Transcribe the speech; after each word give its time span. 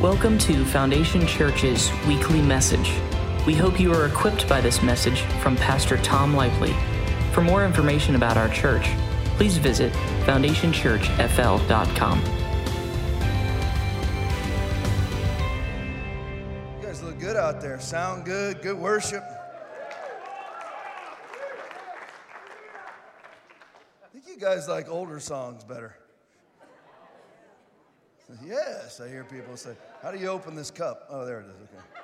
Welcome 0.00 0.38
to 0.38 0.64
Foundation 0.64 1.26
Church's 1.26 1.90
weekly 2.08 2.40
message. 2.40 2.94
We 3.46 3.54
hope 3.54 3.78
you 3.78 3.92
are 3.92 4.06
equipped 4.06 4.48
by 4.48 4.62
this 4.62 4.82
message 4.82 5.20
from 5.42 5.56
Pastor 5.56 5.98
Tom 5.98 6.32
Lively. 6.32 6.74
For 7.34 7.42
more 7.42 7.66
information 7.66 8.14
about 8.14 8.38
our 8.38 8.48
church, 8.48 8.88
please 9.36 9.58
visit 9.58 9.92
foundationchurchfl.com. 10.24 12.18
You 16.78 16.82
guys 16.82 17.02
look 17.02 17.18
good 17.18 17.36
out 17.36 17.60
there. 17.60 17.78
Sound 17.78 18.24
good. 18.24 18.62
Good 18.62 18.78
worship. 18.78 19.22
I 24.02 24.08
think 24.14 24.26
you 24.26 24.38
guys 24.38 24.66
like 24.66 24.88
older 24.88 25.20
songs 25.20 25.62
better. 25.62 25.94
Yes, 28.44 29.00
I 29.00 29.08
hear 29.08 29.24
people 29.24 29.56
say, 29.56 29.72
How 30.02 30.10
do 30.10 30.18
you 30.18 30.28
open 30.28 30.54
this 30.54 30.70
cup? 30.70 31.06
Oh, 31.10 31.24
there 31.24 31.40
it 31.40 31.46
is. 31.46 31.50
Okay. 31.62 32.00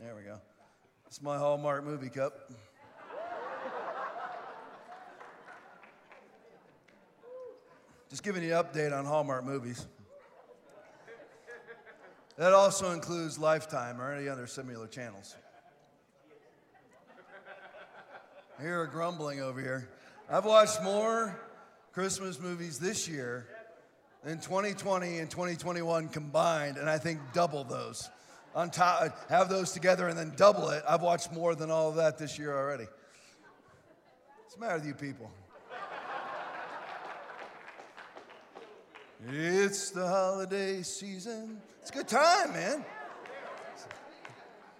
There 0.00 0.14
we 0.14 0.22
go. 0.22 0.38
It's 1.06 1.20
my 1.20 1.36
Hallmark 1.36 1.84
movie 1.84 2.08
cup. 2.08 2.50
Just 8.08 8.22
giving 8.22 8.42
you 8.42 8.56
an 8.56 8.64
update 8.64 8.96
on 8.96 9.04
Hallmark 9.04 9.44
movies. 9.44 9.86
That 12.36 12.52
also 12.52 12.92
includes 12.92 13.38
Lifetime 13.38 14.00
or 14.00 14.12
any 14.12 14.28
other 14.28 14.46
similar 14.46 14.86
channels. 14.86 15.34
I 18.58 18.62
hear 18.62 18.82
a 18.82 18.88
grumbling 18.88 19.40
over 19.40 19.60
here. 19.60 19.88
I've 20.30 20.44
watched 20.44 20.82
more 20.82 21.38
Christmas 21.96 22.38
movies 22.38 22.78
this 22.78 23.08
year 23.08 23.46
in 24.26 24.38
2020 24.38 25.16
and 25.16 25.30
2021 25.30 26.08
combined, 26.08 26.76
and 26.76 26.90
I 26.90 26.98
think 26.98 27.18
double 27.32 27.64
those. 27.64 28.10
On 28.54 28.68
top, 28.68 29.30
have 29.30 29.48
those 29.48 29.72
together 29.72 30.06
and 30.06 30.18
then 30.18 30.34
double 30.36 30.68
it. 30.68 30.82
I've 30.86 31.00
watched 31.00 31.32
more 31.32 31.54
than 31.54 31.70
all 31.70 31.88
of 31.88 31.96
that 31.96 32.18
this 32.18 32.38
year 32.38 32.54
already. 32.54 32.84
What's 34.42 34.54
the 34.56 34.60
matter 34.60 34.74
with 34.74 34.86
you 34.86 34.92
people? 34.92 35.30
It's 39.30 39.88
the 39.88 40.06
holiday 40.06 40.82
season. 40.82 41.62
It's 41.80 41.88
a 41.88 41.94
good 41.94 42.08
time, 42.08 42.52
man. 42.52 42.84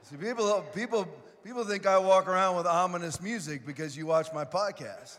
See, 0.03 0.17
people, 0.17 0.63
people, 0.75 1.09
people 1.43 1.65
think 1.65 1.87
I 1.87 1.97
walk 1.97 2.29
around 2.29 2.59
with 2.59 2.67
ominous 2.67 3.23
music 3.23 3.65
because 3.65 3.97
you 3.97 4.05
watch 4.05 4.35
my 4.35 4.45
podcast. 4.45 5.19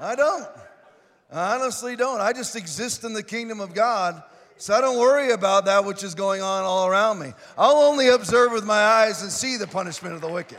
I 0.00 0.14
don't. 0.14 0.48
I 1.30 1.56
honestly 1.56 1.94
don't. 1.94 2.20
I 2.20 2.32
just 2.32 2.56
exist 2.56 3.04
in 3.04 3.12
the 3.12 3.22
kingdom 3.22 3.60
of 3.60 3.74
God, 3.74 4.22
so 4.56 4.74
I 4.74 4.80
don't 4.80 4.98
worry 4.98 5.30
about 5.32 5.66
that 5.66 5.84
which 5.84 6.02
is 6.02 6.14
going 6.14 6.40
on 6.40 6.64
all 6.64 6.86
around 6.86 7.18
me. 7.18 7.32
I'll 7.56 7.76
only 7.76 8.08
observe 8.08 8.52
with 8.52 8.64
my 8.64 8.82
eyes 8.82 9.22
and 9.22 9.30
see 9.30 9.56
the 9.56 9.66
punishment 9.66 10.14
of 10.14 10.20
the 10.20 10.28
wicked. 10.28 10.58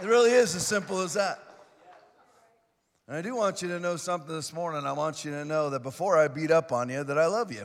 It 0.00 0.06
really 0.06 0.30
is 0.30 0.54
as 0.54 0.64
simple 0.64 1.00
as 1.00 1.14
that. 1.14 1.40
And 3.08 3.16
I 3.16 3.22
do 3.22 3.34
want 3.34 3.62
you 3.62 3.68
to 3.68 3.80
know 3.80 3.96
something 3.96 4.32
this 4.32 4.52
morning. 4.52 4.84
I 4.84 4.92
want 4.92 5.24
you 5.24 5.32
to 5.32 5.44
know 5.44 5.70
that 5.70 5.82
before 5.82 6.16
I 6.16 6.28
beat 6.28 6.52
up 6.52 6.70
on 6.70 6.88
you, 6.88 7.02
that 7.02 7.18
I 7.18 7.26
love 7.26 7.50
you. 7.50 7.64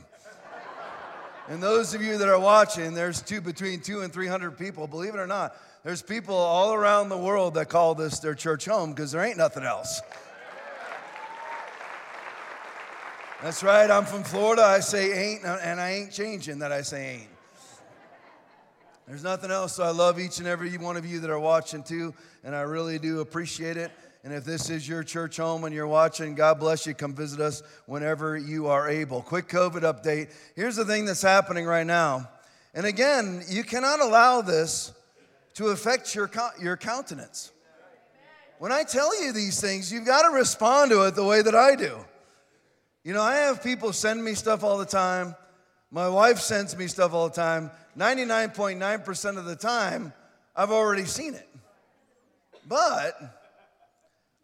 and 1.50 1.62
those 1.62 1.94
of 1.94 2.02
you 2.02 2.18
that 2.18 2.28
are 2.28 2.40
watching, 2.40 2.96
there's 2.96 3.22
two 3.22 3.42
between 3.42 3.82
two 3.82 4.02
and 4.02 4.12
three 4.12 4.26
hundred 4.26 4.58
people. 4.58 4.88
Believe 4.88 5.14
it 5.14 5.20
or 5.20 5.28
not, 5.28 5.56
there's 5.84 6.02
people 6.02 6.36
all 6.36 6.74
around 6.74 7.10
the 7.10 7.18
world 7.18 7.56
that 7.56 7.70
call 7.70 7.96
this 7.96 8.20
their 8.20 8.36
church 8.36 8.66
home 8.66 8.92
because 8.92 9.12
there 9.12 9.24
ain't 9.24 9.38
nothing 9.38 9.64
else. 9.64 10.02
That's 13.42 13.62
right. 13.62 13.92
I'm 13.92 14.06
from 14.06 14.24
Florida. 14.24 14.64
I 14.64 14.80
say 14.80 15.34
ain't, 15.34 15.44
and 15.44 15.82
I 15.82 15.92
ain't 15.92 16.14
changing 16.14 16.60
that 16.60 16.72
I 16.72 16.82
say 16.82 17.16
ain't. 17.16 17.30
There's 19.06 19.24
nothing 19.24 19.52
else. 19.52 19.76
So 19.76 19.84
I 19.84 19.90
love 19.90 20.18
each 20.18 20.40
and 20.40 20.48
every 20.48 20.78
one 20.78 20.96
of 20.96 21.06
you 21.06 21.20
that 21.20 21.30
are 21.30 21.40
watching 21.40 21.84
too, 21.84 22.14
and 22.46 22.56
I 22.56 22.62
really 22.62 23.00
do 23.00 23.20
appreciate 23.20 23.76
it. 23.76 23.92
And 24.24 24.32
if 24.32 24.46
this 24.46 24.70
is 24.70 24.88
your 24.88 25.04
church 25.04 25.36
home 25.36 25.66
and 25.66 25.76
you're 25.76 25.86
watching, 25.86 26.36
God 26.36 26.58
bless 26.58 26.88
you. 26.88 26.94
Come 26.94 27.14
visit 27.14 27.42
us 27.42 27.62
whenever 27.86 28.38
you 28.38 28.68
are 28.68 28.90
able. 28.90 29.22
Quick 29.22 29.50
COVID 29.50 29.82
update. 29.82 30.32
Here's 30.56 30.78
the 30.78 30.86
thing 30.86 31.04
that's 31.04 31.22
happening 31.22 31.66
right 31.66 31.86
now. 31.86 32.30
And 32.74 32.86
again, 32.86 33.44
you 33.50 33.66
cannot 33.66 34.00
allow 34.00 34.40
this 34.40 34.94
to 35.56 35.68
affect 35.68 36.16
your, 36.16 36.30
your 36.60 36.78
countenance. 36.78 37.52
When 38.60 38.72
I 38.72 38.84
tell 38.84 39.22
you 39.22 39.34
these 39.34 39.60
things, 39.60 39.92
you've 39.92 40.06
got 40.06 40.24
to 40.24 40.30
respond 40.30 40.92
to 40.92 41.04
it 41.04 41.16
the 41.16 41.24
way 41.24 41.42
that 41.42 41.56
I 41.56 41.76
do. 41.76 41.98
You 43.04 43.14
know, 43.14 43.22
I 43.22 43.36
have 43.36 43.62
people 43.62 43.92
send 43.92 44.24
me 44.24 44.34
stuff 44.34 44.64
all 44.64 44.78
the 44.78 44.86
time. 44.86 45.36
My 45.92 46.08
wife 46.08 46.40
sends 46.40 46.78
me 46.78 46.88
stuff 46.88 47.14
all 47.14 47.28
the 47.28 47.36
time. 47.36 47.72
99.9% 47.98 49.38
of 49.38 49.46
the 49.46 49.56
time, 49.56 50.14
I've 50.56 50.72
already 50.72 51.06
seen 51.06 51.34
it. 51.34 51.48
But 52.68 53.20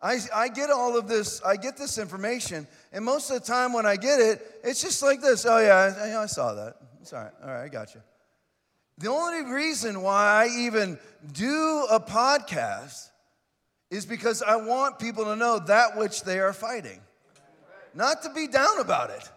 I, 0.01 0.19
I 0.33 0.49
get 0.49 0.69
all 0.69 0.97
of 0.97 1.07
this, 1.07 1.41
I 1.43 1.55
get 1.55 1.77
this 1.77 1.97
information, 1.97 2.67
and 2.91 3.03
most 3.03 3.31
of 3.31 3.39
the 3.39 3.45
time 3.45 3.73
when 3.73 3.85
I 3.85 3.95
get 3.95 4.19
it, 4.19 4.59
it's 4.63 4.81
just 4.81 5.01
like 5.01 5.21
this. 5.21 5.45
Oh, 5.45 5.59
yeah, 5.59 6.17
I, 6.17 6.23
I 6.23 6.25
saw 6.25 6.53
that. 6.53 6.75
It's 7.01 7.13
all 7.13 7.23
right. 7.23 7.31
All 7.41 7.49
right, 7.49 7.63
I 7.63 7.67
got 7.69 7.95
you. 7.95 8.01
The 8.99 9.09
only 9.09 9.51
reason 9.51 10.01
why 10.01 10.45
I 10.45 10.49
even 10.65 10.99
do 11.31 11.87
a 11.89 11.99
podcast 11.99 13.09
is 13.89 14.05
because 14.05 14.41
I 14.41 14.57
want 14.57 14.99
people 14.99 15.23
to 15.25 15.35
know 15.37 15.59
that 15.59 15.97
which 15.97 16.23
they 16.23 16.39
are 16.39 16.53
fighting, 16.53 16.99
not 17.93 18.21
to 18.23 18.29
be 18.33 18.47
down 18.47 18.79
about 18.79 19.09
it. 19.09 19.29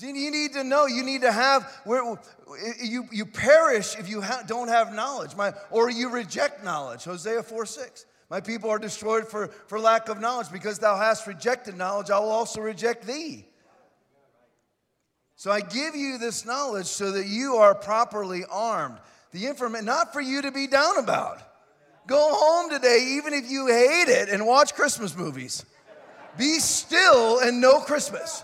You 0.00 0.30
need 0.30 0.52
to 0.52 0.64
know, 0.64 0.86
you 0.86 1.02
need 1.02 1.22
to 1.22 1.32
have, 1.32 1.64
where, 1.84 2.16
you, 2.80 3.06
you 3.10 3.26
perish 3.26 3.96
if 3.98 4.08
you 4.08 4.20
ha- 4.20 4.44
don't 4.46 4.68
have 4.68 4.94
knowledge, 4.94 5.34
my, 5.34 5.52
or 5.70 5.90
you 5.90 6.10
reject 6.10 6.64
knowledge. 6.64 7.04
Hosea 7.04 7.42
4 7.42 7.66
6. 7.66 8.06
My 8.30 8.40
people 8.40 8.70
are 8.70 8.78
destroyed 8.78 9.26
for, 9.26 9.48
for 9.48 9.80
lack 9.80 10.08
of 10.08 10.20
knowledge. 10.20 10.52
Because 10.52 10.78
thou 10.78 10.96
hast 10.96 11.26
rejected 11.26 11.76
knowledge, 11.76 12.10
I 12.10 12.18
will 12.20 12.30
also 12.30 12.60
reject 12.60 13.06
thee. 13.06 13.47
So 15.38 15.52
I 15.52 15.60
give 15.60 15.94
you 15.94 16.18
this 16.18 16.44
knowledge 16.44 16.86
so 16.86 17.12
that 17.12 17.28
you 17.28 17.58
are 17.58 17.72
properly 17.72 18.44
armed. 18.50 18.98
The 19.30 19.46
information, 19.46 19.86
not 19.86 20.12
for 20.12 20.20
you 20.20 20.42
to 20.42 20.50
be 20.50 20.66
down 20.66 20.98
about. 20.98 21.40
Go 22.08 22.18
home 22.32 22.70
today, 22.70 23.18
even 23.18 23.32
if 23.32 23.48
you 23.48 23.68
hate 23.68 24.08
it, 24.08 24.30
and 24.30 24.44
watch 24.44 24.74
Christmas 24.74 25.16
movies. 25.16 25.64
Be 26.36 26.58
still 26.58 27.38
and 27.38 27.60
know 27.60 27.78
Christmas. 27.78 28.42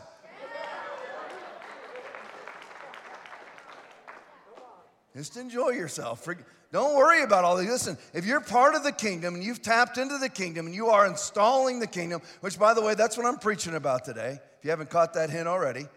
Just 5.17 5.37
enjoy 5.37 5.71
yourself. 5.71 6.29
Don't 6.71 6.97
worry 6.97 7.25
about 7.25 7.43
all 7.43 7.57
these. 7.57 7.71
Listen, 7.71 7.99
if 8.13 8.25
you're 8.25 8.41
part 8.41 8.77
of 8.77 8.85
the 8.85 8.93
kingdom 8.93 9.35
and 9.35 9.43
you've 9.43 9.63
tapped 9.63 9.99
into 9.99 10.19
the 10.19 10.29
kingdom 10.29 10.67
and 10.67 10.75
you 10.75 10.91
are 10.91 11.09
installing 11.09 11.81
the 11.81 11.89
kingdom, 11.89 12.23
which, 12.41 12.57
by 12.57 12.73
the 12.73 12.83
way, 12.83 12.95
that's 12.95 13.17
what 13.17 13.27
I'm 13.27 13.39
preaching 13.39 13.75
about 13.75 14.05
today, 14.05 14.39
if 14.59 14.65
you 14.65 14.71
haven't 14.71 14.91
caught 14.91 15.15
that 15.15 15.29
hint 15.29 15.49
already. 15.49 15.89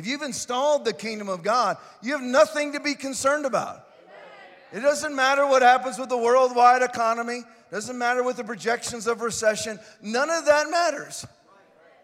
If 0.00 0.06
you've 0.06 0.22
installed 0.22 0.86
the 0.86 0.94
kingdom 0.94 1.28
of 1.28 1.42
God, 1.42 1.76
you 2.00 2.12
have 2.12 2.22
nothing 2.22 2.72
to 2.72 2.80
be 2.80 2.94
concerned 2.94 3.44
about. 3.44 3.86
It 4.72 4.80
doesn't 4.80 5.14
matter 5.14 5.46
what 5.46 5.60
happens 5.60 5.98
with 5.98 6.08
the 6.08 6.16
worldwide 6.16 6.80
economy, 6.80 7.42
doesn't 7.70 7.98
matter 7.98 8.22
with 8.22 8.38
the 8.38 8.44
projections 8.44 9.06
of 9.06 9.20
recession. 9.20 9.78
None 10.00 10.30
of 10.30 10.46
that 10.46 10.70
matters. 10.70 11.26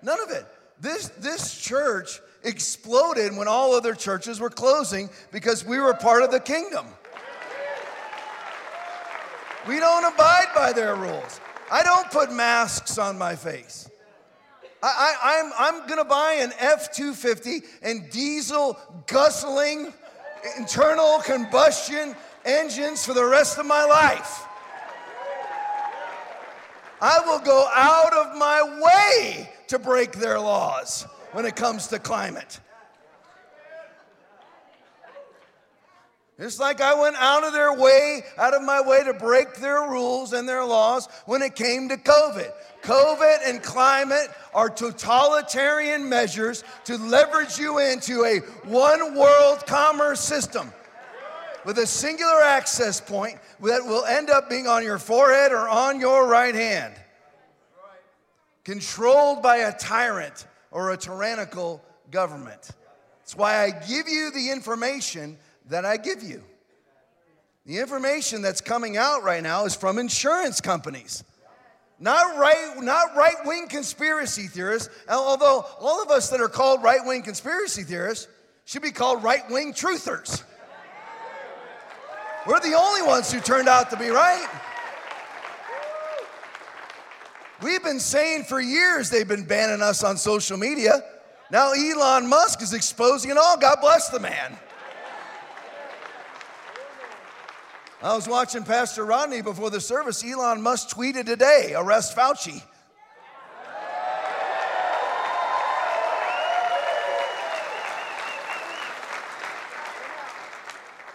None 0.02 0.20
of 0.20 0.30
it. 0.30 0.44
This, 0.78 1.08
this 1.20 1.58
church 1.58 2.20
exploded 2.44 3.34
when 3.34 3.48
all 3.48 3.74
other 3.74 3.94
churches 3.94 4.40
were 4.40 4.50
closing 4.50 5.08
because 5.32 5.64
we 5.64 5.78
were 5.78 5.94
part 5.94 6.22
of 6.22 6.30
the 6.30 6.40
kingdom. 6.40 6.84
We 9.66 9.80
don't 9.80 10.04
abide 10.04 10.48
by 10.54 10.74
their 10.74 10.96
rules. 10.96 11.40
I 11.72 11.82
don't 11.82 12.10
put 12.10 12.30
masks 12.30 12.98
on 12.98 13.16
my 13.16 13.36
face. 13.36 13.85
I, 14.82 15.38
am 15.40 15.52
I'm, 15.56 15.80
I'm 15.80 15.88
gonna 15.88 16.04
buy 16.04 16.34
an 16.40 16.52
F 16.58 16.92
250 16.92 17.62
and 17.82 18.08
diesel 18.10 18.78
guzzling 19.06 19.92
internal 20.56 21.18
combustion 21.20 22.14
engines 22.44 23.04
for 23.04 23.14
the 23.14 23.24
rest 23.24 23.58
of 23.58 23.66
my 23.66 23.84
life. 23.84 24.46
I 27.00 27.20
will 27.26 27.40
go 27.40 27.68
out 27.74 28.12
of 28.14 28.38
my 28.38 28.80
way 28.82 29.50
to 29.68 29.78
break 29.78 30.12
their 30.12 30.40
laws 30.40 31.06
when 31.32 31.44
it 31.44 31.56
comes 31.56 31.88
to 31.88 31.98
climate. 31.98 32.60
It's 36.38 36.60
like 36.60 36.82
I 36.82 36.94
went 37.00 37.16
out 37.16 37.44
of 37.44 37.54
their 37.54 37.72
way, 37.72 38.22
out 38.36 38.52
of 38.52 38.62
my 38.62 38.82
way 38.82 39.02
to 39.04 39.14
break 39.14 39.54
their 39.56 39.88
rules 39.88 40.34
and 40.34 40.46
their 40.46 40.64
laws 40.64 41.08
when 41.24 41.40
it 41.40 41.54
came 41.54 41.88
to 41.88 41.96
COVID. 41.96 42.52
COVID 42.82 43.38
and 43.46 43.62
climate 43.62 44.28
are 44.52 44.68
totalitarian 44.68 46.08
measures 46.08 46.62
to 46.84 46.98
leverage 46.98 47.58
you 47.58 47.78
into 47.78 48.24
a 48.24 48.40
one 48.68 49.14
world 49.14 49.66
commerce 49.66 50.20
system 50.20 50.70
with 51.64 51.78
a 51.78 51.86
singular 51.86 52.42
access 52.42 53.00
point 53.00 53.38
that 53.62 53.84
will 53.84 54.04
end 54.04 54.28
up 54.28 54.50
being 54.50 54.66
on 54.66 54.84
your 54.84 54.98
forehead 54.98 55.52
or 55.52 55.68
on 55.68 56.00
your 56.00 56.28
right 56.28 56.54
hand. 56.54 56.94
controlled 58.62 59.42
by 59.42 59.58
a 59.58 59.72
tyrant 59.78 60.46
or 60.70 60.90
a 60.90 60.96
tyrannical 60.96 61.80
government. 62.10 62.70
That's 63.20 63.36
why 63.36 63.64
I 63.64 63.70
give 63.70 64.08
you 64.08 64.30
the 64.32 64.50
information 64.50 65.38
that 65.68 65.84
I 65.84 65.96
give 65.96 66.22
you. 66.22 66.42
The 67.64 67.78
information 67.78 68.42
that's 68.42 68.60
coming 68.60 68.96
out 68.96 69.24
right 69.24 69.42
now 69.42 69.64
is 69.64 69.74
from 69.74 69.98
insurance 69.98 70.60
companies. 70.60 71.24
Not 71.98 72.36
right, 72.38 72.74
not 72.80 73.16
right-wing 73.16 73.68
conspiracy 73.68 74.48
theorists, 74.48 74.88
although 75.08 75.64
all 75.80 76.02
of 76.02 76.10
us 76.10 76.28
that 76.30 76.40
are 76.40 76.48
called 76.48 76.82
right-wing 76.82 77.22
conspiracy 77.22 77.82
theorists 77.82 78.28
should 78.66 78.82
be 78.82 78.90
called 78.90 79.22
right-wing 79.22 79.72
truthers. 79.72 80.44
We're 82.46 82.60
the 82.60 82.74
only 82.74 83.02
ones 83.02 83.32
who 83.32 83.40
turned 83.40 83.68
out 83.68 83.90
to 83.90 83.96
be 83.96 84.08
right. 84.10 84.46
We've 87.62 87.82
been 87.82 87.98
saying 87.98 88.44
for 88.44 88.60
years 88.60 89.08
they've 89.10 89.26
been 89.26 89.44
banning 89.44 89.82
us 89.82 90.04
on 90.04 90.18
social 90.18 90.58
media. 90.58 91.00
Now 91.50 91.72
Elon 91.72 92.28
Musk 92.28 92.62
is 92.62 92.74
exposing 92.74 93.30
it 93.30 93.38
all. 93.38 93.56
God 93.56 93.78
bless 93.80 94.10
the 94.10 94.20
man. 94.20 94.56
I 98.02 98.14
was 98.14 98.28
watching 98.28 98.62
Pastor 98.62 99.06
Rodney 99.06 99.40
before 99.40 99.70
the 99.70 99.80
service. 99.80 100.22
Elon 100.22 100.60
Musk 100.60 100.90
tweeted 100.90 101.24
today 101.24 101.72
arrest 101.74 102.14
Fauci. 102.14 102.62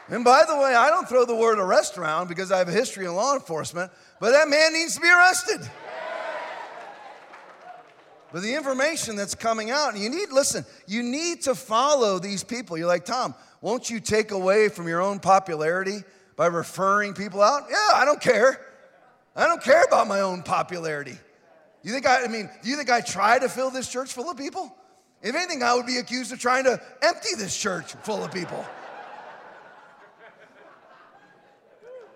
And 0.09 0.25
by 0.25 0.43
the 0.45 0.57
way, 0.57 0.75
I 0.75 0.89
don't 0.89 1.07
throw 1.07 1.23
the 1.23 1.35
word 1.35 1.59
arrest 1.59 1.97
around 1.97 2.27
because 2.27 2.51
I 2.51 2.57
have 2.57 2.67
a 2.67 2.73
history 2.73 3.05
in 3.05 3.13
law 3.13 3.35
enforcement, 3.35 3.91
but 4.19 4.31
that 4.31 4.49
man 4.49 4.73
needs 4.73 4.95
to 4.95 5.01
be 5.01 5.09
arrested. 5.09 5.61
But 8.33 8.41
the 8.41 8.55
information 8.55 9.15
that's 9.15 9.35
coming 9.35 9.71
out, 9.71 9.95
you 9.97 10.09
need, 10.09 10.29
listen, 10.31 10.65
you 10.87 11.03
need 11.03 11.43
to 11.43 11.53
follow 11.53 12.17
these 12.17 12.43
people. 12.43 12.77
You're 12.77 12.87
like, 12.87 13.05
Tom, 13.05 13.35
won't 13.61 13.89
you 13.89 13.99
take 13.99 14.31
away 14.31 14.67
from 14.67 14.87
your 14.87 15.01
own 15.01 15.19
popularity 15.19 16.03
by 16.35 16.47
referring 16.47 17.13
people 17.13 17.41
out? 17.41 17.63
Yeah, 17.69 17.95
I 17.95 18.05
don't 18.05 18.21
care. 18.21 18.59
I 19.35 19.47
don't 19.47 19.61
care 19.63 19.83
about 19.83 20.07
my 20.07 20.21
own 20.21 20.43
popularity. 20.43 21.17
You 21.83 21.91
think 21.91 22.07
I, 22.07 22.25
I 22.25 22.27
mean, 22.27 22.49
do 22.63 22.69
you 22.69 22.75
think 22.75 22.89
I 22.89 23.01
try 23.01 23.39
to 23.39 23.49
fill 23.49 23.71
this 23.71 23.87
church 23.87 24.13
full 24.13 24.29
of 24.29 24.37
people? 24.37 24.75
If 25.21 25.35
anything, 25.35 25.63
I 25.63 25.75
would 25.75 25.85
be 25.85 25.97
accused 25.97 26.31
of 26.31 26.39
trying 26.39 26.63
to 26.65 26.81
empty 27.01 27.35
this 27.37 27.55
church 27.55 27.93
full 28.03 28.23
of 28.23 28.31
people. 28.33 28.65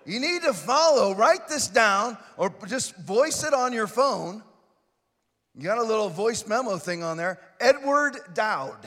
You 0.04 0.20
need 0.20 0.42
to 0.42 0.52
follow, 0.52 1.14
write 1.14 1.48
this 1.48 1.66
down, 1.66 2.16
or 2.36 2.54
just 2.68 2.96
voice 2.96 3.42
it 3.42 3.52
on 3.52 3.72
your 3.72 3.88
phone. 3.88 4.42
You 5.56 5.64
got 5.64 5.78
a 5.78 5.82
little 5.82 6.08
voice 6.08 6.46
memo 6.46 6.76
thing 6.76 7.02
on 7.02 7.16
there. 7.16 7.40
Edward 7.58 8.16
Dowd. 8.32 8.78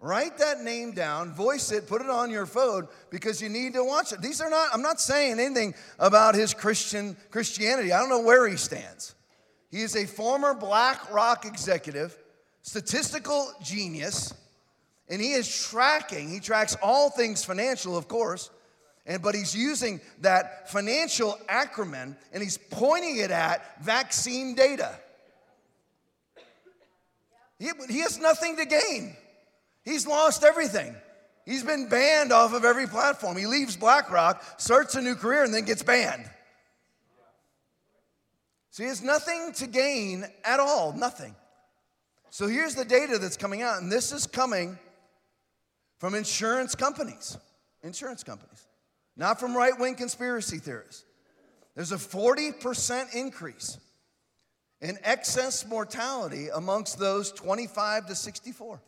Write 0.00 0.38
that 0.38 0.62
name 0.62 0.92
down, 0.92 1.32
voice 1.32 1.72
it, 1.72 1.88
put 1.88 2.00
it 2.00 2.08
on 2.08 2.30
your 2.30 2.46
phone 2.46 2.86
because 3.10 3.42
you 3.42 3.48
need 3.48 3.72
to 3.72 3.82
watch 3.82 4.12
it. 4.12 4.22
These 4.22 4.40
are 4.40 4.48
not, 4.48 4.68
I'm 4.72 4.82
not 4.82 5.00
saying 5.00 5.40
anything 5.40 5.74
about 5.98 6.36
his 6.36 6.54
Christian 6.54 7.16
Christianity. 7.30 7.92
I 7.92 7.98
don't 7.98 8.08
know 8.08 8.22
where 8.22 8.46
he 8.46 8.56
stands. 8.56 9.16
He 9.70 9.82
is 9.82 9.96
a 9.96 10.06
former 10.06 10.54
BlackRock 10.54 11.44
executive, 11.46 12.16
statistical 12.62 13.52
genius, 13.60 14.32
and 15.08 15.20
he 15.20 15.32
is 15.32 15.68
tracking, 15.68 16.28
he 16.28 16.38
tracks 16.38 16.76
all 16.80 17.10
things 17.10 17.44
financial, 17.44 17.96
of 17.96 18.06
course, 18.06 18.50
and 19.04 19.20
but 19.20 19.34
he's 19.34 19.56
using 19.56 20.00
that 20.20 20.70
financial 20.70 21.36
acumen 21.48 22.16
and 22.32 22.42
he's 22.42 22.58
pointing 22.58 23.16
it 23.16 23.32
at 23.32 23.82
vaccine 23.82 24.54
data. 24.54 24.96
He, 27.58 27.70
he 27.88 27.98
has 28.00 28.20
nothing 28.20 28.56
to 28.58 28.64
gain. 28.64 29.16
He's 29.88 30.06
lost 30.06 30.44
everything. 30.44 30.94
He's 31.46 31.64
been 31.64 31.88
banned 31.88 32.30
off 32.30 32.52
of 32.52 32.62
every 32.62 32.86
platform. 32.86 33.38
He 33.38 33.46
leaves 33.46 33.74
BlackRock, 33.74 34.44
starts 34.60 34.96
a 34.96 35.00
new 35.00 35.14
career, 35.14 35.44
and 35.44 35.54
then 35.54 35.64
gets 35.64 35.82
banned. 35.82 36.28
So 38.70 38.82
he 38.82 38.88
has 38.90 39.02
nothing 39.02 39.52
to 39.54 39.66
gain 39.66 40.26
at 40.44 40.60
all, 40.60 40.92
nothing. 40.92 41.34
So 42.28 42.46
here's 42.48 42.74
the 42.74 42.84
data 42.84 43.16
that's 43.18 43.38
coming 43.38 43.62
out, 43.62 43.80
and 43.80 43.90
this 43.90 44.12
is 44.12 44.26
coming 44.26 44.78
from 45.96 46.14
insurance 46.14 46.74
companies. 46.74 47.38
Insurance 47.82 48.22
companies, 48.22 48.66
not 49.16 49.40
from 49.40 49.56
right 49.56 49.78
wing 49.78 49.94
conspiracy 49.94 50.58
theorists. 50.58 51.06
There's 51.74 51.92
a 51.92 51.96
40% 51.96 53.14
increase 53.14 53.78
in 54.82 54.98
excess 55.02 55.66
mortality 55.66 56.48
amongst 56.54 56.98
those 56.98 57.32
25 57.32 58.08
to 58.08 58.14
64. 58.14 58.80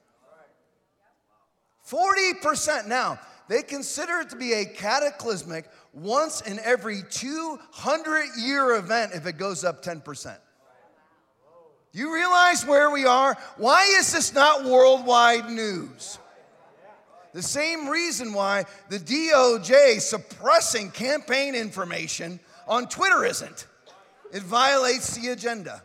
40%. 1.91 2.87
Now, 2.87 3.19
they 3.49 3.63
consider 3.63 4.21
it 4.21 4.31
to 4.31 4.37
be 4.37 4.53
a 4.53 4.65
cataclysmic 4.65 5.69
once 5.93 6.41
in 6.43 6.61
every 6.61 7.03
200 7.11 8.25
year 8.39 8.77
event 8.77 9.13
if 9.15 9.27
it 9.27 9.39
goes 9.39 9.65
up 9.65 9.83
10%. 9.83 10.37
You 11.93 12.15
realize 12.15 12.65
where 12.65 12.91
we 12.91 13.05
are? 13.05 13.37
Why 13.57 13.97
is 13.99 14.13
this 14.13 14.33
not 14.33 14.65
worldwide 14.65 15.51
news? 15.51 16.19
The 17.33 17.43
same 17.43 17.89
reason 17.89 18.33
why 18.33 18.65
the 18.89 18.99
DOJ 18.99 20.01
suppressing 20.01 20.91
campaign 20.93 21.55
information 21.55 22.39
on 22.69 22.87
Twitter 22.89 23.25
isn't. 23.25 23.67
It 24.33 24.43
violates 24.43 25.17
the 25.17 25.31
agenda. 25.31 25.83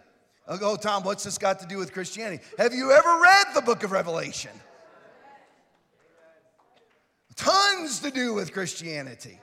I'll 0.48 0.60
go, 0.60 0.76
Tom, 0.76 1.04
what's 1.04 1.24
this 1.24 1.40
got 1.40 1.60
to 1.62 1.68
do 1.68 1.80
with 1.80 1.92
Christianity? 1.92 2.44
Have 2.60 2.74
you 2.74 2.92
ever 2.92 3.20
read 3.20 3.48
the 3.56 3.62
book 3.62 3.84
of 3.84 3.92
Revelation? 3.92 4.52
Tons 7.36 8.00
to 8.00 8.12
do 8.12 8.34
with 8.34 8.54
Christianity. 8.54 9.40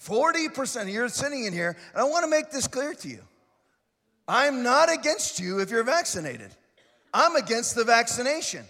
40%, 0.00 0.82
of 0.82 0.88
you're 0.88 1.08
sitting 1.08 1.44
in 1.44 1.52
here, 1.52 1.76
and 1.92 2.00
I 2.00 2.04
want 2.04 2.24
to 2.24 2.30
make 2.30 2.50
this 2.50 2.68
clear 2.68 2.94
to 2.94 3.08
you. 3.08 3.20
I'm 4.28 4.62
not 4.62 4.92
against 4.92 5.40
you 5.40 5.60
if 5.60 5.70
you're 5.70 5.84
vaccinated. 5.84 6.50
I'm 7.12 7.36
against 7.36 7.74
the 7.74 7.84
vaccination. 7.84 8.64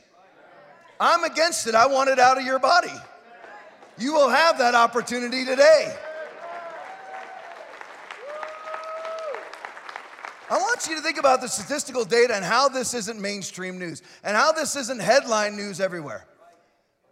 I'm 1.00 1.24
against 1.24 1.66
it. 1.66 1.74
I 1.74 1.86
want 1.86 2.08
it 2.10 2.18
out 2.18 2.38
of 2.38 2.44
your 2.44 2.58
body. 2.58 2.92
You 3.98 4.12
will 4.12 4.28
have 4.28 4.58
that 4.58 4.74
opportunity 4.74 5.44
today. 5.44 5.96
I 10.50 10.58
want 10.58 10.86
you 10.88 10.96
to 10.96 11.02
think 11.02 11.19
about 11.19 11.40
the 11.40 11.48
statistical 11.48 12.05
data 12.05 12.34
and 12.34 12.44
how 12.44 12.69
this 12.69 12.94
isn't 12.94 13.20
mainstream 13.20 13.79
news 13.79 14.02
and 14.22 14.36
how 14.36 14.52
this 14.52 14.76
isn't 14.76 15.00
headline 15.00 15.56
news 15.56 15.81
everywhere. 15.81 16.26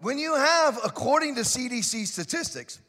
When 0.02 0.18
you 0.18 0.34
have, 0.34 0.80
according 0.84 1.36
to 1.36 1.42
CDC 1.42 2.08
statistics, 2.08 2.80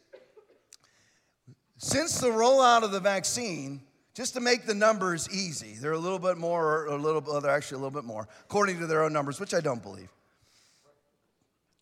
since 1.78 2.20
the 2.20 2.30
rollout 2.30 2.82
of 2.82 2.92
the 2.92 3.00
vaccine, 3.00 3.82
just 4.16 4.34
to 4.34 4.40
make 4.40 4.66
the 4.66 4.74
numbers 4.74 5.30
easy, 5.30 5.76
they're 5.76 5.92
a 5.92 6.00
little 6.00 6.18
bit 6.18 6.40
more, 6.40 6.66
or 6.66 6.88
a 6.88 6.98
little, 6.98 7.22
well, 7.22 7.40
they're 7.40 7.52
actually 7.52 7.76
a 7.76 7.82
little 7.82 7.92
bit 7.92 8.04
more, 8.04 8.28
according 8.46 8.80
to 8.80 8.88
their 8.88 9.04
own 9.04 9.14
numbers, 9.14 9.40
which 9.40 9.54
I 9.54 9.62
don't 9.62 9.84
believe. 9.84 10.10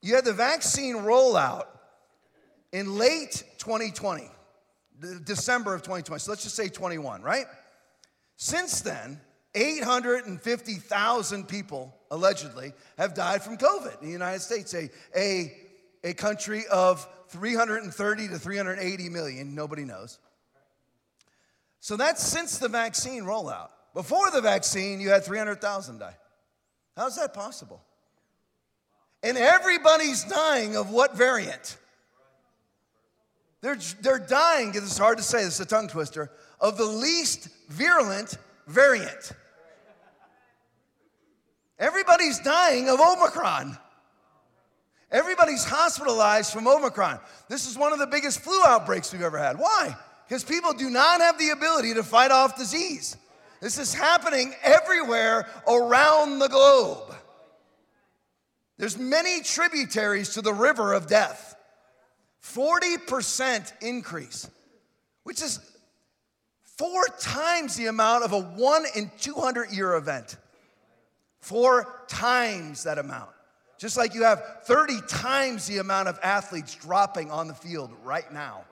You 0.01 0.15
had 0.15 0.25
the 0.25 0.33
vaccine 0.33 0.95
rollout 0.95 1.67
in 2.73 2.97
late 2.97 3.45
2020, 3.57 4.29
December 5.23 5.73
of 5.73 5.81
2020. 5.81 6.19
So 6.19 6.31
let's 6.31 6.43
just 6.43 6.57
say 6.57 6.67
21, 6.67 7.21
right? 7.21 7.45
Since 8.35 8.81
then, 8.81 9.21
850,000 9.55 11.47
people 11.47 11.95
allegedly 12.11 12.73
have 12.97 13.15
died 13.15 13.41
from 13.41 13.57
COVID 13.57 14.01
in 14.01 14.05
the 14.05 14.11
United 14.11 14.41
States, 14.41 14.73
a, 14.75 14.89
a, 15.15 15.53
a 16.03 16.13
country 16.13 16.65
of 16.71 17.07
330 17.29 18.27
to 18.27 18.37
380 18.37 19.09
million, 19.09 19.55
nobody 19.55 19.85
knows. 19.85 20.19
So 21.79 21.97
that's 21.97 22.21
since 22.21 22.59
the 22.59 22.67
vaccine 22.67 23.23
rollout. 23.23 23.69
Before 23.95 24.29
the 24.29 24.41
vaccine, 24.41 24.99
you 24.99 25.09
had 25.09 25.23
300,000 25.23 25.99
die. 25.99 26.15
How's 26.95 27.15
that 27.15 27.33
possible? 27.33 27.81
And 29.23 29.37
everybody's 29.37 30.23
dying 30.25 30.75
of 30.75 30.91
what 30.91 31.15
variant? 31.15 31.77
They're, 33.61 33.77
they're 34.01 34.19
dying, 34.19 34.71
it's 34.75 34.97
hard 34.97 35.17
to 35.17 35.23
say, 35.23 35.43
this 35.43 35.55
is 35.55 35.59
a 35.61 35.65
tongue 35.65 35.87
twister, 35.87 36.31
of 36.59 36.77
the 36.77 36.85
least 36.85 37.47
virulent 37.69 38.37
variant. 38.67 39.31
Everybody's 41.81 42.39
dying 42.39 42.87
of 42.87 43.01
Omicron. 43.01 43.77
Everybody's 45.11 45.65
hospitalized 45.65 46.53
from 46.53 46.65
Omicron. 46.65 47.19
This 47.49 47.69
is 47.69 47.77
one 47.77 47.91
of 47.91 47.99
the 47.99 48.07
biggest 48.07 48.39
flu 48.39 48.57
outbreaks 48.65 49.11
we've 49.11 49.21
ever 49.21 49.37
had. 49.37 49.59
Why? 49.59 49.93
Because 50.25 50.45
people 50.45 50.71
do 50.71 50.89
not 50.89 51.19
have 51.19 51.37
the 51.37 51.49
ability 51.49 51.95
to 51.95 52.03
fight 52.03 52.31
off 52.31 52.57
disease. 52.57 53.17
This 53.59 53.77
is 53.77 53.93
happening 53.93 54.55
everywhere 54.63 55.45
around 55.67 56.39
the 56.39 56.47
globe. 56.47 57.13
There's 58.77 58.97
many 58.97 59.41
tributaries 59.41 60.29
to 60.35 60.41
the 60.41 60.53
river 60.53 60.93
of 60.93 61.07
death. 61.07 61.55
40% 62.41 63.73
increase, 63.81 64.49
which 65.23 65.41
is 65.41 65.59
Four 66.81 67.05
times 67.19 67.75
the 67.75 67.85
amount 67.85 68.23
of 68.23 68.31
a 68.31 68.39
one 68.39 68.85
in 68.95 69.11
200 69.19 69.71
year 69.71 69.93
event. 69.93 70.35
Four 71.41 72.05
times 72.07 72.83
that 72.83 72.97
amount. 72.97 73.31
Just 73.77 73.97
like 73.97 74.13
you 74.13 74.23
have 74.23 74.43
30 74.65 75.01
times 75.07 75.65
the 75.65 75.79
amount 75.79 76.07
of 76.07 76.19
athletes 76.21 76.75
dropping 76.75 77.31
on 77.31 77.47
the 77.47 77.53
field 77.53 77.91
right 78.03 78.31
now 78.31 78.63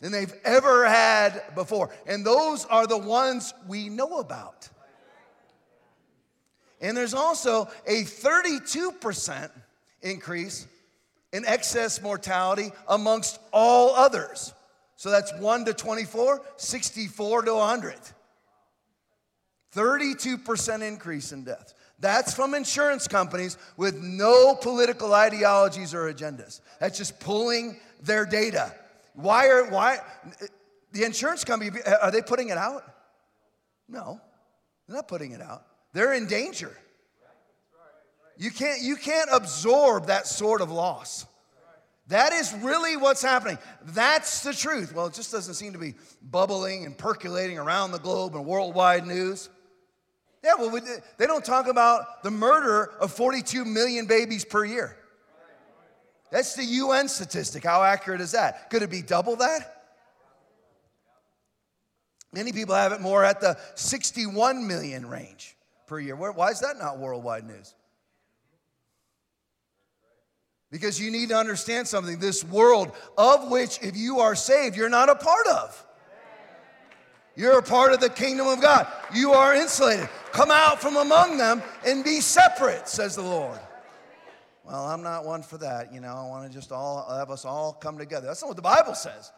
than 0.00 0.12
they've 0.12 0.32
ever 0.44 0.88
had 0.88 1.42
before. 1.54 1.90
And 2.06 2.24
those 2.24 2.64
are 2.66 2.86
the 2.86 2.96
ones 2.96 3.52
we 3.66 3.88
know 3.88 4.20
about. 4.20 4.68
And 6.80 6.96
there's 6.96 7.12
also 7.12 7.68
a 7.86 8.04
32% 8.04 9.50
increase 10.02 10.66
in 11.32 11.44
excess 11.44 12.00
mortality 12.00 12.70
amongst 12.88 13.38
all 13.52 13.94
others. 13.94 14.54
So 14.96 15.10
that's 15.10 15.32
1 15.38 15.64
to 15.66 15.74
24, 15.74 16.40
64 16.56 17.42
to 17.42 17.54
100. 17.54 17.94
32% 19.74 20.82
increase 20.82 21.32
in 21.32 21.44
deaths. 21.44 21.74
That's 22.00 22.32
from 22.32 22.54
insurance 22.54 23.06
companies 23.06 23.58
with 23.76 24.02
no 24.02 24.54
political 24.54 25.12
ideologies 25.12 25.94
or 25.94 26.12
agendas. 26.12 26.60
That's 26.80 26.96
just 26.96 27.20
pulling 27.20 27.78
their 28.02 28.24
data. 28.24 28.74
Why 29.14 29.48
are 29.48 29.70
why 29.70 29.98
the 30.92 31.04
insurance 31.04 31.44
company 31.44 31.70
are 32.00 32.10
they 32.10 32.22
putting 32.22 32.48
it 32.48 32.56
out? 32.56 32.84
No. 33.88 34.20
They're 34.86 34.96
not 34.96 35.08
putting 35.08 35.32
it 35.32 35.42
out. 35.42 35.66
They're 35.92 36.14
in 36.14 36.26
danger. 36.26 36.76
You 38.38 38.50
can't 38.50 38.80
you 38.80 38.96
can't 38.96 39.28
absorb 39.32 40.06
that 40.06 40.26
sort 40.26 40.62
of 40.62 40.70
loss. 40.70 41.26
That 42.08 42.32
is 42.32 42.52
really 42.54 42.96
what's 42.96 43.22
happening. 43.22 43.58
That's 43.84 44.42
the 44.42 44.52
truth. 44.52 44.94
Well, 44.94 45.06
it 45.06 45.14
just 45.14 45.30
doesn't 45.30 45.54
seem 45.54 45.74
to 45.74 45.78
be 45.78 45.94
bubbling 46.22 46.84
and 46.84 46.96
percolating 46.96 47.58
around 47.58 47.92
the 47.92 48.00
globe 48.00 48.34
and 48.34 48.44
worldwide 48.44 49.06
news. 49.06 49.48
Yeah, 50.42 50.54
well, 50.58 50.80
they 51.18 51.26
don't 51.26 51.44
talk 51.44 51.68
about 51.68 52.22
the 52.22 52.30
murder 52.30 52.92
of 53.00 53.12
42 53.12 53.64
million 53.64 54.06
babies 54.06 54.44
per 54.44 54.64
year. 54.64 54.96
That's 56.30 56.54
the 56.54 56.64
UN 56.64 57.08
statistic. 57.08 57.64
How 57.64 57.82
accurate 57.82 58.20
is 58.20 58.32
that? 58.32 58.70
Could 58.70 58.82
it 58.82 58.90
be 58.90 59.02
double 59.02 59.36
that? 59.36 59.76
Many 62.32 62.52
people 62.52 62.74
have 62.74 62.92
it 62.92 63.00
more 63.00 63.24
at 63.24 63.40
the 63.40 63.58
61 63.74 64.66
million 64.66 65.06
range 65.06 65.56
per 65.86 65.98
year. 65.98 66.14
Why 66.14 66.48
is 66.50 66.60
that 66.60 66.78
not 66.78 66.98
worldwide 66.98 67.46
news? 67.46 67.74
Because 70.70 71.00
you 71.00 71.10
need 71.10 71.30
to 71.30 71.36
understand 71.36 71.88
something. 71.88 72.20
This 72.20 72.44
world, 72.44 72.92
of 73.18 73.50
which, 73.50 73.82
if 73.82 73.96
you 73.96 74.20
are 74.20 74.36
saved, 74.36 74.76
you're 74.76 74.88
not 74.88 75.08
a 75.08 75.16
part 75.16 75.46
of. 75.48 75.84
You're 77.40 77.58
a 77.58 77.62
part 77.62 77.94
of 77.94 78.00
the 78.00 78.10
kingdom 78.10 78.46
of 78.46 78.60
God. 78.60 78.86
You 79.14 79.32
are 79.32 79.54
insulated. 79.54 80.10
Come 80.30 80.50
out 80.50 80.78
from 80.78 80.96
among 80.96 81.38
them 81.38 81.62
and 81.86 82.04
be 82.04 82.20
separate, 82.20 82.86
says 82.86 83.16
the 83.16 83.22
Lord. 83.22 83.58
Well, 84.62 84.84
I'm 84.84 85.02
not 85.02 85.24
one 85.24 85.42
for 85.42 85.56
that. 85.56 85.90
You 85.90 86.02
know, 86.02 86.14
I 86.14 86.28
want 86.28 86.46
to 86.46 86.54
just 86.54 86.70
all 86.70 87.10
have 87.10 87.30
us 87.30 87.46
all 87.46 87.72
come 87.72 87.96
together. 87.96 88.26
That's 88.26 88.42
not 88.42 88.48
what 88.48 88.56
the 88.56 88.62
Bible 88.62 88.94
says. 88.94 89.32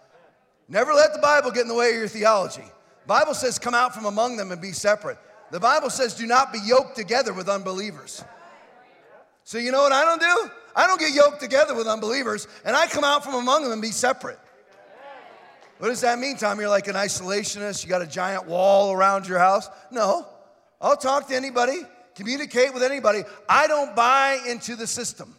Never 0.68 0.92
let 0.92 1.12
the 1.12 1.20
Bible 1.20 1.52
get 1.52 1.62
in 1.62 1.68
the 1.68 1.76
way 1.76 1.90
of 1.90 1.94
your 1.94 2.08
theology. 2.08 2.64
The 2.64 3.06
Bible 3.06 3.34
says, 3.34 3.56
come 3.60 3.72
out 3.72 3.94
from 3.94 4.06
among 4.06 4.36
them 4.36 4.50
and 4.50 4.60
be 4.60 4.72
separate. 4.72 5.18
The 5.52 5.60
Bible 5.60 5.88
says, 5.88 6.14
do 6.14 6.26
not 6.26 6.52
be 6.52 6.58
yoked 6.58 6.96
together 6.96 7.32
with 7.32 7.48
unbelievers. 7.48 8.24
So, 9.44 9.58
you 9.58 9.70
know 9.70 9.82
what 9.82 9.92
I 9.92 10.04
don't 10.04 10.20
do? 10.20 10.50
I 10.74 10.88
don't 10.88 10.98
get 10.98 11.14
yoked 11.14 11.38
together 11.38 11.76
with 11.76 11.86
unbelievers, 11.86 12.48
and 12.64 12.74
I 12.74 12.88
come 12.88 13.04
out 13.04 13.24
from 13.24 13.34
among 13.34 13.62
them 13.62 13.70
and 13.70 13.82
be 13.82 13.92
separate. 13.92 14.40
What 15.82 15.88
does 15.88 16.02
that 16.02 16.20
mean, 16.20 16.36
Tom? 16.36 16.60
You're 16.60 16.68
like 16.68 16.86
an 16.86 16.94
isolationist, 16.94 17.82
you 17.82 17.90
got 17.90 18.02
a 18.02 18.06
giant 18.06 18.46
wall 18.46 18.92
around 18.92 19.26
your 19.26 19.40
house? 19.40 19.68
No. 19.90 20.28
I'll 20.80 20.96
talk 20.96 21.26
to 21.26 21.34
anybody 21.34 21.80
communicate 22.14 22.72
with 22.72 22.84
anybody. 22.84 23.24
I 23.48 23.66
don't 23.66 23.96
buy 23.96 24.38
into 24.46 24.76
the 24.76 24.86
system. 24.86 25.34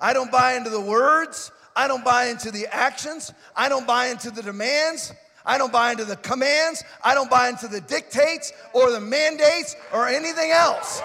I 0.00 0.14
don't 0.14 0.32
buy 0.32 0.54
into 0.54 0.68
the 0.68 0.80
words. 0.80 1.52
I 1.76 1.86
don't 1.86 2.04
buy 2.04 2.24
into 2.24 2.50
the 2.50 2.66
actions. 2.74 3.32
I 3.54 3.68
don't 3.68 3.86
buy 3.86 4.08
into 4.08 4.32
the 4.32 4.42
demands. 4.42 5.12
I 5.46 5.58
don't 5.58 5.72
buy 5.72 5.92
into 5.92 6.04
the 6.04 6.16
commands. 6.16 6.82
I 7.04 7.14
don't 7.14 7.30
buy 7.30 7.48
into 7.48 7.68
the 7.68 7.80
dictates 7.80 8.52
or 8.72 8.90
the 8.90 9.00
mandates 9.00 9.76
or 9.92 10.08
anything 10.08 10.50
else. 10.50 11.00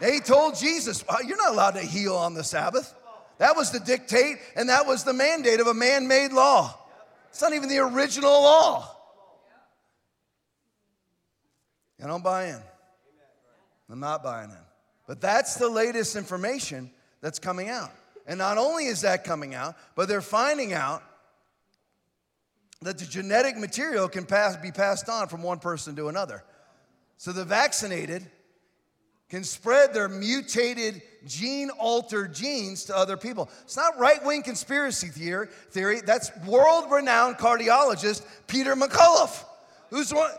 They 0.00 0.18
told 0.18 0.56
Jesus, 0.56 1.04
You're 1.26 1.36
not 1.36 1.52
allowed 1.52 1.72
to 1.72 1.82
heal 1.82 2.16
on 2.16 2.32
the 2.32 2.42
Sabbath. 2.42 2.94
That 3.42 3.56
was 3.56 3.72
the 3.72 3.80
dictate 3.80 4.36
and 4.54 4.68
that 4.68 4.86
was 4.86 5.02
the 5.02 5.12
mandate 5.12 5.58
of 5.58 5.66
a 5.66 5.74
man 5.74 6.06
made 6.06 6.32
law. 6.32 6.78
It's 7.28 7.42
not 7.42 7.52
even 7.52 7.68
the 7.68 7.78
original 7.78 8.30
law. 8.30 8.88
I 12.00 12.06
don't 12.06 12.22
buy 12.22 12.50
in. 12.50 12.60
I'm 13.90 13.98
not 13.98 14.22
buying 14.22 14.50
in. 14.50 14.56
But 15.08 15.20
that's 15.20 15.56
the 15.56 15.68
latest 15.68 16.14
information 16.14 16.92
that's 17.20 17.40
coming 17.40 17.68
out. 17.68 17.90
And 18.28 18.38
not 18.38 18.58
only 18.58 18.86
is 18.86 19.00
that 19.00 19.24
coming 19.24 19.56
out, 19.56 19.74
but 19.96 20.06
they're 20.06 20.20
finding 20.20 20.72
out 20.72 21.02
that 22.82 22.98
the 22.98 23.06
genetic 23.06 23.58
material 23.58 24.08
can 24.08 24.24
pass, 24.24 24.56
be 24.56 24.70
passed 24.70 25.08
on 25.08 25.26
from 25.26 25.42
one 25.42 25.58
person 25.58 25.96
to 25.96 26.06
another. 26.06 26.44
So 27.16 27.32
the 27.32 27.44
vaccinated 27.44 28.24
can 29.32 29.44
spread 29.44 29.94
their 29.94 30.10
mutated, 30.10 31.00
gene 31.26 31.70
altered 31.78 32.34
genes 32.34 32.84
to 32.84 32.94
other 32.94 33.16
people. 33.16 33.48
It's 33.62 33.78
not 33.78 33.98
right 33.98 34.22
wing 34.22 34.42
conspiracy 34.42 35.08
theory, 35.08 36.02
That's 36.04 36.30
world 36.46 36.92
renowned 36.92 37.38
cardiologist 37.38 38.26
Peter 38.46 38.76
McCullough, 38.76 39.42
who's 39.88 40.12
one, 40.12 40.30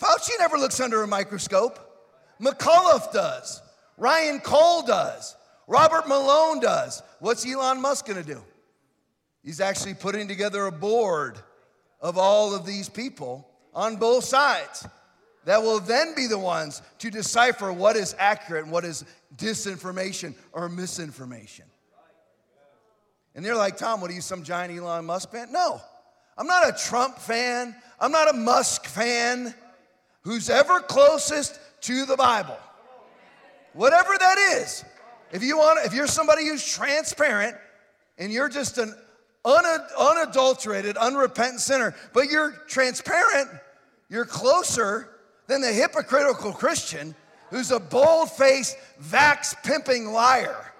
Fauci 0.00 0.30
never 0.38 0.56
looks 0.56 0.80
under 0.80 1.02
a 1.02 1.06
microscope. 1.06 1.78
McCullough 2.40 3.12
does. 3.12 3.60
Ryan 3.98 4.40
Cole 4.40 4.84
does. 4.86 5.36
Robert 5.66 6.08
Malone 6.08 6.60
does. 6.60 7.02
What's 7.18 7.46
Elon 7.46 7.78
Musk 7.78 8.06
gonna 8.06 8.22
do? 8.22 8.42
He's 9.44 9.60
actually 9.60 9.92
putting 9.92 10.28
together 10.28 10.64
a 10.64 10.72
board 10.72 11.38
of 12.00 12.16
all 12.16 12.54
of 12.54 12.64
these 12.64 12.88
people 12.88 13.46
on 13.74 13.96
both 13.96 14.24
sides 14.24 14.86
that 15.44 15.62
will 15.62 15.80
then 15.80 16.14
be 16.14 16.26
the 16.26 16.38
ones 16.38 16.82
to 16.98 17.10
decipher 17.10 17.72
what 17.72 17.96
is 17.96 18.14
accurate 18.18 18.64
and 18.64 18.72
what 18.72 18.84
is 18.84 19.04
disinformation 19.36 20.34
or 20.52 20.68
misinformation. 20.68 21.64
And 23.34 23.44
they're 23.44 23.56
like, 23.56 23.76
Tom, 23.76 24.00
what 24.00 24.10
are 24.10 24.14
you, 24.14 24.20
some 24.20 24.42
giant 24.42 24.76
Elon 24.76 25.06
Musk 25.06 25.30
fan? 25.30 25.52
No, 25.52 25.80
I'm 26.36 26.46
not 26.46 26.68
a 26.68 26.72
Trump 26.72 27.18
fan. 27.18 27.74
I'm 28.00 28.12
not 28.12 28.28
a 28.28 28.36
Musk 28.36 28.86
fan 28.86 29.54
who's 30.22 30.50
ever 30.50 30.80
closest 30.80 31.58
to 31.82 32.04
the 32.04 32.16
Bible. 32.16 32.56
Whatever 33.72 34.16
that 34.18 34.38
is. 34.60 34.84
If 35.32 35.44
you 35.44 35.58
want 35.58 35.86
if 35.86 35.94
you're 35.94 36.08
somebody 36.08 36.46
who's 36.46 36.66
transparent 36.66 37.56
and 38.18 38.32
you're 38.32 38.48
just 38.48 38.78
an 38.78 38.94
unadulterated, 39.44 40.96
unrepentant 40.96 41.60
sinner, 41.60 41.94
but 42.12 42.28
you're 42.30 42.50
transparent, 42.66 43.48
you're 44.08 44.24
closer 44.24 45.08
than 45.50 45.60
the 45.60 45.72
hypocritical 45.72 46.52
Christian 46.52 47.12
who's 47.50 47.72
a 47.72 47.80
bold-faced, 47.80 48.76
vax 49.02 49.52
pimping 49.64 50.12
liar. 50.12 50.72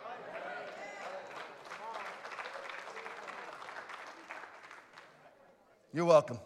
You're 5.92 6.04
welcome. 6.04 6.38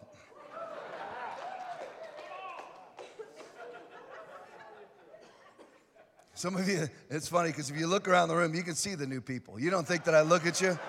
Some 6.33 6.55
of 6.55 6.67
you, 6.67 6.89
it's 7.11 7.27
funny 7.27 7.49
because 7.49 7.69
if 7.69 7.77
you 7.77 7.85
look 7.85 8.07
around 8.07 8.29
the 8.29 8.35
room, 8.35 8.55
you 8.55 8.63
can 8.63 8.73
see 8.73 8.95
the 8.95 9.05
new 9.05 9.21
people. 9.21 9.59
You 9.59 9.69
don't 9.69 9.87
think 9.87 10.03
that 10.05 10.15
I 10.15 10.21
look 10.21 10.47
at 10.47 10.59
you? 10.61 10.79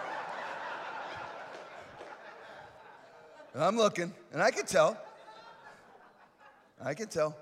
I'm 3.55 3.76
looking, 3.76 4.14
and 4.33 4.43
I 4.43 4.50
can 4.50 4.64
tell. 4.64 4.97
I 6.83 6.95
can 6.95 7.09
tell. 7.09 7.37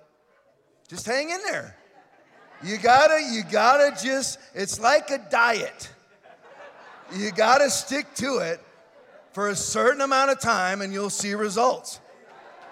Just 0.88 1.06
hang 1.06 1.30
in 1.30 1.40
there. 1.48 1.76
You 2.62 2.78
gotta, 2.78 3.20
you 3.32 3.42
gotta 3.50 3.96
just, 4.02 4.38
it's 4.54 4.80
like 4.80 5.10
a 5.10 5.18
diet. 5.30 5.90
You 7.14 7.30
gotta 7.32 7.68
stick 7.68 8.06
to 8.16 8.38
it 8.38 8.60
for 9.32 9.48
a 9.48 9.56
certain 9.56 10.00
amount 10.00 10.30
of 10.30 10.40
time 10.40 10.80
and 10.80 10.92
you'll 10.92 11.10
see 11.10 11.34
results. 11.34 12.00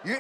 You, 0.04 0.16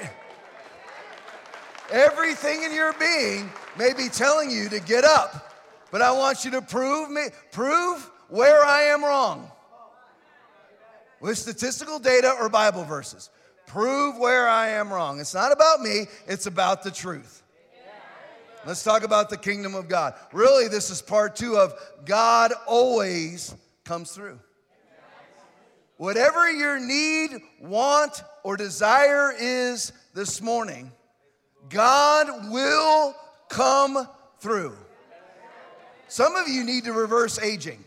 everything 1.90 2.64
in 2.64 2.74
your 2.74 2.92
being 2.94 3.50
may 3.78 3.94
be 3.94 4.08
telling 4.08 4.50
you 4.50 4.68
to 4.68 4.80
get 4.80 5.04
up, 5.04 5.54
but 5.90 6.02
I 6.02 6.12
want 6.12 6.44
you 6.44 6.50
to 6.52 6.62
prove 6.62 7.10
me, 7.10 7.26
prove 7.52 8.10
where 8.28 8.64
I 8.64 8.82
am 8.82 9.04
wrong. 9.04 9.50
With 11.20 11.38
statistical 11.38 12.00
data 12.00 12.34
or 12.40 12.48
Bible 12.48 12.84
verses. 12.84 13.30
Prove 13.72 14.18
where 14.18 14.46
I 14.46 14.68
am 14.68 14.92
wrong. 14.92 15.18
It's 15.18 15.32
not 15.32 15.50
about 15.50 15.80
me, 15.80 16.04
it's 16.28 16.44
about 16.44 16.82
the 16.82 16.90
truth. 16.90 17.42
Let's 18.66 18.82
talk 18.82 19.02
about 19.02 19.30
the 19.30 19.38
kingdom 19.38 19.74
of 19.74 19.88
God. 19.88 20.12
Really, 20.30 20.68
this 20.68 20.90
is 20.90 21.00
part 21.00 21.36
two 21.36 21.56
of 21.56 21.72
God 22.04 22.52
always 22.66 23.56
comes 23.84 24.10
through. 24.10 24.38
whatever 25.96 26.52
your 26.52 26.78
need, 26.78 27.30
want, 27.62 28.22
or 28.42 28.58
desire 28.58 29.32
is 29.32 29.90
this 30.12 30.42
morning, 30.42 30.92
God 31.70 32.52
will 32.52 33.16
come 33.48 34.06
through. 34.38 34.76
Some 36.08 36.36
of 36.36 36.46
you 36.46 36.62
need 36.62 36.84
to 36.84 36.92
reverse 36.92 37.38
aging. 37.38 37.82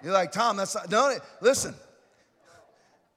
You're 0.00 0.12
like, 0.12 0.30
Tom, 0.30 0.56
that's 0.56 0.76
not, 0.76 0.88
don't, 0.88 1.20
listen. 1.40 1.74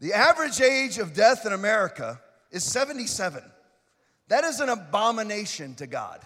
The 0.04 0.12
average 0.12 0.60
age 0.60 0.98
of 0.98 1.14
death 1.14 1.46
in 1.46 1.54
America 1.54 2.20
is 2.52 2.66
77. 2.66 3.42
That 4.28 4.44
is 4.44 4.60
an 4.60 4.68
abomination 4.68 5.76
to 5.76 5.88
God. 5.88 6.20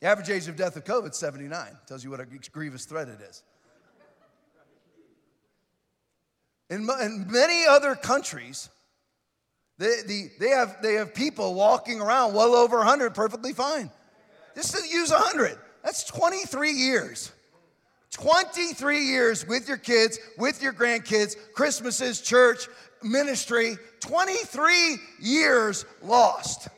The 0.00 0.08
average 0.08 0.28
age 0.28 0.48
of 0.48 0.56
death 0.56 0.74
of 0.74 0.82
COVID 0.82 1.10
is 1.10 1.16
79. 1.18 1.68
Tells 1.86 2.02
you 2.02 2.10
what 2.10 2.18
a 2.18 2.26
grievous 2.50 2.84
threat 2.84 3.06
it 3.06 3.20
is. 3.20 3.44
In, 6.68 6.88
in 7.00 7.26
many 7.30 7.64
other 7.64 7.94
countries, 7.94 8.68
they, 9.78 10.02
the, 10.04 10.30
they, 10.40 10.48
have, 10.48 10.82
they 10.82 10.94
have 10.94 11.14
people 11.14 11.54
walking 11.54 12.00
around 12.00 12.34
well 12.34 12.56
over 12.56 12.78
100 12.78 13.14
perfectly 13.14 13.52
fine. 13.52 13.88
Just 14.56 14.76
to 14.76 14.84
use 14.84 15.12
100, 15.12 15.56
that's 15.84 16.02
23 16.02 16.72
years. 16.72 17.30
23 18.10 19.04
years 19.04 19.46
with 19.46 19.68
your 19.68 19.76
kids, 19.76 20.18
with 20.36 20.62
your 20.62 20.72
grandkids, 20.72 21.36
Christmases, 21.54 22.20
church, 22.20 22.68
ministry, 23.02 23.76
23 24.00 24.96
years 25.20 25.84
lost. 26.02 26.68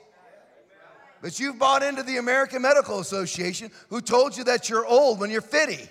But 1.22 1.38
you've 1.38 1.58
bought 1.58 1.82
into 1.82 2.02
the 2.02 2.16
American 2.16 2.62
Medical 2.62 2.98
Association 2.98 3.70
who 3.88 4.00
told 4.00 4.36
you 4.36 4.44
that 4.44 4.68
you're 4.68 4.84
old 4.84 5.20
when 5.20 5.30
you're 5.30 5.40
50. 5.40 5.88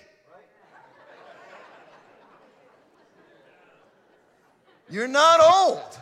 You're 4.90 5.08
not 5.08 5.40
old. 5.40 5.98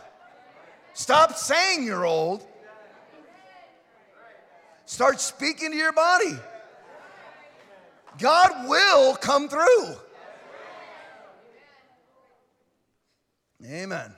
Stop 0.94 1.37
saying 1.37 1.85
you're 1.85 2.04
old. 2.04 2.44
Start 4.85 5.20
speaking 5.20 5.70
to 5.70 5.76
your 5.76 5.92
body. 5.92 6.37
God 8.20 8.68
will 8.68 9.16
come 9.16 9.48
through. 9.48 9.96
Amen. 13.64 14.14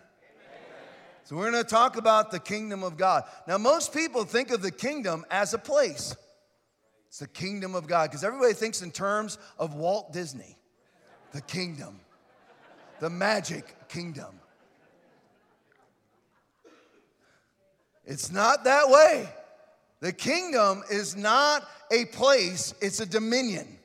So, 1.25 1.37
we're 1.37 1.51
going 1.51 1.63
to 1.63 1.69
talk 1.69 1.97
about 1.97 2.31
the 2.31 2.39
kingdom 2.39 2.83
of 2.83 2.97
God. 2.97 3.25
Now, 3.47 3.59
most 3.59 3.95
people 3.95 4.25
think 4.25 4.51
of 4.51 4.61
the 4.61 4.71
kingdom 4.71 5.25
as 5.31 5.55
a 5.55 5.59
place. 5.59 6.15
It's 7.09 7.21
the 7.21 7.29
kingdom 7.29 7.75
of 7.75 7.87
God 7.87 8.11
because 8.11 8.25
everybody 8.25 8.55
thinks 8.55 8.83
in 8.83 8.91
terms 8.91 9.39
of 9.59 9.75
Walt 9.75 10.13
Disney, 10.13 10.57
the 11.33 11.41
kingdom, 11.41 12.01
the 13.01 13.11
magic 13.11 13.89
kingdom. 13.89 14.41
It's 18.05 18.33
not 18.33 18.65
that 18.65 18.89
way. 18.89 19.29
The 20.01 20.13
kingdom 20.13 20.83
is 20.91 21.17
not 21.17 21.69
a 21.93 22.07
place, 22.07 22.75
it's 22.81 23.01
a 23.01 23.07
dominion. 23.07 23.79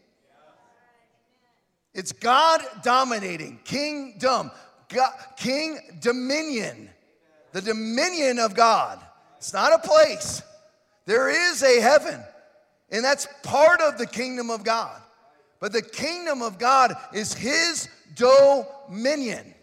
It's 1.97 2.11
God 2.11 2.61
dominating, 2.83 3.59
kingdom, 3.63 4.51
God, 4.87 5.11
king 5.35 5.79
dominion, 5.99 6.91
the 7.53 7.61
dominion 7.61 8.37
of 8.37 8.53
God. 8.53 8.99
It's 9.37 9.51
not 9.51 9.73
a 9.73 9.79
place. 9.79 10.43
There 11.05 11.27
is 11.27 11.63
a 11.63 11.81
heaven, 11.81 12.23
and 12.91 13.03
that's 13.03 13.27
part 13.41 13.81
of 13.81 13.97
the 13.97 14.05
kingdom 14.05 14.51
of 14.51 14.63
God. 14.63 15.01
But 15.59 15.73
the 15.73 15.81
kingdom 15.81 16.43
of 16.43 16.59
God 16.59 16.93
is 17.15 17.33
His 17.33 17.89
dominion, 18.13 19.55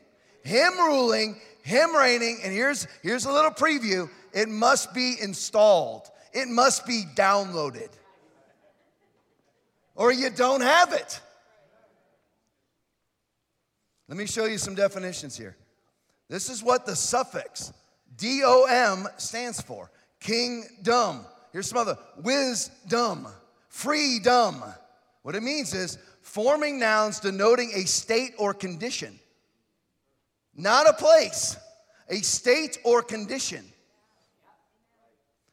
Him 0.42 0.76
ruling, 0.76 1.40
Him 1.62 1.94
reigning. 1.94 2.40
And 2.42 2.52
here's, 2.52 2.88
here's 3.04 3.26
a 3.26 3.32
little 3.32 3.52
preview 3.52 4.10
it 4.32 4.48
must 4.48 4.92
be 4.92 5.14
installed, 5.22 6.10
it 6.32 6.48
must 6.48 6.84
be 6.84 7.04
downloaded, 7.14 7.90
or 9.94 10.12
you 10.12 10.30
don't 10.30 10.62
have 10.62 10.92
it. 10.92 11.20
Let 14.08 14.18
me 14.18 14.26
show 14.26 14.44
you 14.44 14.58
some 14.58 14.74
definitions 14.74 15.36
here. 15.36 15.56
This 16.28 16.50
is 16.50 16.62
what 16.62 16.86
the 16.86 16.96
suffix 16.96 17.72
DOM 18.16 19.08
stands 19.16 19.60
for 19.60 19.90
kingdom. 20.20 21.24
Here's 21.52 21.68
some 21.68 21.78
other 21.78 21.98
wisdom, 22.22 23.26
freedom. 23.68 24.62
What 25.22 25.34
it 25.34 25.42
means 25.42 25.72
is 25.74 25.98
forming 26.22 26.78
nouns 26.78 27.20
denoting 27.20 27.72
a 27.74 27.86
state 27.86 28.32
or 28.38 28.52
condition, 28.52 29.18
not 30.54 30.88
a 30.88 30.92
place, 30.92 31.56
a 32.08 32.16
state 32.16 32.78
or 32.84 33.02
condition. 33.02 33.64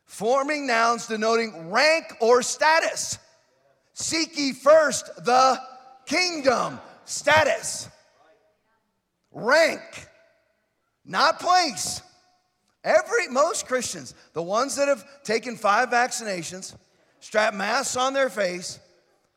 Forming 0.06 0.68
nouns 0.68 1.08
denoting 1.08 1.72
rank 1.72 2.06
or 2.20 2.42
status. 2.42 3.18
Seek 3.94 4.38
ye 4.38 4.52
first 4.52 5.06
the 5.24 5.58
kingdom, 6.06 6.80
status 7.06 7.88
rank, 9.32 9.82
not 11.06 11.40
place. 11.40 12.02
Every 12.84 13.28
most 13.28 13.68
Christians, 13.68 14.16
the 14.34 14.42
ones 14.42 14.76
that 14.78 14.88
have 14.88 15.06
taken 15.24 15.56
five 15.56 15.90
vaccinations, 15.90 16.76
strapped 17.20 17.56
masks 17.56 17.96
on 17.96 18.14
their 18.14 18.30
face, 18.30 18.80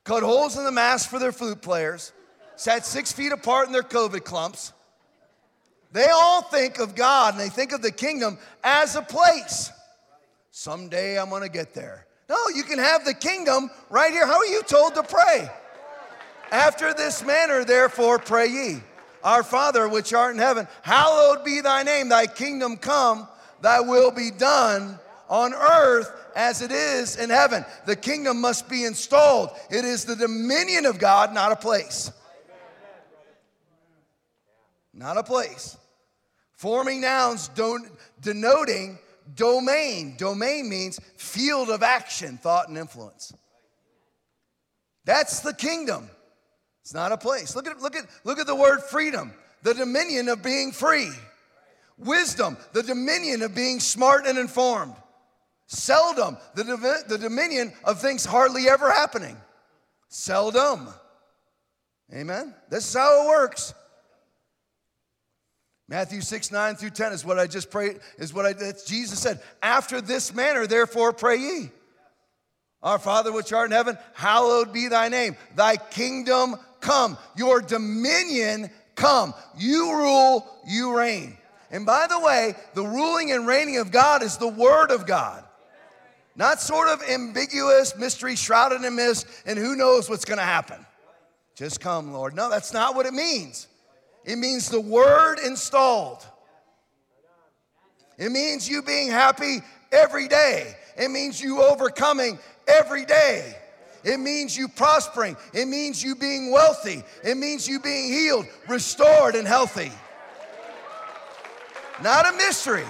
cut 0.05 0.23
holes 0.23 0.57
in 0.57 0.65
the 0.65 0.73
mask 0.73 1.11
for 1.11 1.19
their 1.19 1.33
flute 1.33 1.61
players, 1.61 2.13
sat 2.57 2.87
six 2.87 3.13
feet 3.13 3.33
apart 3.33 3.67
in 3.67 3.73
their 3.73 3.83
COVID 3.83 4.25
clumps, 4.25 4.73
they 5.93 6.09
all 6.09 6.43
think 6.43 6.81
of 6.81 6.97
God 6.97 7.35
and 7.35 7.41
they 7.41 7.49
think 7.49 7.73
of 7.73 7.81
the 7.81 7.93
kingdom 7.93 8.37
as 8.65 8.97
a 8.97 9.03
place. 9.03 9.71
Someday 10.51 11.19
I'm 11.19 11.31
gonna 11.31 11.49
get 11.49 11.73
there. 11.73 12.07
No, 12.29 12.37
you 12.55 12.65
can 12.65 12.79
have 12.79 13.05
the 13.05 13.15
kingdom 13.15 13.71
right 13.91 14.13
here. 14.13 14.27
How 14.27 14.39
are 14.39 14.47
you 14.47 14.63
told 14.63 14.95
to 14.97 15.03
pray? 15.03 15.49
After 16.51 16.95
this 16.95 17.25
manner, 17.25 17.65
therefore, 17.65 18.19
pray 18.19 18.49
ye. 18.49 18.83
Our 19.25 19.43
Father, 19.43 19.89
which 19.89 20.13
art 20.13 20.35
in 20.35 20.39
heaven, 20.39 20.69
hallowed 20.83 21.45
be 21.45 21.63
thy 21.63 21.83
name, 21.83 22.11
thy 22.11 22.27
kingdom 22.27 22.77
come, 22.77 23.27
thy 23.63 23.81
will 23.81 24.11
be 24.11 24.31
done 24.31 24.99
on 25.31 25.55
earth 25.55 26.13
as 26.37 26.61
it 26.61 26.71
is 26.71 27.17
in 27.17 27.31
heaven. 27.31 27.65
The 27.87 27.97
kingdom 27.97 28.41
must 28.41 28.69
be 28.69 28.85
installed. 28.85 29.51
It 29.71 29.87
is 29.87 30.05
the 30.05 30.15
dominion 30.15 30.85
of 30.85 30.99
God, 30.99 31.33
not 31.33 31.53
a 31.53 31.57
place. 31.57 32.13
Not 34.93 35.17
a 35.17 35.23
place. 35.23 35.77
Forming 36.53 37.01
nouns 37.01 37.49
don't, 37.49 37.89
denoting 38.21 38.99
domain. 39.35 40.17
Domain 40.19 40.69
means 40.69 41.01
field 41.17 41.71
of 41.71 41.83
action, 41.83 42.37
thought, 42.37 42.69
and 42.69 42.77
influence. 42.77 43.33
That's 45.05 45.41
the 45.41 45.55
kingdom. 45.55 46.11
It's 46.85 46.93
not 46.93 47.13
a 47.13 47.17
place. 47.17 47.57
Look 47.57 47.67
at, 47.67 47.81
look 47.81 47.97
at, 47.97 48.05
look 48.25 48.39
at 48.39 48.47
the 48.47 48.55
word 48.55 48.83
freedom, 48.83 49.33
the 49.63 49.73
dominion 49.73 50.29
of 50.29 50.43
being 50.43 50.71
free. 50.71 51.09
Wisdom, 51.97 52.59
the 52.75 52.83
dominion 52.83 53.41
of 53.41 53.55
being 53.55 53.81
smart 53.81 54.27
and 54.27 54.37
informed. 54.37 54.95
Seldom, 55.67 56.37
the, 56.55 57.03
the 57.09 57.17
dominion 57.17 57.73
of 57.85 58.03
things 58.03 58.27
hardly 58.27 58.69
ever 58.69 58.91
happening. 58.91 59.35
Seldom. 60.09 60.89
Amen? 62.13 62.55
This 62.69 62.87
is 62.87 62.95
how 62.95 63.25
it 63.25 63.29
works. 63.29 63.73
Matthew 65.89 66.21
6, 66.21 66.53
9 66.53 66.75
through 66.75 66.91
10 66.91 67.13
is 67.13 67.25
what 67.25 67.39
I 67.39 67.47
just 67.47 67.71
prayed, 67.71 68.01
is 68.19 68.35
what 68.35 68.45
I, 68.45 68.53
Jesus 68.87 69.21
said. 69.21 69.41
After 69.63 70.03
this 70.03 70.35
manner, 70.35 70.67
therefore, 70.67 71.15
pray 71.15 71.39
ye. 71.39 71.71
Our 72.83 72.99
Father 72.99 73.33
which 73.33 73.51
art 73.55 73.71
in 73.71 73.73
heaven, 73.73 73.97
hallowed 74.13 74.71
be 74.71 74.89
thy 74.89 75.09
name. 75.09 75.37
Thy 75.57 75.77
kingdom 75.77 76.57
come, 76.85 77.19
your 77.37 77.61
dominion 77.61 78.71
come. 78.95 79.35
You 79.59 79.97
rule, 79.97 80.47
you 80.67 80.97
reign. 80.97 81.37
And 81.71 81.85
by 81.85 82.07
the 82.09 82.21
way, 82.21 82.55
the 82.75 82.85
ruling 82.85 83.33
and 83.33 83.47
reigning 83.47 83.79
of 83.79 83.91
God 83.91 84.23
is 84.23 84.37
the 84.37 84.49
Word 84.49 84.93
of 84.93 85.07
God. 85.07 85.43
Not 86.37 86.61
sort 86.61 86.89
of 86.89 87.03
ambiguous, 87.03 87.97
mystery 87.97 88.37
shrouded 88.37 88.85
in 88.85 88.95
mist, 88.95 89.27
and 89.47 89.59
who 89.59 89.75
knows 89.75 90.09
what's 90.09 90.25
gonna 90.25 90.43
happen. 90.43 90.85
Just 91.55 91.81
come, 91.81 92.13
Lord. 92.13 92.35
No, 92.35 92.51
that's 92.51 92.73
not 92.73 92.95
what 92.95 93.07
it 93.07 93.15
means. 93.15 93.67
It 94.25 94.37
means 94.37 94.69
the 94.69 94.81
Word 94.81 95.39
installed. 95.45 96.25
It 98.19 98.31
means 98.31 98.69
you 98.69 98.83
being 98.83 99.11
happy 99.11 99.59
every 99.91 100.29
day. 100.29 100.77
It 100.97 101.11
means 101.11 101.41
you 101.41 101.63
overcoming 101.63 102.39
every 102.69 103.05
day. 103.05 103.57
It 104.05 104.21
means 104.21 104.57
you 104.57 104.69
prospering. 104.69 105.37
It 105.53 105.67
means 105.67 106.03
you 106.03 106.15
being 106.15 106.51
wealthy. 106.51 107.03
It 107.23 107.37
means 107.37 107.67
you 107.67 107.81
being 107.81 108.13
healed, 108.13 108.47
restored, 108.69 109.35
and 109.35 109.49
healthy. 109.49 109.91
Not 112.03 112.33
a 112.33 112.37
mystery. 112.37 112.85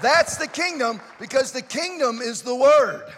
That's 0.00 0.36
the 0.36 0.46
kingdom 0.46 1.00
because 1.18 1.52
the 1.52 1.62
kingdom 1.62 2.20
is 2.20 2.42
the 2.42 2.54
word. 2.54 3.12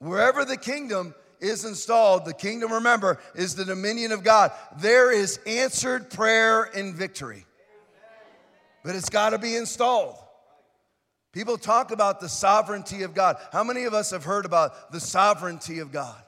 Wherever 0.00 0.44
the 0.44 0.56
kingdom 0.56 1.14
is 1.40 1.64
installed, 1.64 2.24
the 2.24 2.34
kingdom, 2.34 2.72
remember, 2.72 3.20
is 3.34 3.54
the 3.54 3.64
dominion 3.64 4.12
of 4.12 4.24
God. 4.24 4.52
There 4.78 5.12
is 5.12 5.38
answered 5.46 6.10
prayer 6.10 6.64
and 6.64 6.94
victory. 6.94 7.46
But 8.84 8.96
it's 8.96 9.10
got 9.10 9.30
to 9.30 9.38
be 9.38 9.56
installed. 9.56 10.16
People 11.32 11.56
talk 11.56 11.90
about 11.90 12.20
the 12.20 12.28
sovereignty 12.28 13.02
of 13.02 13.14
God. 13.14 13.36
How 13.52 13.64
many 13.64 13.84
of 13.84 13.94
us 13.94 14.10
have 14.10 14.24
heard 14.24 14.44
about 14.44 14.92
the 14.92 15.00
sovereignty 15.00 15.78
of 15.78 15.90
God? 15.90 16.22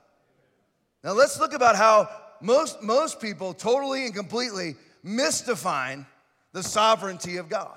Now 1.02 1.12
let's 1.12 1.38
look 1.38 1.52
about 1.52 1.76
how 1.76 2.08
most, 2.40 2.82
most 2.82 3.20
people 3.20 3.52
totally 3.52 4.06
and 4.06 4.14
completely 4.14 4.76
misdefine 5.04 6.06
the 6.52 6.62
sovereignty 6.62 7.36
of 7.36 7.50
God. 7.50 7.76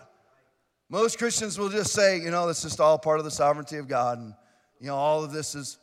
Most 0.90 1.18
Christians 1.18 1.60
will 1.60 1.70
just 1.70 1.92
say, 1.92 2.18
you 2.18 2.32
know, 2.32 2.48
it's 2.48 2.62
just 2.62 2.80
all 2.80 2.98
part 2.98 3.20
of 3.20 3.26
the 3.26 3.32
sovereignty 3.32 3.78
of 3.78 3.90
God, 3.90 4.20
and 4.20 4.34
you 4.80 4.88
know, 4.88 4.96
all 4.96 5.24
of 5.24 5.34
this 5.34 5.54
is 5.54 5.78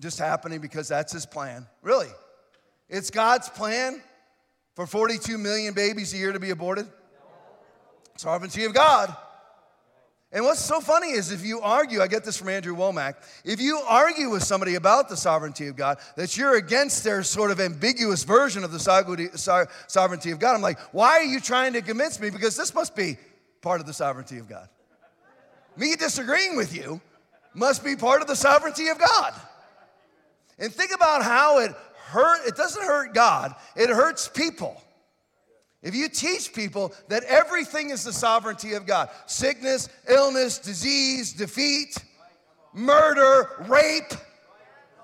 just 0.00 0.18
happening 0.18 0.60
because 0.60 0.88
that's 0.88 1.12
his 1.12 1.26
plan. 1.26 1.66
Really? 1.82 2.08
It's 2.88 3.10
God's 3.10 3.48
plan 3.48 4.02
for 4.74 4.86
42 4.86 5.38
million 5.38 5.74
babies 5.74 6.12
a 6.12 6.16
year 6.16 6.32
to 6.32 6.40
be 6.40 6.50
aborted? 6.50 6.86
Sovereignty 8.16 8.64
of 8.64 8.74
God. 8.74 9.14
And 10.34 10.44
what's 10.44 10.60
so 10.60 10.80
funny 10.80 11.12
is 11.12 11.30
if 11.30 11.46
you 11.46 11.60
argue, 11.60 12.02
I 12.02 12.08
get 12.08 12.24
this 12.24 12.36
from 12.36 12.48
Andrew 12.48 12.74
Wommack, 12.74 13.14
if 13.44 13.60
you 13.60 13.78
argue 13.88 14.30
with 14.30 14.42
somebody 14.42 14.74
about 14.74 15.08
the 15.08 15.16
sovereignty 15.16 15.68
of 15.68 15.76
God, 15.76 15.98
that 16.16 16.36
you're 16.36 16.56
against 16.56 17.04
their 17.04 17.22
sort 17.22 17.52
of 17.52 17.60
ambiguous 17.60 18.24
version 18.24 18.64
of 18.64 18.72
the 18.72 18.80
sovereignty 19.86 20.30
of 20.32 20.38
God, 20.40 20.54
I'm 20.56 20.60
like, 20.60 20.80
why 20.92 21.18
are 21.18 21.22
you 21.22 21.38
trying 21.38 21.72
to 21.74 21.82
convince 21.82 22.18
me? 22.18 22.30
Because 22.30 22.56
this 22.56 22.74
must 22.74 22.96
be 22.96 23.16
part 23.62 23.80
of 23.80 23.86
the 23.86 23.92
sovereignty 23.92 24.38
of 24.38 24.48
God. 24.48 24.68
Me 25.76 25.94
disagreeing 25.94 26.56
with 26.56 26.74
you 26.74 27.00
must 27.54 27.84
be 27.84 27.94
part 27.94 28.20
of 28.20 28.26
the 28.26 28.34
sovereignty 28.34 28.88
of 28.88 28.98
God. 28.98 29.34
And 30.58 30.72
think 30.72 30.90
about 30.92 31.22
how 31.22 31.60
it 31.60 31.70
hurt, 32.06 32.44
it 32.44 32.56
doesn't 32.56 32.82
hurt 32.82 33.14
God, 33.14 33.54
it 33.76 33.88
hurts 33.88 34.26
people. 34.26 34.82
If 35.84 35.94
you 35.94 36.08
teach 36.08 36.54
people 36.54 36.94
that 37.08 37.24
everything 37.24 37.90
is 37.90 38.04
the 38.04 38.12
sovereignty 38.12 38.72
of 38.72 38.86
God 38.86 39.10
sickness, 39.26 39.90
illness, 40.08 40.58
disease, 40.58 41.34
defeat, 41.34 42.02
murder, 42.72 43.50
rape, 43.68 44.14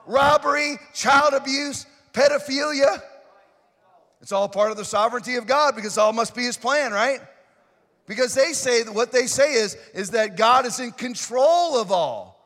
robbery, 0.06 0.78
child 0.94 1.34
abuse, 1.34 1.84
pedophilia, 2.14 3.02
it's 4.22 4.32
all 4.32 4.48
part 4.48 4.70
of 4.70 4.78
the 4.78 4.84
sovereignty 4.84 5.36
of 5.36 5.46
God 5.46 5.76
because 5.76 5.98
all 5.98 6.14
must 6.14 6.34
be 6.34 6.44
His 6.44 6.56
plan, 6.56 6.92
right? 6.92 7.20
Because 8.06 8.34
they 8.34 8.54
say 8.54 8.82
that 8.82 8.94
what 8.94 9.12
they 9.12 9.26
say 9.26 9.52
is, 9.52 9.76
is 9.94 10.10
that 10.10 10.36
God 10.36 10.64
is 10.64 10.80
in 10.80 10.92
control 10.92 11.78
of 11.78 11.92
all. 11.92 12.38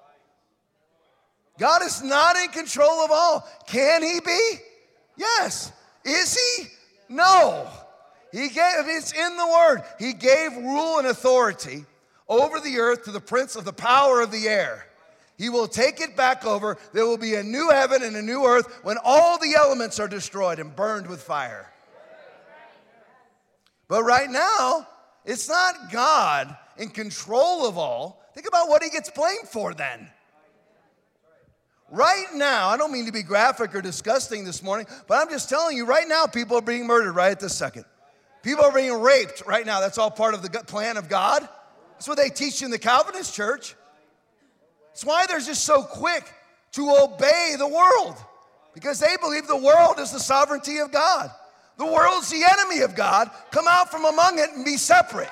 God 1.57 1.83
is 1.83 2.03
not 2.03 2.37
in 2.37 2.49
control 2.49 3.05
of 3.05 3.13
all. 3.13 3.49
Can 3.69 4.03
He 4.03 4.19
be? 4.21 4.57
Yes. 5.17 5.73
Is 6.05 6.37
He? 6.37 6.67
No. 7.09 7.69
He 8.35 8.49
gave, 8.49 8.89
it's 8.89 9.13
in 9.13 9.37
the 9.37 9.47
word. 9.47 9.83
He 9.97 10.13
gave 10.13 10.57
rule 10.57 10.99
and 10.99 11.07
authority 11.07 11.85
over 12.29 12.59
the 12.59 12.79
earth 12.79 13.05
to 13.05 13.13
the 13.13 13.21
prince 13.21 13.55
of 13.55 13.65
the 13.65 13.73
power 13.73 14.21
of 14.21 14.33
the 14.33 14.49
air. 14.49 14.87
He 15.39 15.49
will 15.49 15.69
take 15.69 16.01
it 16.01 16.17
back 16.17 16.45
over. 16.45 16.77
There 16.93 17.07
will 17.07 17.17
be 17.17 17.37
a 17.37 17.45
new 17.45 17.71
heaven 17.71 18.03
and 18.03 18.17
a 18.17 18.23
new 18.23 18.45
earth 18.45 18.81
when 18.83 18.97
all 19.05 19.39
the 19.39 19.55
elements 19.57 20.01
are 20.01 20.09
destroyed 20.09 20.59
and 20.59 20.75
burned 20.75 21.07
with 21.07 21.23
fire. 21.23 21.73
But 23.87 24.03
right 24.03 24.29
now, 24.29 24.89
it's 25.25 25.49
not 25.49 25.93
God 25.93 26.57
in 26.77 26.89
control 26.89 27.69
of 27.69 27.79
all. 27.79 28.21
Think 28.35 28.49
about 28.49 28.69
what 28.69 28.83
he 28.83 28.91
gets 28.91 29.11
blamed 29.11 29.47
for 29.47 29.75
then. 29.75 30.11
Right 31.89 32.27
now, 32.35 32.67
I 32.67 32.77
don't 32.77 32.91
mean 32.91 33.07
to 33.07 33.13
be 33.13 33.23
graphic 33.23 33.77
or 33.77 33.81
disgusting 33.81 34.45
this 34.45 34.61
morning, 34.61 34.89
but 35.07 35.19
I'm 35.19 35.31
just 35.31 35.49
telling 35.49 35.77
you, 35.77 35.87
right 35.87 36.09
now, 36.09 36.27
people 36.27 36.59
are 36.59 36.63
being 36.63 36.85
murdered 36.85 37.13
right 37.13 37.31
at 37.31 37.39
this 37.39 37.57
second. 37.57 37.85
People 38.45 38.67
are 38.67 38.73
being 38.73 39.01
raped 39.01 39.43
right 39.47 39.65
now. 39.65 39.81
That's 39.81 39.97
all 39.97 40.11
part 40.11 40.35
of 40.35 40.43
the 40.43 40.51
plan 40.51 40.99
of 40.99 41.09
God. 41.09 41.49
That's 41.95 42.07
what 42.07 42.19
they 42.19 42.29
teach 42.29 42.61
in 42.61 42.71
the 42.71 42.79
Calvinist 42.79 43.35
church. 43.35 43.75
That's 44.89 45.05
why 45.05 45.25
they're 45.27 45.41
just 45.41 45.65
so 45.65 45.83
quick 45.83 46.31
to 46.73 46.91
obey 46.91 47.55
the 47.59 47.67
world 47.67 48.17
because 48.75 49.01
they 49.01 49.17
believe 49.19 49.47
the 49.47 49.57
world 49.57 49.99
is 49.99 50.13
the 50.13 50.21
sovereignty 50.21 50.79
of 50.79 50.93
God. 50.93 51.31
The 51.79 51.87
world's 51.87 52.31
the 52.31 52.45
enemy 52.45 52.83
of 52.83 52.95
God. 52.95 53.31
Come 53.51 53.65
out 53.67 53.91
from 53.91 54.05
among 54.05 54.39
it 54.39 54.51
and 54.51 54.63
be 54.63 54.77
separate. 54.77 55.31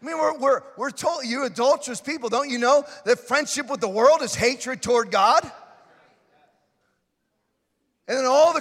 I 0.00 0.06
mean, 0.06 0.16
we're, 0.16 0.38
we're, 0.38 0.62
we're 0.76 0.90
told, 0.90 1.24
you 1.24 1.44
adulterous 1.44 2.00
people, 2.00 2.28
don't 2.28 2.48
you 2.48 2.58
know 2.58 2.84
that 3.04 3.18
friendship 3.18 3.68
with 3.68 3.80
the 3.80 3.88
world 3.88 4.22
is 4.22 4.36
hatred 4.36 4.80
toward 4.80 5.10
God? 5.10 5.50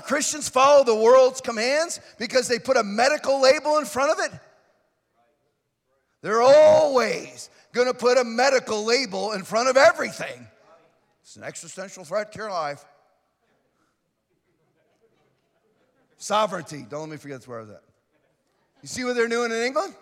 Christians 0.06 0.48
follow 0.48 0.84
the 0.84 0.96
world's 0.96 1.41
commands 1.41 2.00
because 2.20 2.48
they 2.48 2.60
put 2.60 2.78
a 2.78 2.84
medical 2.84 3.41
label 3.41 3.80
in 3.80 3.86
front 3.86 4.12
of 4.12 4.26
it. 4.26 4.39
They're 6.22 6.41
always 6.41 7.50
going 7.74 7.88
to 7.88 7.94
put 7.94 8.18
a 8.18 8.24
medical 8.24 8.86
label 8.86 9.34
in 9.34 9.44
front 9.44 9.68
of 9.68 9.78
everything. 9.78 10.48
It's 11.22 11.36
an 11.36 11.44
existential 11.44 12.04
threat 12.04 12.32
to 12.34 12.39
your 12.39 12.52
life. 12.52 12.86
Sovereignty. 16.18 16.86
Don't 16.88 17.02
let 17.02 17.10
me 17.10 17.18
forget 17.18 17.48
where 17.48 17.60
I 17.60 17.62
was 17.62 17.72
at. 17.72 17.84
You 18.82 18.88
see 18.88 19.04
what 19.04 19.15
they're 19.15 19.28
doing 19.28 19.52
in 19.52 19.58
England? 19.58 19.96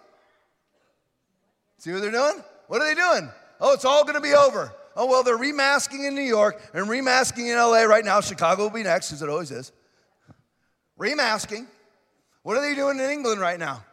See 1.78 1.92
what 1.92 2.02
they're 2.02 2.12
doing? 2.12 2.44
What 2.68 2.82
are 2.82 2.88
they 2.88 2.96
doing? 2.96 3.30
Oh, 3.60 3.74
it's 3.74 3.86
all 3.86 4.04
going 4.04 4.16
to 4.16 4.22
be 4.22 4.34
over. 4.34 4.74
Oh, 4.96 5.06
well, 5.06 5.24
they're 5.24 5.38
remasking 5.38 6.06
in 6.06 6.14
New 6.14 6.22
York 6.22 6.62
and 6.74 6.88
remasking 6.88 7.48
in 7.48 7.58
LA 7.58 7.84
right 7.84 8.06
now. 8.06 8.22
Chicago 8.22 8.64
will 8.64 8.70
be 8.70 8.84
next, 8.84 9.12
as 9.12 9.22
it 9.22 9.30
always 9.30 9.52
is. 9.52 9.72
Remasking. 10.98 11.68
What 12.44 12.58
are 12.58 12.62
they 12.62 12.76
doing 12.76 13.00
in 13.00 13.10
England 13.10 13.40
right 13.40 13.60
now? 13.60 13.84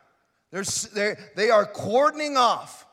They're, 0.50 0.64
they're, 0.92 1.18
they 1.36 1.50
are 1.50 1.64
cordoning 1.64 2.36
off 2.36 2.86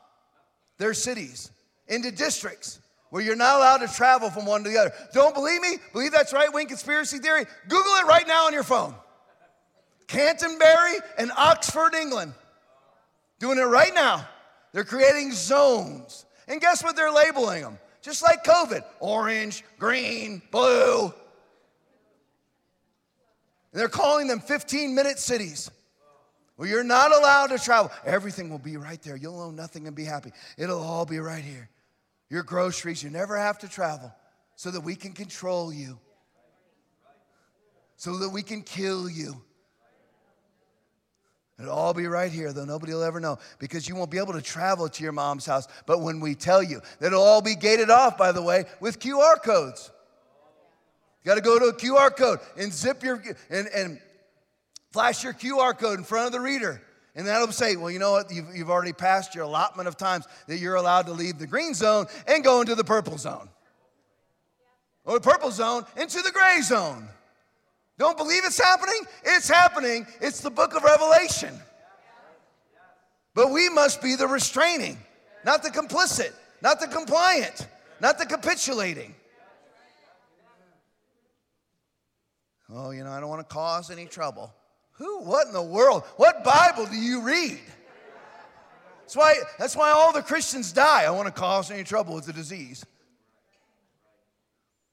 their 0.78 0.94
cities 0.94 1.50
into 1.88 2.10
districts 2.10 2.78
where 3.10 3.22
you're 3.22 3.36
not 3.36 3.56
allowed 3.56 3.78
to 3.78 3.88
travel 3.88 4.30
from 4.30 4.46
one 4.46 4.62
to 4.64 4.70
the 4.70 4.78
other. 4.78 4.92
Don't 5.12 5.34
believe 5.34 5.60
me? 5.60 5.78
Believe 5.92 6.12
that's 6.12 6.32
right 6.32 6.52
wing 6.52 6.68
conspiracy 6.68 7.18
theory? 7.18 7.44
Google 7.68 7.92
it 7.94 8.06
right 8.06 8.26
now 8.26 8.46
on 8.46 8.52
your 8.52 8.62
phone. 8.62 8.94
Canterbury 10.06 10.98
and 11.18 11.32
Oxford, 11.36 11.94
England. 11.94 12.32
Doing 13.40 13.58
it 13.58 13.62
right 13.62 13.92
now. 13.94 14.26
They're 14.72 14.84
creating 14.84 15.32
zones. 15.32 16.24
And 16.46 16.60
guess 16.60 16.82
what 16.82 16.96
they're 16.96 17.12
labeling 17.12 17.62
them? 17.62 17.78
just 18.08 18.22
like 18.22 18.42
COVID 18.44 18.82
orange, 19.00 19.64
green, 19.78 20.40
blue. 20.50 21.12
And 23.72 23.80
they're 23.80 23.88
calling 23.88 24.26
them 24.26 24.40
15 24.40 24.94
minute 24.94 25.18
cities 25.18 25.70
Well, 26.56 26.68
you're 26.68 26.84
not 26.84 27.12
allowed 27.12 27.48
to 27.48 27.58
travel. 27.58 27.90
Everything 28.04 28.50
will 28.50 28.58
be 28.58 28.76
right 28.76 29.00
there. 29.02 29.16
You'll 29.16 29.40
own 29.40 29.56
nothing 29.56 29.86
and 29.86 29.94
be 29.94 30.04
happy. 30.04 30.32
It'll 30.56 30.82
all 30.82 31.06
be 31.06 31.18
right 31.18 31.44
here. 31.44 31.68
Your 32.30 32.42
groceries, 32.42 33.02
you 33.02 33.10
never 33.10 33.36
have 33.36 33.58
to 33.60 33.68
travel 33.68 34.14
so 34.56 34.70
that 34.70 34.80
we 34.80 34.94
can 34.94 35.12
control 35.12 35.72
you, 35.72 35.98
so 37.96 38.18
that 38.18 38.30
we 38.30 38.42
can 38.42 38.62
kill 38.62 39.08
you. 39.08 39.40
It'll 41.58 41.72
all 41.72 41.94
be 41.94 42.06
right 42.06 42.30
here, 42.30 42.52
though 42.52 42.64
nobody 42.64 42.92
will 42.92 43.02
ever 43.02 43.18
know 43.18 43.38
because 43.58 43.88
you 43.88 43.96
won't 43.96 44.10
be 44.10 44.18
able 44.18 44.34
to 44.34 44.42
travel 44.42 44.88
to 44.88 45.02
your 45.02 45.12
mom's 45.12 45.46
house. 45.46 45.66
But 45.86 46.00
when 46.02 46.20
we 46.20 46.34
tell 46.34 46.62
you, 46.62 46.80
it'll 47.00 47.22
all 47.22 47.42
be 47.42 47.56
gated 47.56 47.90
off, 47.90 48.16
by 48.16 48.30
the 48.30 48.42
way, 48.42 48.64
with 48.80 49.00
QR 49.00 49.42
codes. 49.42 49.90
Got 51.28 51.34
to 51.34 51.40
go 51.42 51.58
to 51.58 51.66
a 51.66 51.74
QR 51.74 52.16
code 52.16 52.38
and 52.56 52.72
zip 52.72 53.02
your 53.02 53.22
and, 53.50 53.68
and 53.68 54.00
flash 54.92 55.22
your 55.22 55.34
QR 55.34 55.78
code 55.78 55.98
in 55.98 56.04
front 56.06 56.24
of 56.24 56.32
the 56.32 56.40
reader. 56.40 56.80
And 57.14 57.26
that'll 57.26 57.52
say, 57.52 57.76
well, 57.76 57.90
you 57.90 57.98
know 57.98 58.12
what? 58.12 58.32
You've, 58.32 58.56
you've 58.56 58.70
already 58.70 58.94
passed 58.94 59.34
your 59.34 59.44
allotment 59.44 59.88
of 59.88 59.98
times 59.98 60.26
that 60.46 60.56
you're 60.56 60.76
allowed 60.76 61.04
to 61.04 61.12
leave 61.12 61.38
the 61.38 61.46
green 61.46 61.74
zone 61.74 62.06
and 62.26 62.42
go 62.42 62.62
into 62.62 62.74
the 62.74 62.82
purple 62.82 63.18
zone. 63.18 63.50
Or 65.04 65.18
the 65.18 65.20
purple 65.20 65.50
zone 65.50 65.84
into 65.98 66.22
the 66.22 66.30
gray 66.30 66.62
zone. 66.62 67.06
Don't 67.98 68.16
believe 68.16 68.44
it's 68.46 68.58
happening? 68.58 69.02
It's 69.22 69.50
happening. 69.50 70.06
It's 70.22 70.40
the 70.40 70.50
book 70.50 70.74
of 70.74 70.82
Revelation. 70.82 71.54
But 73.34 73.50
we 73.50 73.68
must 73.68 74.00
be 74.00 74.16
the 74.16 74.26
restraining, 74.26 74.96
not 75.44 75.62
the 75.62 75.68
complicit, 75.68 76.32
not 76.62 76.80
the 76.80 76.86
compliant, 76.86 77.66
not 78.00 78.18
the 78.18 78.24
capitulating. 78.24 79.14
Oh, 82.72 82.90
you 82.90 83.02
know, 83.02 83.10
I 83.10 83.20
don't 83.20 83.28
want 83.28 83.48
to 83.48 83.54
cause 83.54 83.90
any 83.90 84.06
trouble. 84.06 84.52
Who, 84.92 85.20
what 85.20 85.46
in 85.46 85.52
the 85.52 85.62
world? 85.62 86.02
What 86.16 86.44
Bible 86.44 86.86
do 86.86 86.96
you 86.96 87.22
read? 87.22 87.60
That's 89.00 89.16
why, 89.16 89.36
that's 89.58 89.74
why 89.74 89.90
all 89.90 90.12
the 90.12 90.22
Christians 90.22 90.72
die. 90.72 91.04
I 91.04 91.10
want 91.10 91.26
to 91.26 91.32
cause 91.32 91.70
any 91.70 91.82
trouble 91.82 92.14
with 92.14 92.26
the 92.26 92.32
disease. 92.32 92.84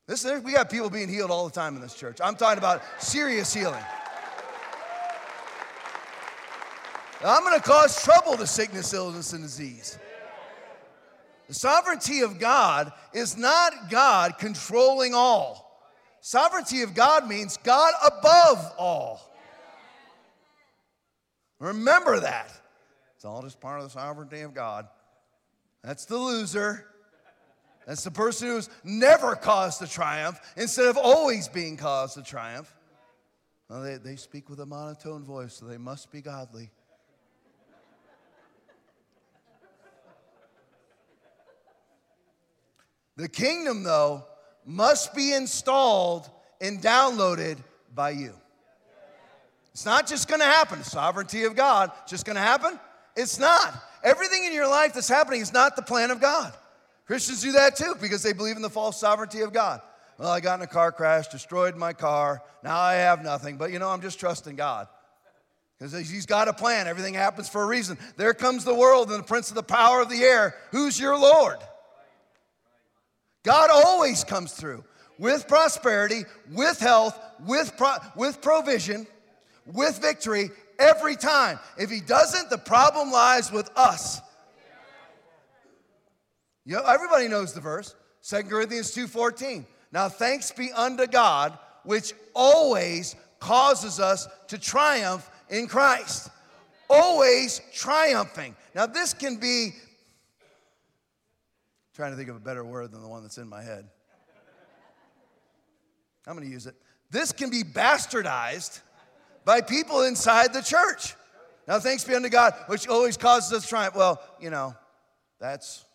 This, 0.08 0.24
we 0.44 0.54
got 0.54 0.70
people 0.70 0.90
being 0.90 1.10
healed 1.10 1.32
all 1.32 1.46
the 1.46 1.54
time 1.54 1.76
in 1.76 1.82
this 1.82 1.96
church. 1.96 2.20
I'm 2.24 2.36
talking 2.36 2.60
about 2.60 2.82
serious 3.00 3.54
healing. 3.54 3.84
I'm 7.26 7.44
going 7.44 7.60
to 7.60 7.66
cause 7.66 8.04
trouble 8.04 8.38
to 8.38 8.46
sickness, 8.46 8.94
illness, 8.94 9.34
and 9.34 9.44
disease. 9.44 9.98
The 11.48 11.56
sovereignty 11.56 12.22
of 12.22 12.40
God 12.40 12.92
is 13.14 13.36
not 13.36 13.90
God 13.90 14.38
controlling 14.38 15.16
all. 15.16 15.65
Sovereignty 16.26 16.82
of 16.82 16.96
God 16.96 17.28
means 17.28 17.58
God 17.58 17.94
above 18.04 18.74
all. 18.80 19.32
Remember 21.60 22.20
that. 22.20 22.50
It's 23.16 23.26
all 23.26 23.44
just 23.44 23.60
part 23.62 23.78
of 23.78 23.84
the 23.84 23.92
sovereignty 23.92 24.42
of 24.42 24.56
God. 24.56 24.88
That's 25.84 26.06
the 26.06 26.18
loser. 26.18 26.88
That's 27.86 28.04
the 28.04 28.10
person 28.10 28.48
who's 28.48 28.72
never 28.84 29.36
caused 29.36 29.84
a 29.84 29.88
triumph 29.88 30.40
instead 30.58 30.88
of 30.88 30.98
always 30.98 31.48
being 31.48 31.78
caused 31.78 32.18
a 32.18 32.24
triumph. 32.24 32.76
Well, 33.70 33.84
they, 33.84 33.98
they 33.98 34.16
speak 34.16 34.50
with 34.50 34.60
a 34.60 34.66
monotone 34.66 35.24
voice, 35.24 35.54
so 35.54 35.68
they 35.68 35.78
must 35.78 36.12
be 36.12 36.22
godly. 36.22 36.72
The 43.16 43.30
kingdom, 43.30 43.84
though, 43.84 44.26
must 44.66 45.14
be 45.14 45.34
installed 45.34 46.30
and 46.60 46.82
downloaded 46.82 47.58
by 47.94 48.12
you. 48.12 48.34
It's 49.72 49.86
not 49.86 50.08
just 50.08 50.28
gonna 50.28 50.46
happen. 50.46 50.84
Sovereignty 50.84 51.44
of 51.44 51.56
God, 51.56 51.92
just 52.08 52.26
gonna 52.26 52.40
happen? 52.40 52.80
It's 53.16 53.40
not. 53.40 53.74
Everything 54.04 54.44
in 54.44 54.54
your 54.54 54.68
life 54.68 54.94
that's 54.94 55.08
happening 55.08 55.42
is 55.42 55.54
not 55.54 55.76
the 55.76 55.82
plan 55.82 56.12
of 56.12 56.22
God. 56.22 56.54
Christians 57.06 57.42
do 57.42 57.52
that 57.54 57.76
too 57.76 57.96
because 58.02 58.24
they 58.24 58.34
believe 58.34 58.56
in 58.56 58.62
the 58.62 58.70
false 58.70 59.00
sovereignty 59.00 59.42
of 59.42 59.54
God. 59.54 59.82
Well, 60.18 60.30
I 60.30 60.40
got 60.40 60.60
in 60.60 60.64
a 60.64 60.68
car 60.68 60.92
crash, 60.92 61.28
destroyed 61.28 61.76
my 61.76 61.94
car. 61.94 62.42
Now 62.64 62.80
I 62.80 62.94
have 62.94 63.24
nothing, 63.24 63.58
but 63.58 63.72
you 63.72 63.80
know, 63.80 63.90
I'm 63.90 64.02
just 64.02 64.20
trusting 64.20 64.56
God. 64.56 64.88
Because 65.78 65.92
he's 66.10 66.26
got 66.26 66.48
a 66.48 66.54
plan. 66.54 66.88
Everything 66.88 67.14
happens 67.14 67.50
for 67.50 67.62
a 67.62 67.66
reason. 67.66 67.98
There 68.16 68.34
comes 68.34 68.64
the 68.64 68.74
world 68.74 69.12
and 69.12 69.20
the 69.20 69.28
prince 69.28 69.50
of 69.50 69.56
the 69.56 69.64
power 69.64 70.02
of 70.02 70.10
the 70.10 70.24
air. 70.24 70.56
Who's 70.72 70.98
your 70.98 71.18
Lord? 71.18 71.58
God 73.46 73.70
always 73.72 74.24
comes 74.24 74.52
through 74.52 74.84
with 75.20 75.48
prosperity, 75.48 76.24
with 76.52 76.80
health, 76.80 77.18
with, 77.46 77.78
pro- 77.78 77.98
with 78.16 78.42
provision, 78.42 79.08
with 79.66 80.00
victory 80.00 80.50
every 80.80 81.16
time. 81.16 81.60
If 81.78 81.90
he 81.90 82.02
doesn't, 82.02 82.50
the 82.50 82.58
problem 82.58 83.12
lies 83.12 83.52
with 83.52 83.70
us. 83.78 84.20
You 86.66 86.76
know, 86.76 86.84
everybody 86.84 87.28
knows 87.28 87.54
the 87.54 87.62
verse, 87.62 87.96
2 88.24 88.44
Corinthians 88.44 88.92
2:14. 88.94 89.68
Now 89.92 90.10
thanks 90.10 90.52
be 90.52 90.72
unto 90.72 91.06
God, 91.06 91.58
which 91.84 92.14
always 92.34 93.16
causes 93.40 94.00
us 94.00 94.28
to 94.48 94.58
triumph 94.58 95.30
in 95.50 95.68
Christ. 95.68 96.30
Always 96.90 97.62
triumphing. 97.72 98.56
Now 98.74 98.88
this 98.88 99.14
can 99.14 99.36
be 99.36 99.76
trying 101.96 102.12
to 102.12 102.18
think 102.18 102.30
of 102.30 102.36
a 102.36 102.40
better 102.40 102.64
word 102.64 102.92
than 102.92 103.02
the 103.02 103.08
one 103.08 103.24
that's 103.24 103.38
in 103.38 103.48
my 103.48 103.64
head. 103.64 103.88
I'm 106.28 106.36
going 106.36 106.46
to 106.46 106.52
use 106.52 106.68
it. 106.68 106.76
This 107.10 107.32
can 107.32 107.50
be 107.50 107.64
bastardized 107.64 108.82
by 109.46 109.62
people 109.62 110.02
inside 110.02 110.54
the 110.54 110.62
church. 110.62 111.16
Now, 111.68 111.80
thanks 111.80 112.04
be 112.04 112.14
unto 112.14 112.30
God, 112.30 112.54
which 112.68 112.88
always 112.88 113.16
causes 113.16 113.54
us 113.54 113.68
triumph. 113.68 113.96
Well, 113.96 114.22
you 114.42 114.50
know, 114.50 114.76
that's 115.40 115.86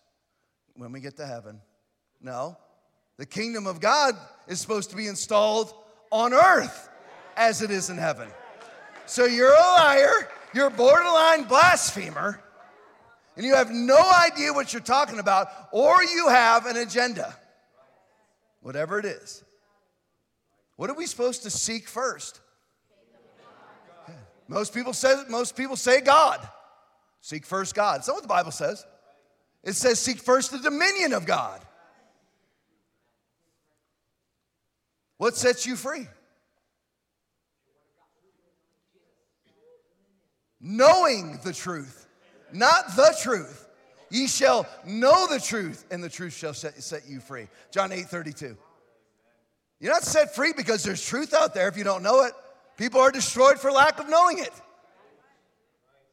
when 0.75 0.91
we 0.93 1.01
get 1.01 1.17
to 1.19 1.27
heaven. 1.27 1.61
No, 2.23 2.57
the 3.19 3.27
kingdom 3.27 3.67
of 3.67 3.81
God 3.81 4.15
is 4.49 4.61
supposed 4.61 4.91
to 4.91 4.97
be 4.97 5.07
installed 5.07 5.75
on 6.11 6.33
earth 6.33 6.89
as 7.37 7.61
it 7.61 7.71
is 7.71 7.91
in 7.91 7.99
heaven. 7.99 8.29
So 9.07 9.27
you're 9.27 9.53
a 9.53 9.59
liar, 9.59 10.29
you're 10.55 10.69
a 10.69 10.71
borderline 10.71 11.45
blasphemer, 11.45 12.43
and 13.37 13.45
you 13.47 13.55
have 13.55 13.71
no 13.71 13.99
idea 13.99 14.53
what 14.53 14.73
you're 14.73 14.83
talking 14.83 15.19
about, 15.19 15.49
or 15.73 16.03
you 16.03 16.29
have 16.29 16.67
an 16.67 16.77
agenda, 16.77 17.35
whatever 18.61 18.99
it 18.99 19.05
is. 19.05 19.45
What 20.77 20.91
are 20.91 20.95
we 20.95 21.07
supposed 21.07 21.43
to 21.43 21.51
seek 21.51 21.89
first? 21.89 22.41
Most 24.49 24.75
people 24.75 24.93
say 24.93 25.15
most 25.29 25.57
people 25.57 25.77
say 25.77 26.01
God. 26.01 26.47
Seek 27.21 27.47
first 27.47 27.75
God. 27.75 27.99
That's 27.99 28.09
not 28.09 28.15
what 28.15 28.23
the 28.23 28.29
Bible 28.29 28.51
says. 28.51 28.85
It 29.63 29.75
says 29.75 29.99
seek 29.99 30.19
first 30.19 30.51
the 30.51 30.59
dominion 30.59 31.13
of 31.13 31.27
God. 31.27 31.61
What 35.19 35.37
sets 35.37 35.67
you 35.67 35.77
free? 35.77 36.09
Knowing 40.59 41.39
the 41.45 41.53
truth, 41.53 42.00
not 42.55 42.97
the 42.97 43.17
truth. 43.23 43.67
Ye 44.11 44.27
shall 44.27 44.67
know 44.85 45.29
the 45.29 45.39
truth, 45.39 45.85
and 45.91 46.03
the 46.03 46.09
truth 46.09 46.35
shall 46.35 46.55
set, 46.55 46.83
set 46.83 47.03
you 47.09 47.21
free. 47.21 47.47
John 47.71 47.93
8 47.93 48.07
32. 48.07 48.57
You're 49.79 49.93
not 49.93 50.03
set 50.03 50.35
free 50.35 50.53
because 50.55 50.83
there's 50.83 51.05
truth 51.05 51.33
out 51.33 51.55
there 51.55 51.69
if 51.69 51.77
you 51.77 51.85
don't 51.85 52.03
know 52.03 52.25
it. 52.25 52.33
People 52.77 53.01
are 53.01 53.11
destroyed 53.11 53.59
for 53.59 53.71
lack 53.71 53.99
of 53.99 54.09
knowing 54.09 54.39
it. 54.39 54.53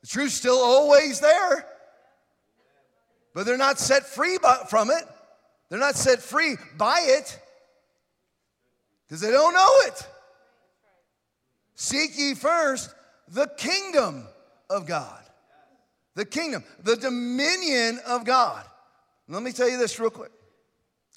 The 0.01 0.07
truth's 0.07 0.35
still 0.35 0.57
always 0.57 1.19
there, 1.19 1.65
but 3.33 3.45
they're 3.45 3.57
not 3.57 3.79
set 3.79 4.05
free 4.05 4.37
by, 4.37 4.63
from 4.69 4.89
it. 4.89 5.03
They're 5.69 5.79
not 5.79 5.95
set 5.95 6.19
free 6.21 6.55
by 6.77 6.99
it 7.01 7.39
because 9.05 9.21
they 9.21 9.31
don't 9.31 9.53
know 9.53 9.71
it. 9.87 10.07
Seek 11.75 12.17
ye 12.17 12.35
first 12.35 12.93
the 13.27 13.47
kingdom 13.57 14.25
of 14.69 14.85
God. 14.85 15.23
The 16.17 16.25
kingdom, 16.25 16.63
the 16.83 16.95
dominion 16.95 17.99
of 18.07 18.25
God. 18.25 18.65
Let 19.27 19.43
me 19.43 19.51
tell 19.51 19.69
you 19.69 19.77
this 19.77 19.99
real 19.99 20.09
quick. 20.09 20.31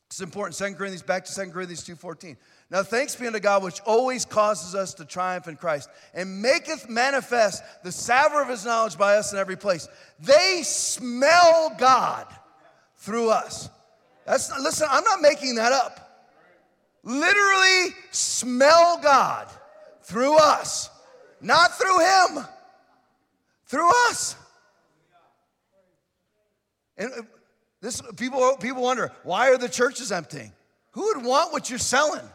It's 0.08 0.20
important. 0.20 0.56
Second 0.56 0.76
Corinthians, 0.76 1.02
back 1.02 1.24
to 1.24 1.32
Second 1.32 1.54
Corinthians 1.54 1.88
2.14. 1.88 2.36
Now 2.70 2.82
thanks 2.82 3.16
be 3.16 3.26
unto 3.26 3.40
God, 3.40 3.62
which 3.62 3.80
always 3.86 4.26
causes 4.26 4.74
us 4.74 4.92
to 4.94 5.06
triumph 5.06 5.48
in 5.48 5.56
Christ, 5.56 5.88
and 6.12 6.42
maketh 6.42 6.90
manifest 6.90 7.62
the 7.82 7.90
savor 7.90 8.42
of 8.42 8.48
his 8.48 8.66
knowledge 8.66 8.98
by 8.98 9.16
us 9.16 9.32
in 9.32 9.38
every 9.38 9.56
place. 9.56 9.88
They 10.18 10.60
smell 10.64 11.74
God 11.78 12.26
through 12.98 13.30
us. 13.30 13.70
That's 14.26 14.50
not, 14.50 14.60
listen, 14.60 14.86
I'm 14.90 15.04
not 15.04 15.22
making 15.22 15.54
that 15.54 15.72
up. 15.72 16.28
Literally 17.04 17.94
smell 18.10 19.00
God 19.02 19.48
through 20.02 20.36
us, 20.36 20.90
not 21.40 21.78
through 21.78 22.00
him, 22.00 22.44
through 23.64 23.88
us. 24.10 24.36
And 27.00 27.12
uh, 27.12 27.22
this, 27.80 28.02
people, 28.16 28.56
people 28.58 28.82
wonder, 28.82 29.10
why 29.24 29.48
are 29.50 29.58
the 29.58 29.68
churches 29.68 30.12
empty? 30.12 30.52
Who 30.92 31.14
would 31.14 31.24
want 31.24 31.52
what 31.52 31.70
you're 31.70 31.78
selling? 31.78 32.28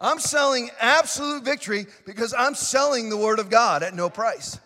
I'm 0.00 0.18
selling 0.18 0.70
absolute 0.80 1.44
victory 1.44 1.86
because 2.04 2.34
I'm 2.36 2.54
selling 2.54 3.10
the 3.10 3.16
Word 3.16 3.38
of 3.38 3.50
God 3.50 3.82
at 3.82 3.94
no 3.94 4.10
price. 4.10 4.58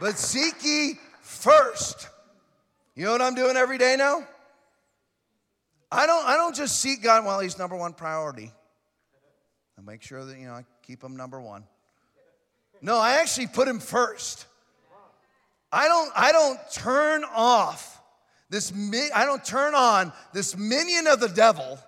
But 0.00 0.18
seek 0.18 0.54
ye 0.62 0.98
first. 1.22 2.08
You 2.94 3.04
know 3.04 3.12
what 3.12 3.22
I'm 3.22 3.34
doing 3.34 3.56
every 3.56 3.78
day 3.78 3.94
now? 3.96 4.26
I 5.90 6.06
don't, 6.06 6.26
I 6.26 6.36
don't 6.36 6.54
just 6.54 6.80
seek 6.80 7.02
God 7.02 7.24
while 7.24 7.40
He's 7.40 7.56
number 7.56 7.76
one 7.76 7.92
priority. 7.92 8.50
I 9.78 9.82
make 9.82 10.02
sure 10.02 10.24
that, 10.24 10.36
you 10.38 10.46
know, 10.46 10.54
I 10.54 10.64
keep 10.82 11.02
Him 11.02 11.16
number 11.16 11.40
one. 11.40 11.64
No, 12.84 12.98
I 12.98 13.14
actually 13.14 13.46
put 13.46 13.66
him 13.66 13.80
first. 13.80 14.44
I 15.72 15.88
don't, 15.88 16.12
I 16.14 16.32
don't 16.32 16.58
turn 16.70 17.24
off 17.34 17.98
this, 18.50 18.70
I 19.14 19.24
don't 19.24 19.42
turn 19.42 19.74
on 19.74 20.12
this 20.34 20.54
minion 20.54 21.06
of 21.06 21.18
the 21.18 21.30
devil 21.30 21.78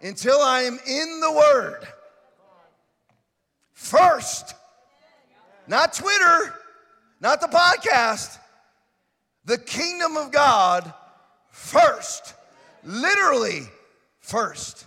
until 0.00 0.40
I 0.40 0.62
am 0.62 0.78
in 0.86 1.20
the 1.20 1.30
Word. 1.30 1.86
First, 3.74 4.54
not 5.68 5.92
Twitter, 5.92 6.54
not 7.20 7.42
the 7.42 7.48
podcast, 7.48 8.38
the 9.44 9.58
kingdom 9.58 10.16
of 10.16 10.32
God 10.32 10.94
first. 11.50 12.32
Literally, 12.82 13.64
first. 14.20 14.86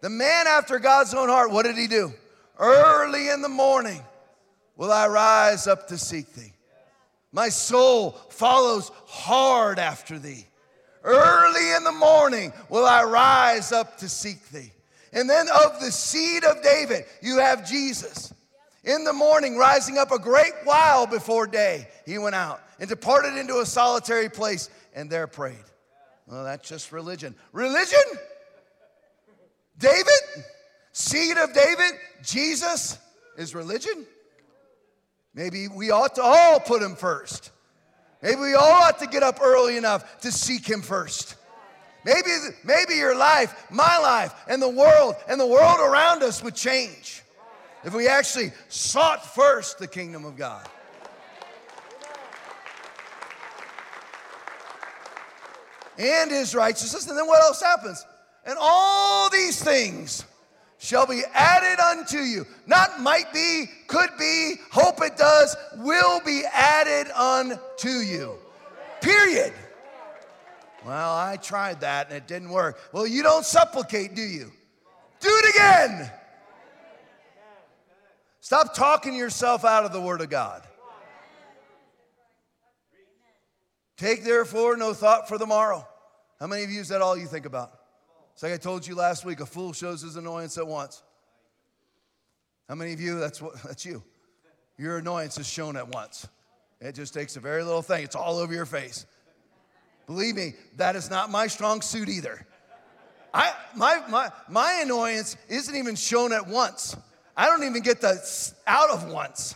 The 0.00 0.10
man 0.10 0.48
after 0.48 0.80
God's 0.80 1.14
own 1.14 1.28
heart, 1.28 1.52
what 1.52 1.62
did 1.62 1.76
he 1.76 1.86
do? 1.86 2.12
Early 2.58 3.28
in 3.28 3.42
the 3.42 3.48
morning 3.48 4.02
will 4.76 4.92
I 4.92 5.06
rise 5.08 5.66
up 5.66 5.88
to 5.88 5.98
seek 5.98 6.32
thee. 6.34 6.52
My 7.32 7.48
soul 7.48 8.12
follows 8.30 8.90
hard 9.06 9.78
after 9.78 10.18
thee. 10.18 10.46
Early 11.02 11.72
in 11.76 11.84
the 11.84 11.92
morning 11.92 12.52
will 12.68 12.86
I 12.86 13.02
rise 13.02 13.72
up 13.72 13.98
to 13.98 14.08
seek 14.08 14.48
thee. 14.50 14.72
And 15.12 15.28
then 15.28 15.46
of 15.64 15.80
the 15.80 15.90
seed 15.90 16.44
of 16.44 16.62
David, 16.62 17.04
you 17.22 17.38
have 17.38 17.68
Jesus. 17.68 18.32
In 18.84 19.04
the 19.04 19.12
morning, 19.12 19.56
rising 19.56 19.98
up 19.98 20.12
a 20.12 20.18
great 20.18 20.52
while 20.64 21.06
before 21.06 21.46
day, 21.46 21.88
he 22.04 22.18
went 22.18 22.34
out 22.34 22.60
and 22.78 22.88
departed 22.88 23.36
into 23.36 23.60
a 23.60 23.66
solitary 23.66 24.28
place 24.28 24.68
and 24.94 25.10
there 25.10 25.26
prayed. 25.26 25.64
Well, 26.26 26.44
that's 26.44 26.68
just 26.68 26.92
religion. 26.92 27.34
Religion? 27.52 28.02
David? 29.78 30.06
Seed 31.14 31.38
of 31.38 31.52
David, 31.52 31.92
Jesus 32.24 32.98
is 33.38 33.54
religion? 33.54 34.04
Maybe 35.32 35.68
we 35.68 35.92
ought 35.92 36.16
to 36.16 36.22
all 36.24 36.58
put 36.58 36.82
him 36.82 36.96
first. 36.96 37.52
Maybe 38.20 38.40
we 38.40 38.54
all 38.54 38.82
ought 38.82 38.98
to 38.98 39.06
get 39.06 39.22
up 39.22 39.38
early 39.40 39.76
enough 39.76 40.22
to 40.22 40.32
seek 40.32 40.68
him 40.68 40.82
first. 40.82 41.36
Maybe, 42.04 42.30
maybe 42.64 42.94
your 42.94 43.16
life, 43.16 43.54
my 43.70 43.96
life, 43.98 44.34
and 44.48 44.60
the 44.60 44.68
world, 44.68 45.14
and 45.28 45.38
the 45.40 45.46
world 45.46 45.78
around 45.78 46.24
us 46.24 46.42
would 46.42 46.56
change 46.56 47.22
if 47.84 47.94
we 47.94 48.08
actually 48.08 48.50
sought 48.68 49.24
first 49.24 49.78
the 49.78 49.86
kingdom 49.86 50.24
of 50.24 50.36
God. 50.36 50.66
And 55.96 56.32
his 56.32 56.56
righteousness. 56.56 57.06
And 57.06 57.16
then 57.16 57.28
what 57.28 57.40
else 57.40 57.62
happens? 57.62 58.04
And 58.44 58.56
all 58.60 59.30
these 59.30 59.62
things 59.62 60.24
shall 60.84 61.06
be 61.06 61.22
added 61.32 61.80
unto 61.80 62.18
you. 62.18 62.46
Not 62.66 63.00
might 63.00 63.32
be, 63.32 63.66
could 63.86 64.10
be, 64.18 64.56
hope 64.70 65.02
it 65.02 65.16
does, 65.16 65.56
will 65.76 66.20
be 66.24 66.42
added 66.52 67.10
unto 67.12 67.88
you. 67.88 68.34
Period. 69.00 69.52
Well, 70.84 71.14
I 71.14 71.38
tried 71.38 71.80
that 71.80 72.08
and 72.08 72.16
it 72.18 72.28
didn't 72.28 72.50
work. 72.50 72.78
Well, 72.92 73.06
you 73.06 73.22
don't 73.22 73.46
supplicate, 73.46 74.14
do 74.14 74.22
you? 74.22 74.52
Do 75.20 75.30
it 75.30 75.54
again. 75.54 76.10
Stop 78.40 78.74
talking 78.74 79.14
yourself 79.14 79.64
out 79.64 79.86
of 79.86 79.92
the 79.94 80.00
Word 80.00 80.20
of 80.20 80.28
God. 80.28 80.62
Take 83.96 84.22
therefore 84.22 84.76
no 84.76 84.92
thought 84.92 85.28
for 85.28 85.38
the 85.38 85.46
morrow. 85.46 85.88
How 86.38 86.46
many 86.46 86.62
of 86.62 86.70
you 86.70 86.82
is 86.82 86.88
that 86.88 87.00
all 87.00 87.16
you 87.16 87.26
think 87.26 87.46
about? 87.46 87.72
It's 88.34 88.42
like 88.42 88.52
I 88.52 88.56
told 88.56 88.86
you 88.86 88.96
last 88.96 89.24
week, 89.24 89.40
a 89.40 89.46
fool 89.46 89.72
shows 89.72 90.02
his 90.02 90.16
annoyance 90.16 90.58
at 90.58 90.66
once. 90.66 91.02
How 92.68 92.74
many 92.74 92.92
of 92.92 93.00
you, 93.00 93.18
that's, 93.20 93.40
what, 93.40 93.54
that's 93.62 93.86
you. 93.86 94.02
Your 94.76 94.98
annoyance 94.98 95.38
is 95.38 95.48
shown 95.48 95.76
at 95.76 95.88
once. 95.88 96.26
It 96.80 96.96
just 96.96 97.14
takes 97.14 97.36
a 97.36 97.40
very 97.40 97.62
little 97.62 97.82
thing, 97.82 98.02
it's 98.02 98.16
all 98.16 98.38
over 98.38 98.52
your 98.52 98.66
face. 98.66 99.06
Believe 100.06 100.34
me, 100.34 100.54
that 100.76 100.96
is 100.96 101.08
not 101.08 101.30
my 101.30 101.46
strong 101.46 101.80
suit 101.80 102.08
either. 102.08 102.44
I, 103.32 103.52
my, 103.74 104.02
my, 104.08 104.30
my 104.48 104.80
annoyance 104.82 105.36
isn't 105.48 105.74
even 105.74 105.94
shown 105.94 106.32
at 106.32 106.46
once. 106.46 106.96
I 107.36 107.46
don't 107.46 107.64
even 107.64 107.82
get 107.82 108.00
the 108.00 108.20
out 108.66 108.90
of 108.90 109.08
once. 109.10 109.54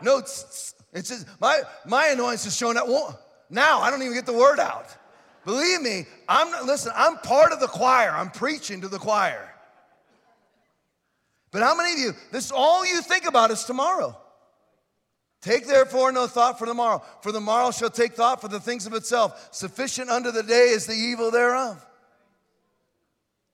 No, 0.00 0.18
it's, 0.18 0.74
it's 0.92 1.08
just, 1.08 1.26
my, 1.40 1.60
my 1.84 2.08
annoyance 2.08 2.46
is 2.46 2.56
shown 2.56 2.76
at 2.76 2.86
one. 2.86 3.14
Now, 3.50 3.80
I 3.80 3.90
don't 3.90 4.02
even 4.02 4.14
get 4.14 4.26
the 4.26 4.32
word 4.32 4.58
out. 4.58 4.86
Believe 5.46 5.80
me, 5.80 6.06
I'm 6.28 6.50
not, 6.50 6.64
listen, 6.64 6.90
I'm 6.94 7.18
part 7.18 7.52
of 7.52 7.60
the 7.60 7.68
choir. 7.68 8.10
I'm 8.10 8.30
preaching 8.30 8.80
to 8.80 8.88
the 8.88 8.98
choir. 8.98 9.48
But 11.52 11.62
how 11.62 11.76
many 11.76 11.92
of 11.92 11.98
you, 12.00 12.12
this 12.32 12.50
all 12.50 12.84
you 12.84 13.00
think 13.00 13.26
about 13.26 13.52
is 13.52 13.62
tomorrow? 13.62 14.18
Take 15.40 15.68
therefore 15.68 16.10
no 16.10 16.26
thought 16.26 16.58
for 16.58 16.66
tomorrow, 16.66 17.00
for 17.22 17.30
the 17.30 17.40
morrow 17.40 17.70
shall 17.70 17.90
take 17.90 18.14
thought 18.14 18.40
for 18.40 18.48
the 18.48 18.58
things 18.58 18.86
of 18.86 18.92
itself. 18.92 19.48
Sufficient 19.52 20.10
unto 20.10 20.32
the 20.32 20.42
day 20.42 20.70
is 20.70 20.84
the 20.84 20.94
evil 20.94 21.30
thereof. 21.30 21.86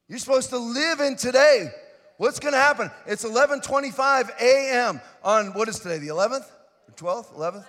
You're 0.07 0.17
supposed 0.17 0.49
to 0.49 0.57
live 0.57 0.99
in 0.99 1.15
today. 1.15 1.69
What's 2.17 2.39
going 2.39 2.53
to 2.53 2.59
happen? 2.59 2.89
It's 3.05 3.23
11:25 3.23 4.31
a.m. 4.41 4.99
on 5.23 5.53
what 5.53 5.69
is 5.69 5.77
today? 5.77 5.99
The 5.99 6.07
11th, 6.07 6.45
the 6.87 6.93
12th, 6.93 7.35
11th 7.35 7.65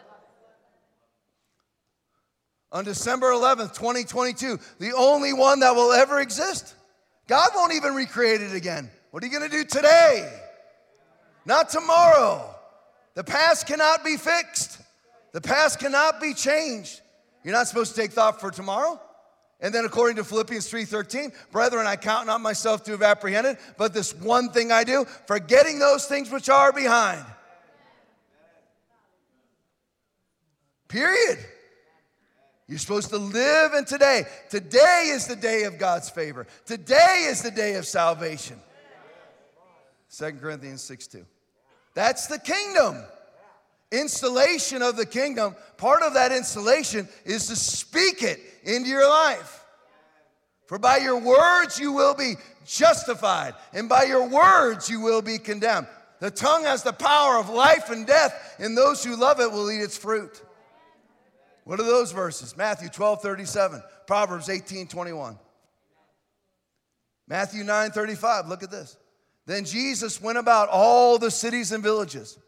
on 2.75 2.85
December 2.85 3.31
11th, 3.31 3.73
2022, 3.75 4.59
the 4.81 4.93
only 4.93 5.33
one 5.33 5.61
that 5.61 5.77
will 5.77 5.93
ever 5.93 6.21
exist. 6.21 6.75
God 7.29 7.51
won't 7.55 7.73
even 7.73 7.95
recreate 7.95 8.43
it 8.43 8.53
again. 8.53 8.91
What 9.13 9.23
are 9.23 9.27
you 9.27 9.33
going 9.33 9.49
to 9.49 9.57
do 9.57 9.65
today? 9.65 10.29
Not 11.47 11.69
tomorrow. 11.69 12.53
The 13.15 13.23
past 13.23 13.69
cannot 13.69 14.05
be 14.05 14.17
fixed. 14.17 14.81
The 15.33 15.41
past 15.41 15.79
cannot 15.79 16.21
be 16.21 16.35
changed. 16.35 17.01
You're 17.45 17.55
not 17.55 17.69
supposed 17.69 17.95
to 17.95 18.01
take 18.01 18.11
thought 18.11 18.41
for 18.41 18.51
tomorrow. 18.51 19.01
And 19.61 19.73
then 19.73 19.85
according 19.85 20.17
to 20.17 20.25
Philippians 20.25 20.69
3:13, 20.69 21.33
brethren, 21.53 21.87
I 21.87 21.95
count 21.95 22.27
not 22.27 22.41
myself 22.41 22.83
to 22.85 22.91
have 22.91 23.03
apprehended, 23.03 23.57
but 23.79 23.95
this 23.95 24.13
one 24.13 24.51
thing 24.51 24.73
I 24.73 24.83
do, 24.83 25.07
forgetting 25.27 25.79
those 25.79 26.07
things 26.07 26.31
which 26.31 26.49
are 26.49 26.73
behind. 26.73 27.25
Period. 30.89 31.39
You're 32.67 32.79
supposed 32.79 33.11
to 33.11 33.19
live 33.19 33.75
in 33.75 33.85
today. 33.85 34.25
Today 34.49 35.11
is 35.11 35.27
the 35.27 35.37
day 35.37 35.65
of 35.65 35.79
God's 35.79 36.09
favor. 36.09 36.47
Today 36.65 37.27
is 37.29 37.43
the 37.43 37.51
day 37.51 37.75
of 37.75 37.87
salvation. 37.87 38.59
2 40.17 40.33
Corinthians 40.35 40.83
6 40.83 41.07
2. 41.09 41.27
That's 41.95 42.27
the 42.27 42.39
kingdom. 42.39 43.03
Installation 43.93 44.83
of 44.83 44.97
the 44.97 45.07
kingdom, 45.07 45.55
part 45.77 46.03
of 46.03 46.15
that 46.15 46.33
installation 46.33 47.09
is 47.25 47.47
to 47.47 47.55
speak 47.55 48.23
it 48.23 48.41
into 48.65 48.89
your 48.89 49.09
life. 49.09 49.65
For 50.67 50.79
by 50.79 50.97
your 50.97 51.21
words 51.21 51.79
you 51.79 51.93
will 51.93 52.15
be 52.15 52.35
justified, 52.67 53.55
and 53.73 53.89
by 53.89 54.05
your 54.05 54.27
words 54.27 54.89
you 54.89 55.01
will 55.01 55.23
be 55.23 55.39
condemned. 55.39 55.87
The 56.21 56.31
tongue 56.31 56.65
has 56.65 56.83
the 56.83 56.93
power 56.93 57.39
of 57.39 57.51
life 57.51 57.91
and 57.91 58.07
death, 58.07 58.57
and 58.59 58.77
those 58.77 59.05
who 59.05 59.15
love 59.15 59.41
it 59.41 59.53
will 59.53 59.71
eat 59.71 59.83
its 59.83 59.99
fruit. 59.99 60.43
What 61.65 61.81
are 61.81 61.85
those 61.85 62.13
verses? 62.13 62.57
Matthew 62.57 62.89
12, 62.91 63.23
37, 63.23 63.83
Proverbs 64.07 64.49
18, 64.49 64.87
21. 64.87 65.39
Matthew 67.27 67.65
9, 67.65 67.91
35, 67.91 68.49
look 68.49 68.63
at 68.63 68.71
this. 68.71 68.97
Then 69.47 69.65
Jesus 69.65 70.21
went 70.21 70.39
about 70.39 70.69
all 70.71 71.19
the 71.19 71.31
cities 71.31 71.73
and 71.73 71.83
villages, 71.83 72.39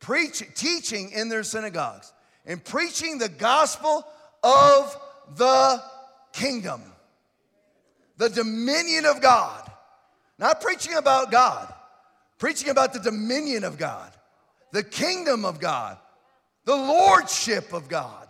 preaching, 0.00 0.48
teaching 0.54 1.10
in 1.10 1.28
their 1.28 1.42
synagogues, 1.42 2.12
and 2.46 2.62
preaching 2.62 3.18
the 3.18 3.28
gospel 3.28 4.06
of 4.42 4.96
the 5.36 5.82
kingdom, 6.32 6.82
the 8.18 8.28
dominion 8.28 9.06
of 9.06 9.22
God. 9.22 9.70
Not 10.38 10.60
preaching 10.60 10.94
about 10.94 11.30
God, 11.30 11.72
preaching 12.38 12.68
about 12.68 12.92
the 12.92 12.98
dominion 12.98 13.64
of 13.64 13.78
God, 13.78 14.12
the 14.72 14.82
kingdom 14.82 15.44
of 15.44 15.60
God, 15.60 15.96
the 16.64 16.76
lordship 16.76 17.72
of 17.72 17.88
God. 17.88 18.23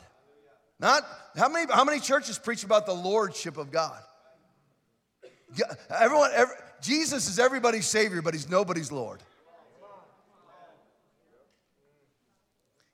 Not 0.80 1.04
how 1.36 1.48
many, 1.48 1.70
how 1.72 1.84
many 1.84 2.00
churches 2.00 2.38
preach 2.38 2.64
about 2.64 2.86
the 2.86 2.92
lordship 2.92 3.56
of 3.56 3.70
God? 3.70 4.02
Everyone, 5.88 6.30
every, 6.34 6.54
Jesus 6.80 7.28
is 7.28 7.38
everybody's 7.38 7.86
Savior, 7.86 8.22
but 8.22 8.34
He's 8.34 8.48
nobody's 8.48 8.90
Lord. 8.90 9.22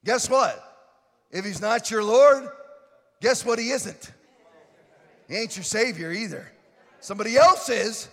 Guess 0.04 0.28
what? 0.28 0.62
If 1.30 1.44
He's 1.44 1.60
not 1.60 1.90
your 1.90 2.04
Lord, 2.04 2.48
guess 3.20 3.44
what 3.44 3.58
He 3.58 3.70
isn't? 3.70 4.12
He 5.28 5.36
ain't 5.36 5.56
your 5.56 5.64
Savior 5.64 6.12
either. 6.12 6.50
Somebody 7.00 7.36
else 7.36 7.68
is. 7.68 8.08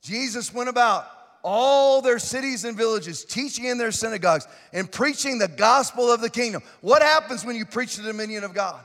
Jesus 0.00 0.54
went 0.54 0.68
about 0.68 1.06
all 1.42 2.02
their 2.02 2.18
cities 2.18 2.64
and 2.64 2.76
villages, 2.76 3.24
teaching 3.24 3.64
in 3.64 3.78
their 3.78 3.92
synagogues 3.92 4.46
and 4.72 4.90
preaching 4.90 5.38
the 5.38 5.48
gospel 5.48 6.10
of 6.10 6.20
the 6.20 6.30
kingdom. 6.30 6.62
What 6.80 7.02
happens 7.02 7.44
when 7.44 7.56
you 7.56 7.64
preach 7.64 7.96
the 7.96 8.02
dominion 8.02 8.44
of 8.44 8.54
God? 8.54 8.80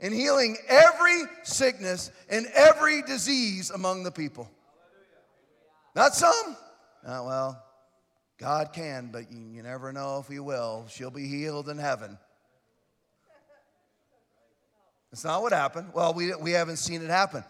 And 0.00 0.14
healing 0.14 0.56
every 0.68 1.22
sickness 1.42 2.10
and 2.28 2.46
every 2.54 3.02
disease 3.02 3.70
among 3.70 4.04
the 4.04 4.12
people. 4.12 4.48
Not 5.96 6.14
some. 6.14 6.56
Uh, 7.04 7.22
well, 7.24 7.64
God 8.38 8.72
can, 8.72 9.10
but 9.12 9.32
you, 9.32 9.38
you 9.38 9.62
never 9.62 9.92
know 9.92 10.20
if 10.20 10.28
He 10.28 10.38
will. 10.38 10.86
She'll 10.88 11.10
be 11.10 11.26
healed 11.26 11.68
in 11.68 11.78
heaven. 11.78 12.16
That's 15.10 15.24
not 15.24 15.42
what 15.42 15.52
happened. 15.52 15.88
Well, 15.94 16.14
we, 16.14 16.34
we 16.34 16.52
haven't 16.52 16.76
seen 16.76 17.02
it 17.02 17.10
happen. 17.10 17.42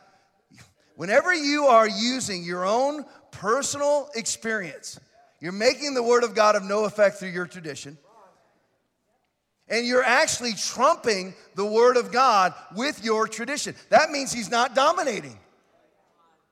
Whenever 0.96 1.32
you 1.32 1.66
are 1.66 1.88
using 1.88 2.42
your 2.42 2.66
own 2.66 3.04
personal 3.30 4.08
experience, 4.14 4.98
you're 5.40 5.52
making 5.52 5.94
the 5.94 6.02
Word 6.02 6.24
of 6.24 6.34
God 6.34 6.56
of 6.56 6.64
no 6.64 6.84
effect 6.84 7.18
through 7.18 7.30
your 7.30 7.46
tradition. 7.46 7.96
And 9.68 9.86
you're 9.86 10.04
actually 10.04 10.54
trumping 10.54 11.34
the 11.54 11.64
Word 11.64 11.96
of 11.96 12.10
God 12.10 12.54
with 12.74 13.04
your 13.04 13.28
tradition. 13.28 13.74
That 13.90 14.10
means 14.10 14.32
He's 14.32 14.50
not 14.50 14.74
dominating, 14.74 15.38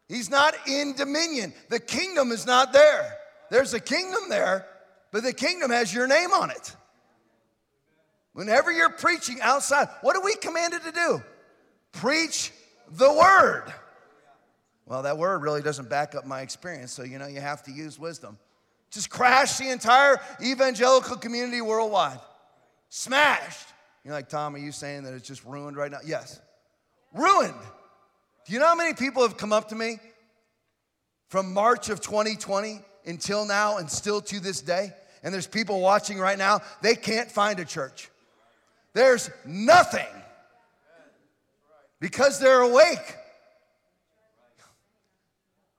He's 0.09 0.31
not 0.31 0.55
in 0.66 0.95
dominion. 0.95 1.53
The 1.68 1.81
kingdom 1.81 2.31
is 2.31 2.47
not 2.47 2.72
there. 2.72 3.16
There's 3.51 3.74
a 3.74 3.81
kingdom 3.81 4.29
there, 4.29 4.66
but 5.12 5.22
the 5.22 5.33
kingdom 5.33 5.70
has 5.70 5.93
your 5.93 6.07
name 6.07 6.33
on 6.33 6.51
it. 6.51 6.77
Whenever 8.33 8.70
you're 8.70 8.91
preaching 8.91 9.39
outside, 9.41 9.89
what 10.03 10.14
are 10.14 10.22
we 10.22 10.37
commanded 10.37 10.83
to 10.83 10.93
do? 10.93 11.22
Preach 11.93 12.53
the 12.91 13.11
Word. 13.11 13.72
Well, 14.87 15.03
that 15.03 15.18
word 15.18 15.43
really 15.43 15.62
doesn't 15.62 15.91
back 15.91 16.14
up 16.14 16.24
my 16.24 16.41
experience, 16.41 16.93
so 16.93 17.03
you 17.03 17.18
know 17.18 17.26
you 17.26 17.41
have 17.41 17.62
to 17.64 17.72
use 17.72 17.99
wisdom. 17.99 18.39
Just 18.91 19.11
crash 19.11 19.59
the 19.59 19.68
entire 19.68 20.18
evangelical 20.41 21.16
community 21.16 21.61
worldwide. 21.61 22.20
Smashed. 22.89 23.68
You're 24.05 24.14
like, 24.14 24.28
Tom, 24.28 24.55
are 24.55 24.59
you 24.59 24.70
saying 24.70 25.03
that 25.03 25.14
it's 25.14 25.26
just 25.26 25.45
ruined 25.45 25.76
right 25.76 25.91
now? 25.91 25.99
Yes. 26.07 26.41
Ruined. 27.12 27.55
Do 28.47 28.53
you 28.53 28.61
know 28.61 28.66
how 28.66 28.76
many 28.76 28.95
people 28.95 29.22
have 29.22 29.37
come 29.37 29.53
up 29.53 29.70
to 29.70 29.74
me 29.74 29.99
from 31.28 31.53
March 31.53 31.89
of 31.89 32.01
2020 32.01 32.80
until 33.07 33.45
now 33.45 33.78
and 33.78 33.91
still 33.91 34.20
to 34.20 34.39
this 34.39 34.61
day? 34.61 34.93
and 35.26 35.34
there's 35.34 35.49
people 35.49 35.80
watching 35.80 36.20
right 36.20 36.39
now, 36.39 36.61
they 36.82 36.95
can't 36.95 37.28
find 37.28 37.59
a 37.59 37.64
church. 37.64 38.11
There's 38.93 39.28
nothing 39.45 40.07
because 41.99 42.39
they're 42.39 42.61
awake. 42.61 43.16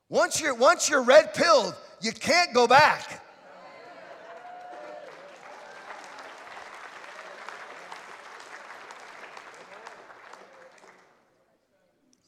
Once 0.10 0.40
you're, 0.40 0.54
once 0.54 0.90
you're 0.90 1.02
red 1.02 1.34
pilled, 1.34 1.76
you 2.00 2.12
can't 2.12 2.54
go 2.54 2.66
back. 2.66 3.24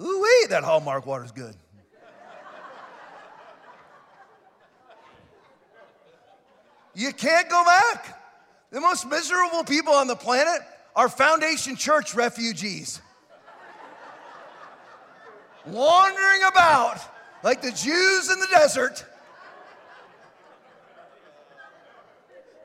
Ooh 0.01 0.21
wee, 0.21 0.47
that 0.49 0.63
Hallmark 0.63 1.05
water's 1.05 1.31
good. 1.31 1.55
You 6.95 7.13
can't 7.13 7.49
go 7.49 7.63
back. 7.63 8.17
The 8.71 8.81
most 8.81 9.07
miserable 9.07 9.63
people 9.63 9.93
on 9.93 10.07
the 10.07 10.15
planet 10.15 10.61
are 10.95 11.07
Foundation 11.07 11.77
Church 11.77 12.13
refugees. 12.13 13.01
Wandering 15.65 16.43
about 16.51 16.99
like 17.43 17.61
the 17.61 17.71
Jews 17.71 18.31
in 18.31 18.39
the 18.39 18.47
desert, 18.51 19.05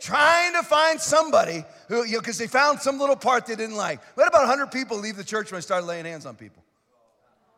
trying 0.01 0.53
to 0.53 0.63
find 0.63 1.01
somebody 1.01 1.65
who, 1.89 2.05
you 2.05 2.13
know, 2.13 2.21
because 2.21 2.39
they 2.39 2.47
found 2.47 2.81
some 2.81 2.99
little 2.99 3.17
part 3.17 3.47
they 3.47 3.57
didn't 3.57 3.77
like. 3.77 4.01
We 4.17 4.23
had 4.23 4.29
about 4.29 4.49
100 4.49 4.71
people 4.71 4.99
leave 4.99 5.17
the 5.17 5.25
church 5.25 5.51
when 5.51 5.57
I 5.57 5.61
started 5.61 5.87
laying 5.87 6.05
hands 6.05 6.27
on 6.27 6.37
people. 6.37 6.63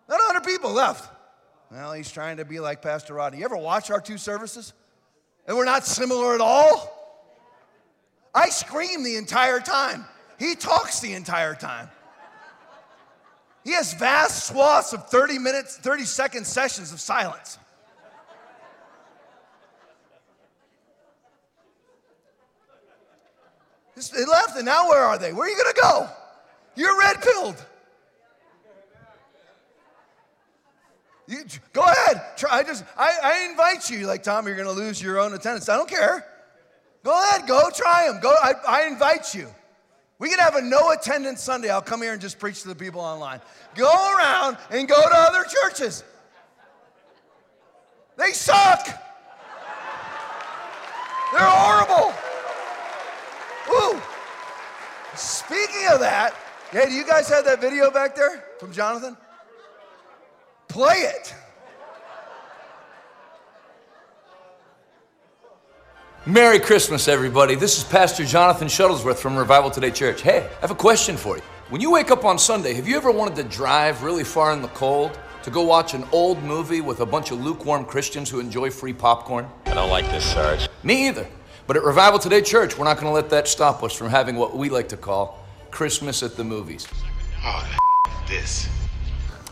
Not 0.09 0.21
100 0.21 0.45
people 0.45 0.71
left. 0.73 1.13
Well, 1.71 1.93
he's 1.93 2.11
trying 2.11 2.37
to 2.37 2.45
be 2.45 2.61
like 2.61 2.83
Pastor 2.83 3.15
Rodney. 3.15 3.41
You 3.41 3.45
ever 3.45 3.57
watch 3.57 3.91
our 3.91 4.01
two 4.01 4.19
services? 4.19 4.73
And 5.47 5.57
we're 5.57 5.65
not 5.65 5.85
similar 5.85 6.35
at 6.35 6.41
all? 6.41 6.93
I 8.35 8.51
scream 8.51 9.03
the 9.03 9.17
entire 9.17 9.61
time. 9.61 10.05
He 10.39 10.55
talks 10.55 11.01
the 11.01 11.15
entire 11.15 11.55
time. 11.55 11.89
He 13.67 13.73
has 13.73 13.95
vast 13.95 14.47
swaths 14.47 14.93
of 14.93 15.09
30 15.09 15.41
minutes, 15.41 15.77
30 15.79 16.05
second 16.05 16.47
sessions 16.47 16.93
of 16.93 17.01
silence. 17.01 17.59
They 24.15 24.25
left, 24.25 24.55
and 24.55 24.67
now 24.67 24.89
where 24.89 25.01
are 25.01 25.19
they? 25.19 25.33
Where 25.33 25.49
are 25.49 25.51
you 25.51 25.57
gonna 25.57 25.75
go? 25.83 26.09
You're 26.77 26.97
red 26.97 27.21
pilled. 27.21 27.67
You, 31.27 31.39
go 31.73 31.83
ahead. 31.83 32.23
Try. 32.37 32.59
I 32.59 32.63
just 32.63 32.85
I, 32.97 33.11
I 33.21 33.49
invite 33.51 33.91
you. 33.91 34.07
Like 34.07 34.23
Tom, 34.23 34.47
you're 34.47 34.57
gonna 34.57 34.71
lose 34.71 35.03
your 35.03 35.19
own 35.19 35.35
attendance. 35.35 35.69
I 35.69 35.77
don't 35.77 35.91
care. 35.91 36.25
Go 37.03 37.21
ahead. 37.21 37.49
Go 37.49 37.69
try 37.75 38.07
them. 38.07 38.21
Go. 38.21 38.29
I, 38.31 38.53
I 38.69 38.87
invite 38.87 39.35
you. 39.35 39.49
We 40.19 40.31
can 40.31 40.39
have 40.39 40.57
a 40.57 40.63
no 40.63 40.93
attendance 40.93 41.43
Sunday. 41.43 41.69
I'll 41.69 41.83
come 41.83 42.01
here 42.01 42.13
and 42.13 42.21
just 42.21 42.39
preach 42.39 42.63
to 42.63 42.69
the 42.69 42.75
people 42.75 43.01
online. 43.01 43.41
Go 43.75 44.15
around 44.17 44.57
and 44.71 44.89
go 44.89 45.01
to 45.01 45.15
other 45.15 45.45
churches. 45.45 46.03
They 48.17 48.33
suck. 48.33 48.87
They're 51.33 51.41
horrible. 51.43 52.15
Ooh. 53.71 54.01
Speaking 55.15 55.89
of 55.93 56.01
that, 56.01 56.35
hey, 56.71 56.87
do 56.87 56.93
you 56.93 57.07
guys 57.07 57.29
have 57.29 57.45
that 57.45 57.61
video 57.61 57.91
back 57.91 58.15
there 58.15 58.45
from 58.59 58.73
Jonathan? 58.73 59.17
Play 60.69 60.97
it. 60.97 61.35
Merry 66.29 66.59
Christmas, 66.59 67.07
everybody. 67.07 67.55
This 67.55 67.79
is 67.79 67.85
Pastor 67.85 68.25
Jonathan 68.25 68.67
Shuttlesworth 68.67 69.19
from 69.19 69.37
Revival 69.37 69.71
Today 69.71 69.93
Church. 69.93 70.23
Hey, 70.23 70.39
I 70.39 70.61
have 70.61 70.73
a 70.73 70.75
question 70.75 71.17
for 71.17 71.37
you. 71.37 71.43
When 71.69 71.81
you 71.81 71.93
wake 71.93 72.11
up 72.11 72.25
on 72.25 72.37
Sunday, 72.37 72.75
have 72.75 72.89
you 72.89 72.97
ever 72.97 73.13
wanted 73.13 73.37
to 73.37 73.45
drive 73.45 74.03
really 74.03 74.25
far 74.25 74.53
in 74.53 74.61
the 74.61 74.67
cold 74.69 75.17
to 75.45 75.53
go 75.53 75.63
watch 75.63 75.95
an 75.95 76.03
old 76.11 76.43
movie 76.43 76.81
with 76.81 76.99
a 76.99 77.07
bunch 77.07 77.31
of 77.31 77.41
lukewarm 77.41 77.85
Christians 77.85 78.29
who 78.29 78.41
enjoy 78.41 78.71
free 78.71 78.93
popcorn? 78.93 79.47
I 79.67 79.75
don't 79.75 79.89
like 79.89 80.07
this, 80.07 80.25
Sarge. 80.25 80.69
Me 80.83 81.07
either. 81.07 81.29
But 81.69 81.77
at 81.77 81.85
Revival 81.85 82.19
Today 82.19 82.43
Church, 82.43 82.77
we're 82.77 82.87
not 82.87 82.97
going 82.97 83.07
to 83.07 83.13
let 83.13 83.31
that 83.31 83.47
stop 83.47 83.85
us 83.85 83.93
from 83.93 84.09
having 84.09 84.35
what 84.35 84.57
we 84.57 84.69
like 84.69 84.89
to 84.89 84.97
call 84.97 85.47
Christmas 85.71 86.25
at 86.25 86.37
the 86.37 86.43
movies. 86.43 86.89
Oh, 87.45 87.79
this. 88.29 88.67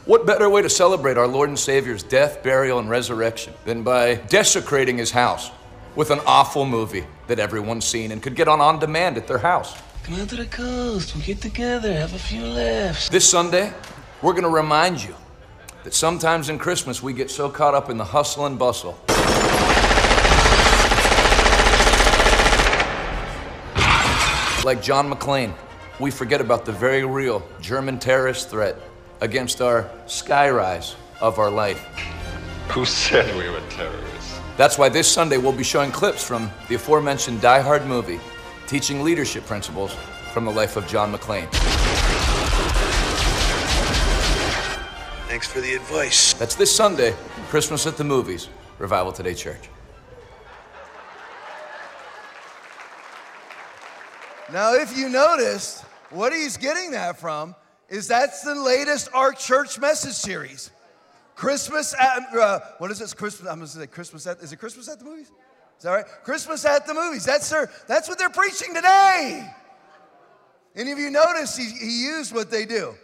What 0.06 0.26
better 0.26 0.50
way 0.50 0.62
to 0.62 0.68
celebrate 0.68 1.18
our 1.18 1.28
Lord 1.28 1.50
and 1.50 1.56
Savior's 1.58 2.02
death, 2.02 2.42
burial, 2.42 2.80
and 2.80 2.90
resurrection 2.90 3.54
than 3.64 3.84
by 3.84 4.16
desecrating 4.16 4.98
his 4.98 5.12
house? 5.12 5.52
With 5.96 6.10
an 6.10 6.20
awful 6.26 6.64
movie 6.64 7.04
that 7.26 7.38
everyone's 7.38 7.84
seen 7.84 8.12
and 8.12 8.22
could 8.22 8.34
get 8.34 8.48
on 8.48 8.60
on 8.60 8.78
demand 8.78 9.16
at 9.16 9.26
their 9.26 9.38
house. 9.38 9.80
Come 10.02 10.20
out 10.20 10.28
to 10.30 10.36
the 10.36 10.46
coast. 10.46 11.14
We'll 11.14 11.24
get 11.24 11.40
together, 11.40 11.92
have 11.92 12.14
a 12.14 12.18
few 12.18 12.44
laughs. 12.44 13.08
This 13.08 13.28
Sunday, 13.28 13.72
we're 14.22 14.32
going 14.32 14.44
to 14.44 14.48
remind 14.48 15.02
you 15.02 15.14
that 15.84 15.94
sometimes 15.94 16.48
in 16.48 16.58
Christmas 16.58 17.02
we 17.02 17.12
get 17.12 17.30
so 17.30 17.48
caught 17.48 17.74
up 17.74 17.90
in 17.90 17.96
the 17.96 18.04
hustle 18.04 18.46
and 18.46 18.58
bustle. 18.58 18.98
Like 24.64 24.82
John 24.82 25.10
McClane, 25.10 25.52
we 26.00 26.10
forget 26.10 26.40
about 26.40 26.64
the 26.64 26.72
very 26.72 27.04
real 27.04 27.46
German 27.60 27.98
terrorist 27.98 28.48
threat 28.48 28.76
against 29.20 29.60
our 29.60 29.90
skyrise 30.06 30.94
of 31.20 31.38
our 31.38 31.50
life. 31.50 31.80
Who 32.70 32.84
said 32.86 33.36
we 33.36 33.48
were 33.50 33.60
terrorists? 33.68 34.13
That's 34.56 34.78
why 34.78 34.88
this 34.88 35.10
Sunday 35.10 35.36
we'll 35.36 35.52
be 35.52 35.64
showing 35.64 35.90
clips 35.90 36.24
from 36.24 36.48
the 36.68 36.76
aforementioned 36.76 37.40
Die 37.40 37.60
Hard 37.60 37.86
movie, 37.86 38.20
teaching 38.68 39.02
leadership 39.02 39.44
principles 39.46 39.94
from 40.32 40.44
the 40.44 40.52
life 40.52 40.76
of 40.76 40.86
John 40.86 41.12
McClane. 41.12 41.48
Thanks 45.26 45.48
for 45.48 45.60
the 45.60 45.74
advice. 45.74 46.34
That's 46.34 46.54
this 46.54 46.74
Sunday, 46.74 47.16
Christmas 47.48 47.84
at 47.88 47.96
the 47.96 48.04
Movies, 48.04 48.48
Revival 48.78 49.10
Today 49.10 49.34
Church. 49.34 49.68
Now, 54.52 54.74
if 54.74 54.96
you 54.96 55.08
noticed, 55.08 55.84
what 56.10 56.32
he's 56.32 56.56
getting 56.56 56.92
that 56.92 57.18
from 57.18 57.56
is 57.88 58.06
that's 58.06 58.42
the 58.42 58.54
latest 58.54 59.08
Ark 59.12 59.36
Church 59.36 59.80
message 59.80 60.12
series. 60.12 60.70
Christmas 61.34 61.94
at, 61.98 62.34
uh, 62.36 62.60
what 62.78 62.90
is 62.90 62.98
this? 62.98 63.14
Christmas, 63.14 63.48
I'm 63.48 63.58
gonna 63.58 63.66
say 63.66 63.86
Christmas 63.86 64.26
at, 64.26 64.38
is 64.38 64.52
it 64.52 64.56
Christmas 64.56 64.88
at 64.88 64.98
the 64.98 65.04
movies? 65.04 65.30
Is 65.78 65.82
that 65.82 65.90
right? 65.90 66.04
Christmas 66.22 66.64
at 66.64 66.86
the 66.86 66.94
movies. 66.94 67.24
That's 67.24 67.48
their, 67.50 67.70
that's 67.86 68.08
what 68.08 68.18
they're 68.18 68.30
preaching 68.30 68.74
today. 68.74 69.50
Any 70.76 70.92
of 70.92 70.98
you 70.98 71.10
notice, 71.10 71.56
he, 71.56 71.64
he 71.64 72.04
used 72.04 72.34
what 72.34 72.50
they 72.50 72.64
do. 72.64 72.94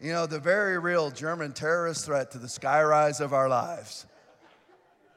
You 0.00 0.12
know, 0.12 0.26
the 0.26 0.38
very 0.40 0.78
real 0.78 1.10
German 1.10 1.52
terrorist 1.52 2.06
threat 2.06 2.30
to 2.32 2.38
the 2.38 2.46
skyrise 2.46 3.20
of 3.20 3.32
our 3.32 3.48
lives. 3.48 4.06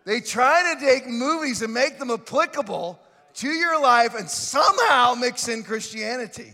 They 0.05 0.21
try 0.21 0.73
to 0.73 0.85
take 0.85 1.07
movies 1.07 1.61
and 1.61 1.73
make 1.73 1.99
them 1.99 2.11
applicable 2.11 2.99
to 3.35 3.49
your 3.49 3.81
life 3.81 4.15
and 4.15 4.29
somehow 4.29 5.15
mix 5.15 5.47
in 5.47 5.63
Christianity. 5.63 6.53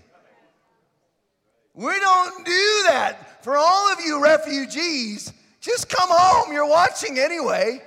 We 1.75 1.99
don't 1.99 2.45
do 2.45 2.83
that. 2.89 3.43
For 3.43 3.55
all 3.55 3.91
of 3.91 3.99
you 4.03 4.23
refugees, 4.23 5.31
just 5.63 5.87
come 5.89 6.09
home. 6.11 6.51
You're 6.51 6.67
watching 6.67 7.17
anyway. 7.17 7.81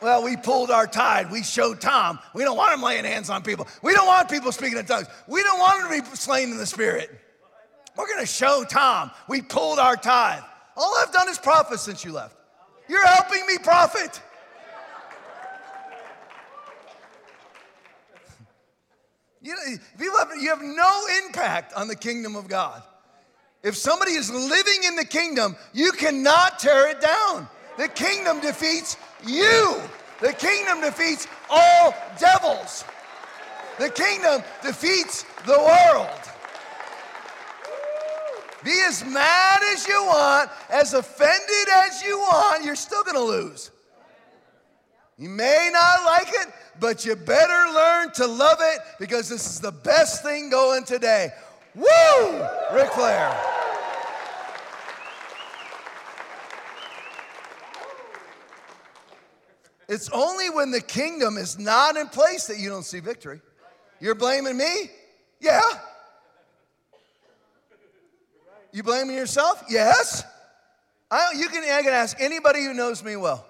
Well, 0.00 0.24
we 0.24 0.36
pulled 0.36 0.70
our 0.70 0.86
tide. 0.86 1.30
We 1.30 1.42
showed 1.42 1.80
Tom. 1.80 2.20
We 2.32 2.42
don't 2.42 2.56
want 2.56 2.72
him 2.72 2.82
laying 2.82 3.04
hands 3.04 3.28
on 3.28 3.42
people. 3.42 3.68
We 3.82 3.92
don't 3.92 4.06
want 4.06 4.30
people 4.30 4.50
speaking 4.50 4.78
in 4.78 4.86
tongues. 4.86 5.08
We 5.26 5.42
don't 5.42 5.58
want 5.58 5.82
him 5.82 6.02
to 6.04 6.10
be 6.10 6.16
slain 6.16 6.50
in 6.50 6.56
the 6.56 6.64
spirit. 6.64 7.10
We're 7.96 8.06
going 8.06 8.20
to 8.20 8.26
show 8.26 8.64
Tom. 8.64 9.10
We 9.28 9.42
pulled 9.42 9.78
our 9.78 9.96
tithe. 9.96 10.42
All 10.74 10.94
I've 11.00 11.12
done 11.12 11.28
is 11.28 11.36
profit 11.36 11.80
since 11.80 12.02
you 12.02 12.12
left. 12.12 12.34
You're 12.88 13.06
helping 13.06 13.44
me 13.46 13.58
profit. 13.58 14.22
You, 19.42 19.54
know, 19.54 19.78
people 19.98 20.18
have, 20.18 20.30
you 20.40 20.48
have 20.50 20.62
no 20.62 21.06
impact 21.24 21.72
on 21.74 21.88
the 21.88 21.96
kingdom 21.96 22.36
of 22.36 22.48
God. 22.48 22.82
If 23.62 23.76
somebody 23.76 24.12
is 24.12 24.30
living 24.30 24.84
in 24.86 24.96
the 24.96 25.04
kingdom, 25.04 25.56
you 25.72 25.92
cannot 25.92 26.58
tear 26.58 26.88
it 26.88 27.00
down. 27.00 27.48
The 27.76 27.88
kingdom 27.88 28.40
defeats 28.40 28.96
you. 29.26 29.80
The 30.20 30.32
kingdom 30.32 30.80
defeats 30.80 31.26
all 31.48 31.94
devils. 32.18 32.84
The 33.78 33.88
kingdom 33.88 34.42
defeats 34.62 35.24
the 35.46 35.58
world. 35.58 36.20
Be 38.62 38.78
as 38.86 39.04
mad 39.06 39.60
as 39.72 39.86
you 39.86 40.04
want, 40.04 40.50
as 40.68 40.92
offended 40.92 41.68
as 41.86 42.02
you 42.02 42.18
want, 42.18 42.62
you're 42.62 42.76
still 42.76 43.02
gonna 43.04 43.20
lose. 43.20 43.70
You 45.16 45.30
may 45.30 45.70
not 45.72 46.04
like 46.04 46.28
it, 46.28 46.48
but 46.78 47.04
you 47.04 47.16
better 47.16 47.72
learn 47.74 48.12
to 48.12 48.26
love 48.26 48.58
it 48.60 48.80
because 48.98 49.28
this 49.28 49.46
is 49.46 49.60
the 49.60 49.72
best 49.72 50.22
thing 50.22 50.50
going 50.50 50.84
today. 50.84 51.30
Woo! 51.74 52.46
Ric 52.72 52.90
Flair. 52.92 53.36
It's 59.88 60.08
only 60.10 60.50
when 60.50 60.70
the 60.70 60.80
kingdom 60.80 61.36
is 61.36 61.58
not 61.58 61.96
in 61.96 62.06
place 62.08 62.46
that 62.46 62.58
you 62.58 62.68
don't 62.68 62.84
see 62.84 63.00
victory. 63.00 63.40
You're 64.00 64.14
blaming 64.14 64.56
me? 64.56 64.90
Yeah. 65.40 65.60
You 68.72 68.84
blaming 68.84 69.16
yourself? 69.16 69.64
Yes. 69.68 70.22
I, 71.10 71.32
you, 71.36 71.48
can, 71.48 71.64
I 71.64 71.82
can 71.82 71.92
ask 71.92 72.16
anybody 72.20 72.64
who 72.64 72.72
knows 72.72 73.02
me 73.02 73.16
well. 73.16 73.44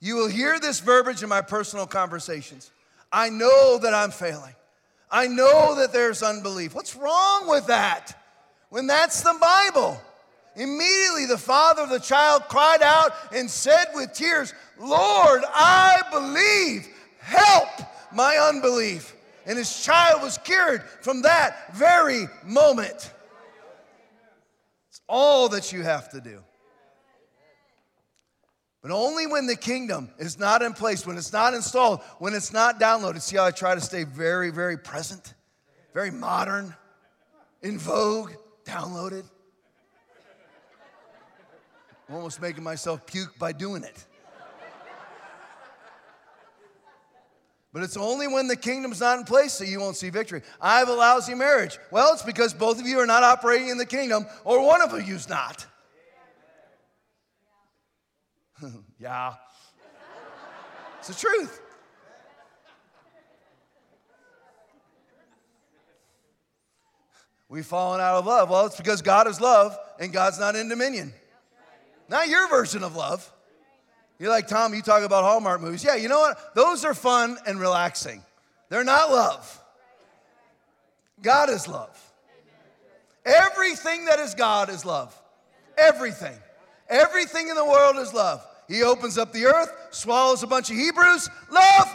You 0.00 0.16
will 0.16 0.28
hear 0.28 0.60
this 0.60 0.80
verbiage 0.80 1.22
in 1.22 1.28
my 1.28 1.40
personal 1.40 1.86
conversations. 1.86 2.70
I 3.10 3.30
know 3.30 3.78
that 3.78 3.94
I'm 3.94 4.10
failing. 4.10 4.54
I 5.10 5.26
know 5.26 5.76
that 5.76 5.92
there's 5.92 6.22
unbelief. 6.22 6.74
What's 6.74 6.94
wrong 6.94 7.48
with 7.48 7.66
that? 7.66 8.14
When 8.68 8.86
that's 8.86 9.22
the 9.22 9.36
Bible. 9.40 10.00
Immediately 10.54 11.26
the 11.26 11.38
father 11.38 11.82
of 11.82 11.88
the 11.88 12.00
child 12.00 12.42
cried 12.48 12.82
out 12.82 13.12
and 13.32 13.48
said 13.48 13.86
with 13.94 14.12
tears, 14.12 14.52
Lord, 14.78 15.42
I 15.48 16.02
believe, 16.12 16.88
help 17.20 17.68
my 18.12 18.36
unbelief. 18.36 19.14
And 19.46 19.56
his 19.56 19.82
child 19.82 20.22
was 20.22 20.36
cured 20.38 20.82
from 21.00 21.22
that 21.22 21.74
very 21.76 22.26
moment. 22.44 23.12
It's 24.90 25.00
all 25.08 25.48
that 25.50 25.72
you 25.72 25.82
have 25.82 26.10
to 26.10 26.20
do. 26.20 26.42
But 28.80 28.92
only 28.92 29.26
when 29.26 29.46
the 29.46 29.56
kingdom 29.56 30.08
is 30.18 30.38
not 30.38 30.62
in 30.62 30.72
place, 30.72 31.06
when 31.06 31.18
it's 31.18 31.32
not 31.32 31.52
installed, 31.52 32.00
when 32.18 32.34
it's 32.34 32.52
not 32.52 32.78
downloaded. 32.78 33.20
See 33.20 33.36
how 33.36 33.44
I 33.44 33.50
try 33.50 33.74
to 33.74 33.80
stay 33.80 34.04
very, 34.04 34.50
very 34.50 34.78
present, 34.78 35.34
very 35.94 36.12
modern, 36.12 36.74
in 37.62 37.78
vogue, 37.78 38.32
downloaded? 38.64 39.24
I'm 42.08 42.14
almost 42.14 42.40
making 42.40 42.62
myself 42.62 43.04
puke 43.04 43.36
by 43.38 43.52
doing 43.52 43.82
it. 43.82 44.04
But 47.72 47.82
it's 47.82 47.98
only 47.98 48.26
when 48.26 48.48
the 48.48 48.56
kingdom's 48.56 49.00
not 49.00 49.18
in 49.18 49.24
place 49.24 49.58
that 49.58 49.68
you 49.68 49.78
won't 49.78 49.96
see 49.96 50.08
victory. 50.08 50.42
I 50.60 50.78
have 50.78 50.88
a 50.88 50.94
lousy 50.94 51.34
marriage. 51.34 51.78
Well, 51.90 52.14
it's 52.14 52.22
because 52.22 52.54
both 52.54 52.80
of 52.80 52.86
you 52.86 52.98
are 52.98 53.06
not 53.06 53.22
operating 53.22 53.68
in 53.68 53.76
the 53.76 53.86
kingdom, 53.86 54.26
or 54.44 54.64
one 54.64 54.80
of 54.80 55.06
you's 55.06 55.28
not. 55.28 55.66
yeah. 59.00 59.34
It's 60.98 61.08
the 61.08 61.14
truth. 61.14 61.62
We've 67.48 67.64
fallen 67.64 68.00
out 68.00 68.16
of 68.16 68.26
love. 68.26 68.50
Well, 68.50 68.66
it's 68.66 68.76
because 68.76 69.00
God 69.00 69.26
is 69.26 69.40
love 69.40 69.76
and 69.98 70.12
God's 70.12 70.38
not 70.38 70.54
in 70.54 70.68
dominion. 70.68 71.14
Not 72.08 72.28
your 72.28 72.48
version 72.48 72.82
of 72.82 72.94
love. 72.94 73.30
You're 74.18 74.30
like, 74.30 74.48
Tom, 74.48 74.74
you 74.74 74.82
talk 74.82 75.02
about 75.02 75.24
Hallmark 75.24 75.60
movies. 75.60 75.84
Yeah, 75.84 75.94
you 75.94 76.08
know 76.08 76.18
what? 76.18 76.54
Those 76.54 76.84
are 76.84 76.94
fun 76.94 77.38
and 77.46 77.60
relaxing. 77.60 78.22
They're 78.68 78.84
not 78.84 79.10
love. 79.10 79.62
God 81.22 81.48
is 81.48 81.68
love. 81.68 81.96
Everything 83.24 84.06
that 84.06 84.18
is 84.18 84.34
God 84.34 84.68
is 84.68 84.84
love. 84.84 85.16
Everything. 85.76 86.36
Everything 86.88 87.48
in 87.48 87.54
the 87.54 87.64
world 87.64 87.96
is 87.96 88.12
love. 88.12 88.44
He 88.68 88.82
opens 88.82 89.16
up 89.16 89.32
the 89.32 89.46
earth, 89.46 89.72
swallows 89.90 90.42
a 90.42 90.46
bunch 90.46 90.70
of 90.70 90.76
Hebrews, 90.76 91.30
love. 91.50 91.88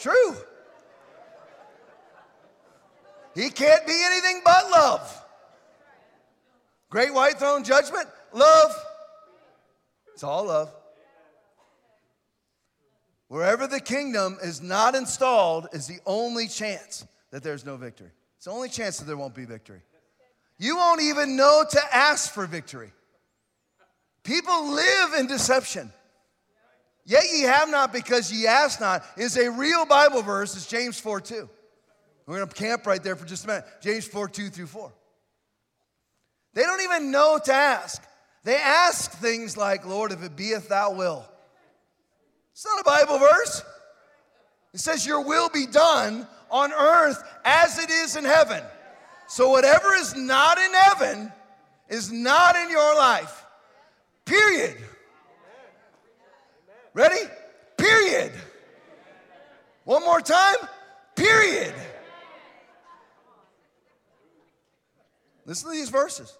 True. 0.00 0.36
He 3.34 3.50
can't 3.50 3.84
be 3.86 4.00
anything 4.04 4.42
but 4.44 4.70
love. 4.70 5.22
Great 6.88 7.12
white 7.12 7.38
throne 7.38 7.64
judgment, 7.64 8.06
love. 8.32 8.72
It's 10.14 10.22
all 10.22 10.46
love. 10.46 10.72
Wherever 13.28 13.66
the 13.66 13.80
kingdom 13.80 14.38
is 14.40 14.62
not 14.62 14.94
installed 14.94 15.66
is 15.72 15.88
the 15.88 15.98
only 16.06 16.46
chance 16.46 17.04
that 17.32 17.42
there's 17.42 17.66
no 17.66 17.76
victory. 17.76 18.12
The 18.46 18.52
only 18.52 18.68
chance 18.68 18.98
that 18.98 19.06
there 19.06 19.16
won't 19.16 19.34
be 19.34 19.44
victory. 19.44 19.80
You 20.56 20.76
won't 20.76 21.02
even 21.02 21.34
know 21.34 21.64
to 21.68 21.80
ask 21.92 22.32
for 22.32 22.46
victory. 22.46 22.92
People 24.22 24.70
live 24.72 25.14
in 25.18 25.26
deception. 25.26 25.92
Yet 27.04 27.24
ye 27.32 27.42
have 27.42 27.68
not 27.68 27.92
because 27.92 28.32
ye 28.32 28.46
ask 28.46 28.80
not 28.80 29.04
is 29.16 29.36
a 29.36 29.50
real 29.50 29.84
Bible 29.84 30.22
verse. 30.22 30.54
It's 30.54 30.68
James 30.68 31.00
4 31.00 31.22
2. 31.22 31.48
We're 32.26 32.36
going 32.36 32.48
to 32.48 32.54
camp 32.54 32.86
right 32.86 33.02
there 33.02 33.16
for 33.16 33.26
just 33.26 33.46
a 33.46 33.48
minute. 33.48 33.64
James 33.80 34.06
4 34.06 34.28
2 34.28 34.48
through 34.50 34.66
4. 34.66 34.92
They 36.54 36.62
don't 36.62 36.82
even 36.82 37.10
know 37.10 37.40
to 37.46 37.52
ask. 37.52 38.00
They 38.44 38.54
ask 38.54 39.10
things 39.10 39.56
like, 39.56 39.84
Lord, 39.84 40.12
if 40.12 40.22
it 40.22 40.36
beeth 40.36 40.68
thou 40.68 40.92
will. 40.92 41.26
It's 42.52 42.64
not 42.64 42.80
a 42.80 42.84
Bible 42.84 43.18
verse. 43.18 43.64
It 44.76 44.80
says, 44.80 45.06
Your 45.06 45.22
will 45.22 45.48
be 45.48 45.64
done 45.64 46.28
on 46.50 46.70
earth 46.70 47.24
as 47.46 47.78
it 47.78 47.88
is 47.88 48.14
in 48.14 48.24
heaven. 48.24 48.62
So, 49.26 49.48
whatever 49.48 49.94
is 49.94 50.14
not 50.14 50.58
in 50.58 50.70
heaven 50.74 51.32
is 51.88 52.12
not 52.12 52.56
in 52.56 52.68
your 52.68 52.94
life. 52.94 53.42
Period. 54.26 54.76
Ready? 56.92 57.22
Period. 57.78 58.32
One 59.84 60.04
more 60.04 60.20
time. 60.20 60.56
Period. 61.14 61.72
Listen 65.46 65.70
to 65.70 65.74
these 65.74 65.88
verses. 65.88 66.36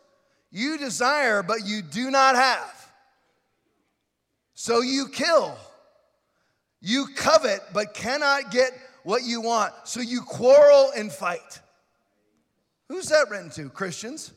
You 0.50 0.76
desire, 0.76 1.42
but 1.42 1.64
you 1.64 1.80
do 1.80 2.10
not 2.10 2.36
have. 2.36 2.92
So 4.52 4.82
you 4.82 5.08
kill. 5.08 5.56
You 6.80 7.06
covet, 7.16 7.60
but 7.72 7.94
cannot 7.94 8.50
get 8.50 8.70
what 9.02 9.22
you 9.22 9.40
want. 9.40 9.72
So 9.84 10.00
you 10.00 10.20
quarrel 10.20 10.90
and 10.96 11.10
fight. 11.10 11.60
Who's 12.88 13.08
that 13.08 13.30
written 13.30 13.50
to? 13.50 13.68
Christians. 13.68 14.32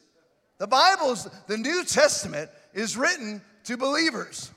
The 0.58 0.68
Bible's, 0.68 1.30
the 1.48 1.58
New 1.58 1.84
Testament 1.84 2.50
is 2.74 2.98
written 2.98 3.42
to 3.66 3.78
believers. 3.78 4.52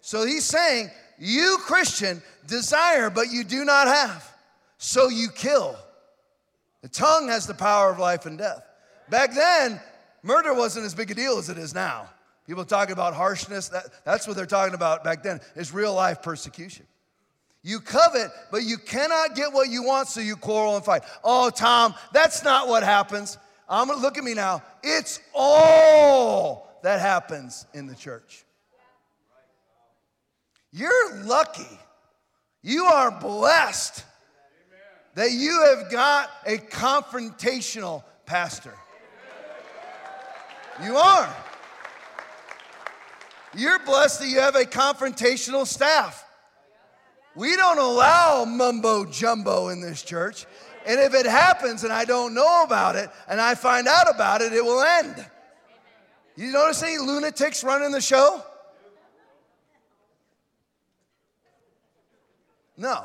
So 0.00 0.26
he's 0.26 0.44
saying, 0.44 0.90
You, 1.18 1.58
Christian, 1.60 2.22
desire, 2.46 3.08
but 3.08 3.30
you 3.30 3.44
do 3.44 3.64
not 3.64 3.86
have. 3.86 4.28
So 4.78 5.08
you 5.08 5.28
kill. 5.28 5.76
The 6.82 6.88
tongue 6.88 7.28
has 7.28 7.46
the 7.46 7.54
power 7.54 7.90
of 7.90 7.98
life 7.98 8.26
and 8.26 8.36
death. 8.36 8.64
Back 9.08 9.34
then, 9.34 9.80
murder 10.22 10.52
wasn't 10.52 10.86
as 10.86 10.94
big 10.94 11.10
a 11.10 11.14
deal 11.14 11.38
as 11.38 11.48
it 11.48 11.58
is 11.58 11.74
now. 11.74 12.08
People 12.46 12.64
talking 12.64 12.92
about 12.92 13.14
harshness, 13.14 13.68
that, 13.68 13.84
that's 14.04 14.26
what 14.26 14.36
they're 14.36 14.46
talking 14.46 14.74
about 14.74 15.04
back 15.04 15.22
then, 15.22 15.40
is 15.54 15.72
real 15.72 15.94
life 15.94 16.22
persecution. 16.22 16.84
You 17.62 17.78
covet, 17.78 18.30
but 18.50 18.64
you 18.64 18.76
cannot 18.76 19.36
get 19.36 19.52
what 19.52 19.68
you 19.68 19.84
want, 19.84 20.08
so 20.08 20.20
you 20.20 20.34
quarrel 20.36 20.76
and 20.76 20.84
fight. 20.84 21.02
Oh, 21.22 21.48
Tom, 21.50 21.94
that's 22.12 22.42
not 22.42 22.66
what 22.68 22.82
happens. 22.82 23.38
I'm 23.68 23.86
gonna 23.86 24.00
look 24.00 24.18
at 24.18 24.24
me 24.24 24.34
now. 24.34 24.62
It's 24.82 25.20
all 25.32 26.78
that 26.82 27.00
happens 27.00 27.66
in 27.72 27.86
the 27.86 27.94
church. 27.94 28.44
You're 30.72 31.22
lucky. 31.22 31.78
You 32.62 32.84
are 32.86 33.10
blessed 33.10 34.04
that 35.14 35.30
you 35.30 35.62
have 35.64 35.90
got 35.90 36.30
a 36.46 36.56
confrontational 36.56 38.02
pastor. 38.26 38.74
You 40.82 40.96
are. 40.96 41.36
You're 43.54 43.78
blessed 43.80 44.20
that 44.20 44.28
you 44.28 44.40
have 44.40 44.56
a 44.56 44.64
confrontational 44.64 45.66
staff. 45.66 46.21
We 47.34 47.56
don't 47.56 47.78
allow 47.78 48.44
mumbo 48.44 49.06
jumbo 49.06 49.68
in 49.68 49.80
this 49.80 50.02
church. 50.02 50.46
And 50.86 51.00
if 51.00 51.14
it 51.14 51.26
happens 51.26 51.84
and 51.84 51.92
I 51.92 52.04
don't 52.04 52.34
know 52.34 52.64
about 52.64 52.96
it 52.96 53.08
and 53.28 53.40
I 53.40 53.54
find 53.54 53.86
out 53.86 54.12
about 54.12 54.42
it, 54.42 54.52
it 54.52 54.64
will 54.64 54.82
end. 54.82 55.24
You 56.36 56.50
notice 56.50 56.82
any 56.82 56.98
lunatics 56.98 57.62
running 57.62 57.92
the 57.92 58.00
show? 58.00 58.42
No. 62.76 63.04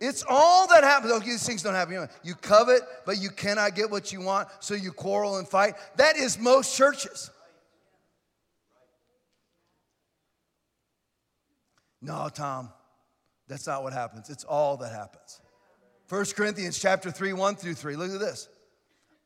It's 0.00 0.24
all 0.28 0.66
that 0.68 0.82
happens. 0.82 1.12
Okay, 1.12 1.30
these 1.30 1.46
things 1.46 1.62
don't 1.62 1.74
happen. 1.74 2.08
You 2.22 2.34
covet, 2.34 2.82
but 3.04 3.18
you 3.18 3.30
cannot 3.30 3.74
get 3.74 3.90
what 3.90 4.12
you 4.12 4.20
want, 4.20 4.48
so 4.60 4.74
you 4.74 4.92
quarrel 4.92 5.36
and 5.36 5.46
fight. 5.46 5.74
That 5.96 6.16
is 6.16 6.38
most 6.38 6.76
churches. 6.76 7.30
No, 12.02 12.28
Tom, 12.32 12.70
that's 13.48 13.66
not 13.66 13.82
what 13.82 13.92
happens. 13.92 14.30
It's 14.30 14.44
all 14.44 14.76
that 14.78 14.92
happens. 14.92 15.40
1 16.08 16.24
Corinthians 16.36 16.78
chapter 16.78 17.10
3, 17.10 17.32
1 17.32 17.56
through 17.56 17.74
3. 17.74 17.96
Look 17.96 18.10
at 18.10 18.20
this. 18.20 18.48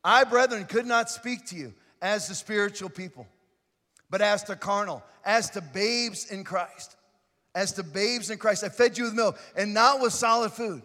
I, 0.03 0.23
brethren, 0.23 0.65
could 0.65 0.85
not 0.85 1.09
speak 1.09 1.45
to 1.47 1.55
you 1.55 1.73
as 2.01 2.27
to 2.27 2.35
spiritual 2.35 2.89
people, 2.89 3.27
but 4.09 4.21
as 4.21 4.43
to 4.43 4.55
carnal, 4.55 5.03
as 5.23 5.49
to 5.51 5.61
babes 5.61 6.29
in 6.29 6.43
Christ 6.43 6.95
as 7.55 7.71
to 7.73 7.83
babes 7.83 8.29
in 8.29 8.37
Christ. 8.37 8.63
I 8.63 8.69
fed 8.69 8.97
you 8.97 9.05
with 9.05 9.13
milk 9.13 9.39
and 9.55 9.73
not 9.73 10.01
with 10.01 10.13
solid 10.13 10.51
food. 10.51 10.83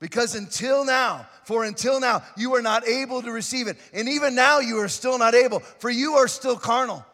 Because 0.00 0.34
until 0.34 0.84
now, 0.84 1.26
for 1.44 1.64
until 1.64 2.00
now, 2.00 2.22
you 2.36 2.50
were 2.50 2.62
not 2.62 2.86
able 2.86 3.22
to 3.22 3.32
receive 3.32 3.68
it. 3.68 3.76
And 3.92 4.08
even 4.08 4.34
now, 4.34 4.60
you 4.60 4.78
are 4.78 4.88
still 4.88 5.18
not 5.18 5.34
able, 5.34 5.60
for 5.60 5.90
you 5.90 6.14
are 6.14 6.28
still 6.28 6.56
carnal. 6.56 7.04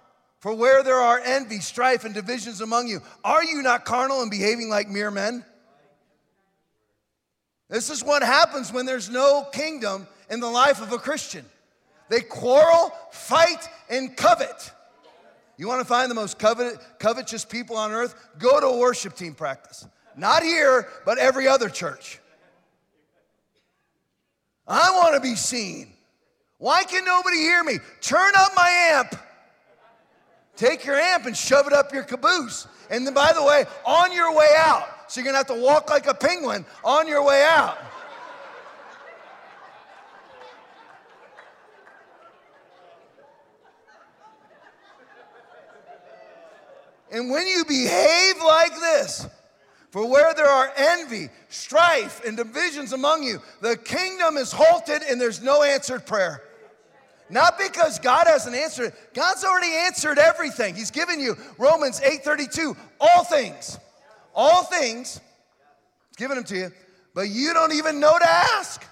For 0.40 0.54
where 0.54 0.82
there 0.82 0.96
are 0.96 1.20
envy, 1.20 1.60
strife, 1.60 2.04
and 2.04 2.14
divisions 2.14 2.62
among 2.62 2.88
you, 2.88 3.02
are 3.22 3.44
you 3.44 3.62
not 3.62 3.84
carnal 3.84 4.22
and 4.22 4.30
behaving 4.30 4.70
like 4.70 4.88
mere 4.88 5.10
men? 5.10 5.44
This 7.68 7.90
is 7.90 8.02
what 8.02 8.22
happens 8.22 8.72
when 8.72 8.86
there's 8.86 9.10
no 9.10 9.46
kingdom 9.52 10.08
in 10.30 10.40
the 10.40 10.48
life 10.48 10.80
of 10.80 10.92
a 10.92 10.98
Christian. 10.98 11.44
They 12.08 12.20
quarrel, 12.20 12.90
fight, 13.12 13.68
and 13.88 14.16
covet. 14.16 14.72
You 15.58 15.68
want 15.68 15.80
to 15.80 15.86
find 15.86 16.10
the 16.10 16.14
most 16.14 16.38
covet, 16.38 16.78
covetous 16.98 17.44
people 17.44 17.76
on 17.76 17.92
earth? 17.92 18.14
Go 18.38 18.58
to 18.60 18.66
a 18.66 18.78
worship 18.78 19.14
team 19.14 19.34
practice. 19.34 19.86
Not 20.16 20.42
here, 20.42 20.88
but 21.04 21.18
every 21.18 21.46
other 21.46 21.68
church. 21.68 22.18
I 24.66 24.90
want 24.92 25.14
to 25.14 25.20
be 25.20 25.36
seen. 25.36 25.92
Why 26.56 26.84
can 26.84 27.04
nobody 27.04 27.36
hear 27.36 27.62
me? 27.62 27.78
Turn 28.00 28.32
up 28.36 28.52
my 28.56 28.68
amp. 28.94 29.14
Take 30.60 30.84
your 30.84 30.96
amp 30.96 31.24
and 31.24 31.34
shove 31.34 31.66
it 31.66 31.72
up 31.72 31.90
your 31.90 32.02
caboose. 32.02 32.68
And 32.90 33.06
then, 33.06 33.14
by 33.14 33.32
the 33.32 33.42
way, 33.42 33.64
on 33.86 34.12
your 34.12 34.36
way 34.36 34.50
out, 34.58 34.86
so 35.08 35.18
you're 35.18 35.24
gonna 35.24 35.38
have 35.38 35.46
to 35.46 35.54
walk 35.54 35.88
like 35.88 36.06
a 36.06 36.12
penguin 36.12 36.66
on 36.84 37.08
your 37.08 37.24
way 37.24 37.42
out. 37.48 37.78
And 47.10 47.30
when 47.30 47.46
you 47.46 47.64
behave 47.64 48.34
like 48.44 48.74
this, 48.74 49.26
for 49.88 50.06
where 50.06 50.34
there 50.34 50.46
are 50.46 50.70
envy, 50.76 51.30
strife, 51.48 52.22
and 52.26 52.36
divisions 52.36 52.92
among 52.92 53.22
you, 53.22 53.40
the 53.62 53.78
kingdom 53.78 54.36
is 54.36 54.52
halted 54.52 55.00
and 55.08 55.18
there's 55.18 55.40
no 55.40 55.62
answered 55.62 56.04
prayer. 56.04 56.42
Not 57.30 57.58
because 57.58 58.00
God 58.00 58.26
hasn't 58.26 58.56
answered. 58.56 58.92
God's 59.14 59.44
already 59.44 59.72
answered 59.72 60.18
everything. 60.18 60.74
He's 60.74 60.90
given 60.90 61.20
you 61.20 61.36
Romans 61.58 62.00
8:32, 62.00 62.76
all 63.00 63.24
things. 63.24 63.78
All 64.34 64.64
things. 64.64 65.20
He's 66.08 66.16
given 66.16 66.36
them 66.36 66.44
to 66.44 66.56
you, 66.56 66.72
but 67.14 67.28
you 67.28 67.54
don't 67.54 67.72
even 67.72 68.00
know 68.00 68.18
to 68.18 68.28
ask. 68.28 68.84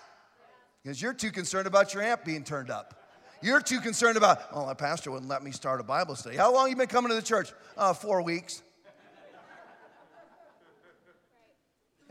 Because 0.82 1.02
you're 1.02 1.12
too 1.12 1.32
concerned 1.32 1.66
about 1.66 1.92
your 1.92 2.02
amp 2.02 2.24
being 2.24 2.44
turned 2.44 2.70
up. 2.70 2.94
You're 3.42 3.60
too 3.60 3.80
concerned 3.80 4.16
about, 4.16 4.40
oh, 4.52 4.66
my 4.66 4.74
pastor 4.74 5.10
wouldn't 5.10 5.28
let 5.28 5.44
me 5.44 5.52
start 5.52 5.80
a 5.80 5.84
Bible 5.84 6.16
study. 6.16 6.36
How 6.36 6.52
long 6.52 6.70
you 6.70 6.76
been 6.76 6.88
coming 6.88 7.10
to 7.10 7.14
the 7.14 7.22
church? 7.22 7.52
Uh, 7.76 7.92
four 7.92 8.22
weeks. 8.22 8.62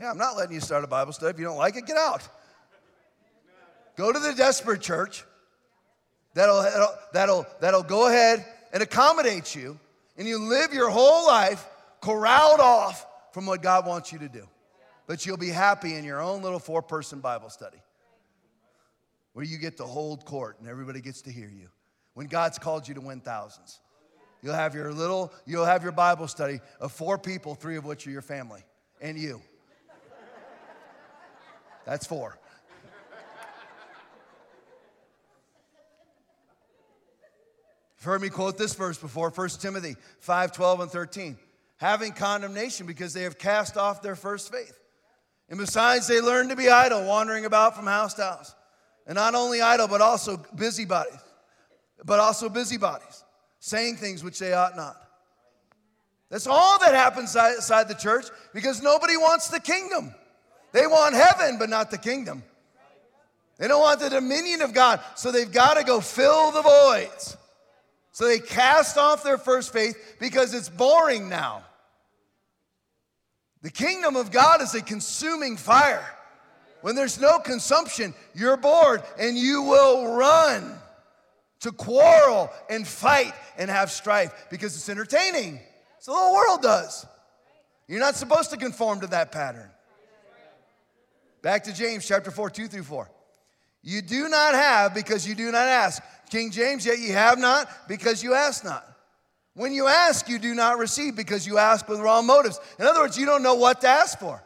Yeah, 0.00 0.10
I'm 0.10 0.16
not 0.16 0.36
letting 0.36 0.54
you 0.54 0.60
start 0.60 0.84
a 0.84 0.86
Bible 0.86 1.12
study. 1.12 1.30
If 1.30 1.38
you 1.38 1.44
don't 1.44 1.58
like 1.58 1.76
it, 1.76 1.86
get 1.86 1.96
out. 1.96 2.26
Go 3.96 4.12
to 4.12 4.18
the 4.18 4.32
desperate 4.32 4.80
church 4.80 5.24
that'll, 6.38 6.62
that'll, 7.12 7.46
that'll, 7.60 7.82
go 7.82 8.06
ahead 8.06 8.44
and 8.72 8.82
accommodate 8.82 9.54
you, 9.54 9.78
and 10.16 10.28
you 10.28 10.38
live 10.38 10.72
your 10.72 10.88
whole 10.88 11.26
life 11.26 11.66
corralled 12.00 12.60
off 12.60 13.04
from 13.32 13.44
what 13.46 13.60
God 13.60 13.86
wants 13.86 14.12
you 14.12 14.20
to 14.20 14.28
do. 14.28 14.46
But 15.06 15.26
you'll 15.26 15.36
be 15.36 15.48
happy 15.48 15.94
in 15.94 16.04
your 16.04 16.20
own 16.20 16.42
little 16.42 16.58
four 16.58 16.82
person 16.82 17.20
Bible 17.20 17.50
study 17.50 17.78
where 19.32 19.44
you 19.44 19.58
get 19.58 19.76
to 19.78 19.84
hold 19.84 20.24
court 20.24 20.56
and 20.60 20.68
everybody 20.68 21.00
gets 21.00 21.22
to 21.22 21.30
hear 21.30 21.48
you. 21.48 21.68
When 22.14 22.26
God's 22.26 22.58
called 22.58 22.86
you 22.86 22.94
to 22.94 23.00
win 23.00 23.20
thousands, 23.20 23.80
you'll 24.42 24.54
have 24.54 24.74
your 24.74 24.92
little, 24.92 25.32
you'll 25.46 25.64
have 25.64 25.82
your 25.82 25.92
Bible 25.92 26.28
study 26.28 26.60
of 26.80 26.92
four 26.92 27.18
people, 27.18 27.54
three 27.54 27.76
of 27.76 27.84
which 27.84 28.06
are 28.06 28.10
your 28.10 28.22
family 28.22 28.62
and 29.00 29.18
you. 29.18 29.40
That's 31.84 32.06
four. 32.06 32.38
You've 37.98 38.04
heard 38.04 38.22
me 38.22 38.28
quote 38.28 38.56
this 38.56 38.74
verse 38.74 38.96
before 38.96 39.30
1 39.30 39.48
Timothy 39.60 39.96
5 40.20 40.52
12 40.52 40.80
and 40.80 40.90
13. 40.90 41.38
Having 41.78 42.12
condemnation 42.12 42.86
because 42.86 43.12
they 43.12 43.22
have 43.22 43.38
cast 43.38 43.76
off 43.76 44.02
their 44.02 44.16
first 44.16 44.52
faith. 44.52 44.78
And 45.48 45.58
besides, 45.58 46.06
they 46.06 46.20
learn 46.20 46.48
to 46.48 46.56
be 46.56 46.68
idle, 46.68 47.04
wandering 47.06 47.44
about 47.44 47.74
from 47.74 47.86
house 47.86 48.14
to 48.14 48.22
house. 48.22 48.54
And 49.06 49.16
not 49.16 49.34
only 49.34 49.60
idle, 49.60 49.88
but 49.88 50.00
also 50.00 50.36
busybodies, 50.54 51.18
but 52.04 52.20
also 52.20 52.48
busybodies, 52.48 53.24
saying 53.58 53.96
things 53.96 54.22
which 54.22 54.38
they 54.38 54.52
ought 54.52 54.76
not. 54.76 54.96
That's 56.28 56.46
all 56.46 56.78
that 56.80 56.94
happens 56.94 57.34
inside 57.34 57.88
the 57.88 57.94
church 57.94 58.26
because 58.52 58.82
nobody 58.82 59.16
wants 59.16 59.48
the 59.48 59.60
kingdom. 59.60 60.14
They 60.72 60.86
want 60.86 61.14
heaven, 61.14 61.58
but 61.58 61.70
not 61.70 61.90
the 61.90 61.96
kingdom. 61.96 62.44
They 63.56 63.66
don't 63.66 63.80
want 63.80 64.00
the 64.00 64.10
dominion 64.10 64.60
of 64.60 64.74
God, 64.74 65.00
so 65.16 65.32
they've 65.32 65.50
got 65.50 65.78
to 65.78 65.84
go 65.84 66.00
fill 66.00 66.52
the 66.52 66.62
voids. 66.62 67.36
So 68.18 68.26
they 68.26 68.40
cast 68.40 68.98
off 68.98 69.22
their 69.22 69.38
first 69.38 69.72
faith 69.72 70.16
because 70.18 70.52
it's 70.52 70.68
boring 70.68 71.28
now. 71.28 71.62
The 73.62 73.70
kingdom 73.70 74.16
of 74.16 74.32
God 74.32 74.60
is 74.60 74.74
a 74.74 74.82
consuming 74.82 75.56
fire. 75.56 76.04
When 76.80 76.96
there's 76.96 77.20
no 77.20 77.38
consumption, 77.38 78.12
you're 78.34 78.56
bored 78.56 79.04
and 79.20 79.38
you 79.38 79.62
will 79.62 80.16
run 80.16 80.80
to 81.60 81.70
quarrel 81.70 82.50
and 82.68 82.84
fight 82.84 83.34
and 83.56 83.70
have 83.70 83.88
strife 83.88 84.32
because 84.50 84.74
it's 84.74 84.88
entertaining. 84.88 85.60
So 86.00 86.10
the 86.10 86.18
whole 86.18 86.34
world 86.34 86.60
does. 86.60 87.06
You're 87.86 88.00
not 88.00 88.16
supposed 88.16 88.50
to 88.50 88.56
conform 88.56 88.98
to 89.02 89.06
that 89.06 89.30
pattern. 89.30 89.70
Back 91.42 91.62
to 91.64 91.72
James 91.72 92.04
chapter 92.04 92.32
4, 92.32 92.50
2 92.50 92.66
through 92.66 92.82
4. 92.82 93.08
You 93.82 94.02
do 94.02 94.28
not 94.28 94.54
have 94.54 94.92
because 94.92 95.26
you 95.26 95.36
do 95.36 95.52
not 95.52 95.68
ask. 95.68 96.02
King 96.28 96.50
James, 96.50 96.86
yet 96.86 96.98
ye 96.98 97.08
have 97.08 97.38
not 97.38 97.68
because 97.88 98.22
you 98.22 98.34
ask 98.34 98.64
not. 98.64 98.84
When 99.54 99.72
you 99.72 99.88
ask, 99.88 100.28
you 100.28 100.38
do 100.38 100.54
not 100.54 100.78
receive 100.78 101.16
because 101.16 101.46
you 101.46 101.58
ask 101.58 101.88
with 101.88 101.98
wrong 101.98 102.26
motives. 102.26 102.60
In 102.78 102.86
other 102.86 103.00
words, 103.00 103.18
you 103.18 103.26
don't 103.26 103.42
know 103.42 103.56
what 103.56 103.80
to 103.80 103.88
ask 103.88 104.18
for. 104.18 104.42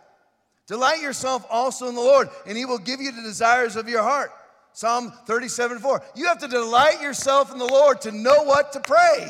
Delight 0.66 1.02
yourself 1.02 1.44
also 1.50 1.88
in 1.88 1.94
the 1.94 2.00
Lord, 2.00 2.30
and 2.46 2.56
he 2.56 2.64
will 2.64 2.78
give 2.78 3.00
you 3.00 3.12
the 3.12 3.20
desires 3.20 3.76
of 3.76 3.88
your 3.88 4.02
heart. 4.02 4.30
Psalm 4.72 5.12
37 5.26 5.80
4. 5.80 6.02
You 6.14 6.26
have 6.26 6.38
to 6.38 6.48
delight 6.48 7.02
yourself 7.02 7.52
in 7.52 7.58
the 7.58 7.66
Lord 7.66 8.00
to 8.02 8.12
know 8.12 8.44
what 8.44 8.72
to 8.72 8.80
pray. 8.80 9.28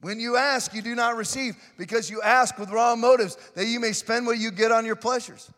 When 0.00 0.20
you 0.20 0.36
ask, 0.36 0.72
you 0.72 0.82
do 0.82 0.94
not 0.94 1.16
receive 1.16 1.56
because 1.76 2.08
you 2.08 2.22
ask 2.22 2.58
with 2.58 2.70
wrong 2.70 3.00
motives, 3.00 3.36
that 3.54 3.66
you 3.66 3.80
may 3.80 3.92
spend 3.92 4.26
what 4.26 4.38
you 4.38 4.50
get 4.50 4.72
on 4.72 4.86
your 4.86 4.96
pleasures. 4.96 5.50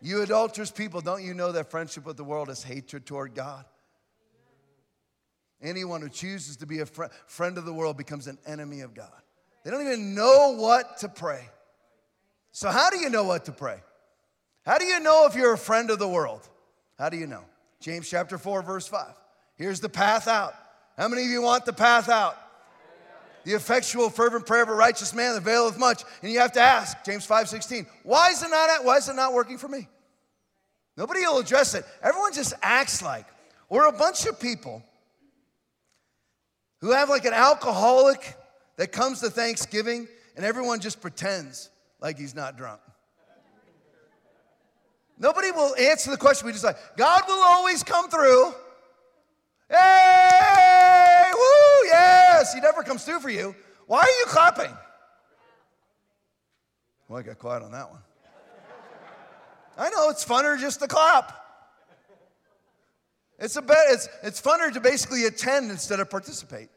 You 0.00 0.22
adulterous 0.22 0.70
people, 0.70 1.00
don't 1.00 1.22
you 1.22 1.34
know 1.34 1.52
that 1.52 1.70
friendship 1.70 2.06
with 2.06 2.16
the 2.16 2.24
world 2.24 2.48
is 2.48 2.62
hatred 2.62 3.04
toward 3.04 3.34
God? 3.34 3.64
Anyone 5.62 6.00
who 6.00 6.08
chooses 6.08 6.56
to 6.58 6.66
be 6.66 6.80
a 6.80 6.86
fr- 6.86 7.04
friend 7.26 7.58
of 7.58 7.66
the 7.66 7.72
world 7.72 7.98
becomes 7.98 8.26
an 8.26 8.38
enemy 8.46 8.80
of 8.80 8.94
God. 8.94 9.12
They 9.62 9.70
don't 9.70 9.82
even 9.82 10.14
know 10.14 10.54
what 10.56 10.98
to 10.98 11.08
pray. 11.08 11.46
So, 12.52 12.70
how 12.70 12.88
do 12.88 12.98
you 12.98 13.10
know 13.10 13.24
what 13.24 13.44
to 13.44 13.52
pray? 13.52 13.80
How 14.64 14.78
do 14.78 14.84
you 14.84 15.00
know 15.00 15.26
if 15.26 15.34
you're 15.34 15.52
a 15.52 15.58
friend 15.58 15.90
of 15.90 15.98
the 15.98 16.08
world? 16.08 16.48
How 16.98 17.10
do 17.10 17.18
you 17.18 17.26
know? 17.26 17.44
James 17.80 18.08
chapter 18.08 18.38
4, 18.38 18.62
verse 18.62 18.86
5. 18.86 19.06
Here's 19.56 19.80
the 19.80 19.88
path 19.88 20.28
out. 20.28 20.54
How 20.96 21.08
many 21.08 21.24
of 21.24 21.30
you 21.30 21.42
want 21.42 21.66
the 21.66 21.72
path 21.72 22.08
out? 22.08 22.36
The 23.44 23.52
effectual, 23.52 24.10
fervent 24.10 24.46
prayer 24.46 24.62
of 24.62 24.68
a 24.68 24.74
righteous 24.74 25.14
man 25.14 25.36
availeth 25.36 25.78
much. 25.78 26.02
And 26.22 26.30
you 26.30 26.40
have 26.40 26.52
to 26.52 26.60
ask, 26.60 27.04
James 27.04 27.24
5 27.24 27.48
16, 27.48 27.86
why 28.02 28.30
is 28.30 28.42
it 28.42 28.50
not, 28.50 28.84
why 28.84 28.96
is 28.96 29.08
it 29.08 29.16
not 29.16 29.32
working 29.32 29.58
for 29.58 29.68
me? 29.68 29.88
Nobody 30.96 31.20
will 31.20 31.38
address 31.38 31.74
it. 31.74 31.84
Everyone 32.02 32.32
just 32.32 32.52
acts 32.62 33.02
like 33.02 33.26
we're 33.68 33.88
a 33.88 33.92
bunch 33.92 34.26
of 34.26 34.38
people 34.38 34.82
who 36.80 36.92
have 36.92 37.08
like 37.08 37.24
an 37.24 37.32
alcoholic 37.32 38.36
that 38.76 38.92
comes 38.92 39.20
to 39.20 39.30
Thanksgiving 39.30 40.08
and 40.36 40.44
everyone 40.44 40.80
just 40.80 41.00
pretends 41.00 41.70
like 42.00 42.18
he's 42.18 42.34
not 42.34 42.56
drunk. 42.56 42.80
Nobody 45.18 45.50
will 45.50 45.76
answer 45.76 46.10
the 46.10 46.16
question. 46.16 46.46
We 46.46 46.52
just 46.52 46.64
like, 46.64 46.78
God 46.96 47.22
will 47.28 47.42
always 47.42 47.82
come 47.82 48.08
through. 48.08 48.54
Hey, 49.68 50.69
woo, 51.32 51.86
yes, 51.86 52.54
he 52.54 52.60
never 52.60 52.82
comes 52.82 53.04
through 53.04 53.20
for 53.20 53.30
you. 53.30 53.54
Why 53.86 54.00
are 54.00 54.18
you 54.20 54.24
clapping? 54.26 54.72
Well, 57.08 57.18
I 57.18 57.22
got 57.22 57.38
quiet 57.38 57.62
on 57.62 57.72
that 57.72 57.90
one. 57.90 58.00
I 59.76 59.90
know 59.90 60.10
it's 60.10 60.24
funner 60.24 60.58
just 60.58 60.80
to 60.80 60.88
clap. 60.88 61.36
It's 63.38 63.56
a 63.56 63.62
bit, 63.62 63.78
it's, 63.88 64.08
it's 64.22 64.40
funner 64.40 64.72
to 64.72 64.80
basically 64.80 65.24
attend 65.24 65.70
instead 65.70 66.00
of 66.00 66.10
participate. 66.10 66.68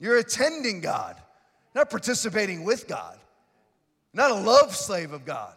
You're 0.00 0.18
attending 0.18 0.80
God, 0.80 1.16
not 1.74 1.88
participating 1.88 2.64
with 2.64 2.88
God, 2.88 3.16
not 4.12 4.30
a 4.30 4.34
love 4.34 4.74
slave 4.74 5.12
of 5.12 5.24
God 5.24 5.54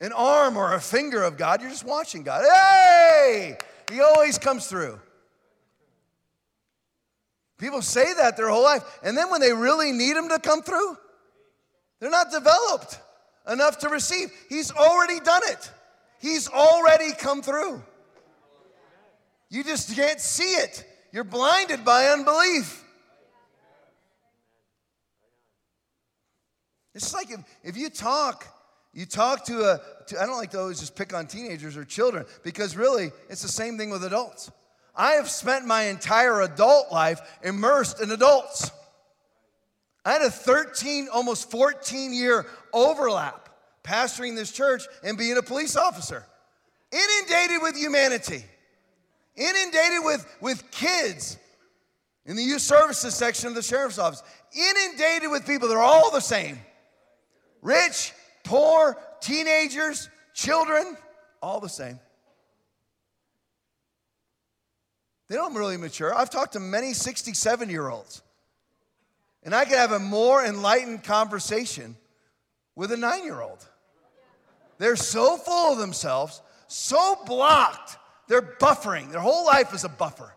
an 0.00 0.12
arm 0.12 0.56
or 0.56 0.74
a 0.74 0.80
finger 0.80 1.22
of 1.22 1.36
God. 1.36 1.60
You're 1.60 1.70
just 1.70 1.84
watching 1.84 2.22
God. 2.22 2.44
Hey, 2.44 3.58
He 3.90 4.00
always 4.00 4.38
comes 4.38 4.66
through. 4.66 5.00
People 7.58 7.82
say 7.82 8.14
that 8.14 8.36
their 8.36 8.48
whole 8.48 8.62
life. 8.62 8.82
And 9.02 9.16
then 9.16 9.30
when 9.30 9.40
they 9.40 9.52
really 9.52 9.92
need 9.92 10.16
Him 10.16 10.28
to 10.28 10.38
come 10.38 10.62
through, 10.62 10.96
They're 11.98 12.10
not 12.10 12.30
developed 12.30 12.98
enough 13.48 13.78
to 13.78 13.88
receive. 13.88 14.30
He's 14.48 14.70
already 14.72 15.20
done 15.20 15.42
it, 15.46 15.70
He's 16.20 16.48
already 16.48 17.12
come 17.12 17.42
through. 17.42 17.82
You 19.50 19.64
just 19.64 19.94
can't 19.96 20.20
see 20.20 20.52
it. 20.52 20.86
You're 21.12 21.24
blinded 21.24 21.84
by 21.84 22.06
unbelief. 22.06 22.84
It's 26.94 27.12
like 27.12 27.30
if, 27.30 27.40
if 27.64 27.76
you 27.76 27.90
talk, 27.90 28.46
you 28.92 29.06
talk 29.06 29.44
to 29.46 29.60
a, 29.60 29.80
to, 30.06 30.20
I 30.20 30.26
don't 30.26 30.36
like 30.36 30.50
to 30.50 30.60
always 30.60 30.80
just 30.80 30.96
pick 30.96 31.14
on 31.14 31.26
teenagers 31.26 31.76
or 31.76 31.84
children 31.84 32.26
because 32.42 32.76
really 32.76 33.12
it's 33.28 33.42
the 33.42 33.48
same 33.48 33.78
thing 33.78 33.90
with 33.90 34.04
adults. 34.04 34.50
I 34.96 35.12
have 35.12 35.30
spent 35.30 35.66
my 35.66 35.84
entire 35.84 36.40
adult 36.42 36.90
life 36.90 37.20
immersed 37.42 38.00
in 38.00 38.10
adults. 38.10 38.70
I 40.04 40.12
had 40.12 40.22
a 40.22 40.30
13, 40.30 41.08
almost 41.12 41.50
14 41.50 42.12
year 42.12 42.46
overlap 42.72 43.48
pastoring 43.84 44.34
this 44.34 44.50
church 44.50 44.82
and 45.04 45.16
being 45.16 45.36
a 45.36 45.42
police 45.42 45.76
officer. 45.76 46.24
Inundated 46.90 47.62
with 47.62 47.76
humanity, 47.76 48.44
inundated 49.36 50.00
with, 50.02 50.26
with 50.40 50.68
kids 50.72 51.38
in 52.26 52.34
the 52.34 52.42
youth 52.42 52.62
services 52.62 53.14
section 53.14 53.48
of 53.48 53.54
the 53.54 53.62
sheriff's 53.62 53.98
office, 53.98 54.24
inundated 54.52 55.30
with 55.30 55.46
people 55.46 55.68
that 55.68 55.76
are 55.76 55.82
all 55.82 56.10
the 56.10 56.20
same 56.20 56.58
rich, 57.62 58.12
poor, 58.44 58.96
teenagers, 59.20 60.08
children, 60.34 60.96
all 61.42 61.60
the 61.60 61.68
same. 61.68 61.98
They 65.28 65.36
don't 65.36 65.54
really 65.54 65.76
mature. 65.76 66.12
I've 66.12 66.28
talked 66.28 66.54
to 66.54 66.60
many 66.60 66.92
67 66.92 67.70
year 67.70 67.88
olds, 67.88 68.22
and 69.44 69.54
I 69.54 69.64
could 69.64 69.78
have 69.78 69.92
a 69.92 70.00
more 70.00 70.44
enlightened 70.44 71.04
conversation 71.04 71.96
with 72.74 72.90
a 72.90 72.96
nine 72.96 73.24
year 73.24 73.40
old. 73.40 73.64
They're 74.78 74.96
so 74.96 75.36
full 75.36 75.72
of 75.72 75.78
themselves, 75.78 76.42
so 76.66 77.16
blocked, 77.26 77.96
they're 78.26 78.42
buffering. 78.42 79.12
Their 79.12 79.20
whole 79.20 79.44
life 79.44 79.74
is 79.74 79.84
a 79.84 79.88
buffer, 79.88 80.34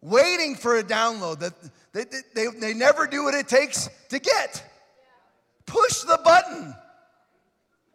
waiting 0.00 0.54
for 0.54 0.76
a 0.76 0.84
download 0.84 1.40
that 1.40 1.54
they, 1.92 2.04
they, 2.34 2.46
they 2.58 2.74
never 2.74 3.06
do 3.06 3.24
what 3.24 3.34
it 3.34 3.48
takes 3.48 3.88
to 4.10 4.18
get. 4.18 4.62
Push 5.66 6.02
the 6.02 6.20
button. 6.22 6.74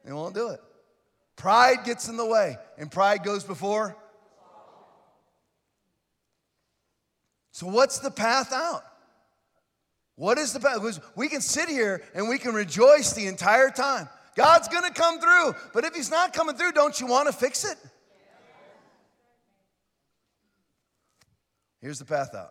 They 0.09 0.13
won't 0.13 0.33
do 0.33 0.49
it. 0.49 0.59
Pride 1.35 1.83
gets 1.85 2.09
in 2.09 2.17
the 2.17 2.25
way, 2.25 2.57
and 2.79 2.89
pride 2.89 3.23
goes 3.23 3.43
before. 3.43 3.95
So, 7.51 7.67
what's 7.67 7.99
the 7.99 8.09
path 8.09 8.51
out? 8.51 8.81
What 10.15 10.39
is 10.39 10.51
the 10.51 10.59
path? 10.59 10.77
Because 10.81 10.99
we 11.15 11.29
can 11.29 11.41
sit 11.41 11.69
here 11.69 12.01
and 12.15 12.27
we 12.27 12.39
can 12.39 12.55
rejoice 12.55 13.13
the 13.13 13.27
entire 13.27 13.69
time. 13.69 14.09
God's 14.35 14.67
gonna 14.67 14.91
come 14.91 15.19
through, 15.19 15.53
but 15.75 15.85
if 15.85 15.93
He's 15.93 16.09
not 16.09 16.33
coming 16.33 16.55
through, 16.55 16.71
don't 16.71 16.99
you 16.99 17.05
wanna 17.05 17.31
fix 17.31 17.63
it? 17.63 17.77
Here's 21.81 21.99
the 21.99 22.05
path 22.05 22.33
out 22.33 22.49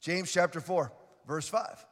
James 0.00 0.32
chapter 0.32 0.60
4, 0.60 0.92
verse 1.28 1.48
5. 1.48 1.86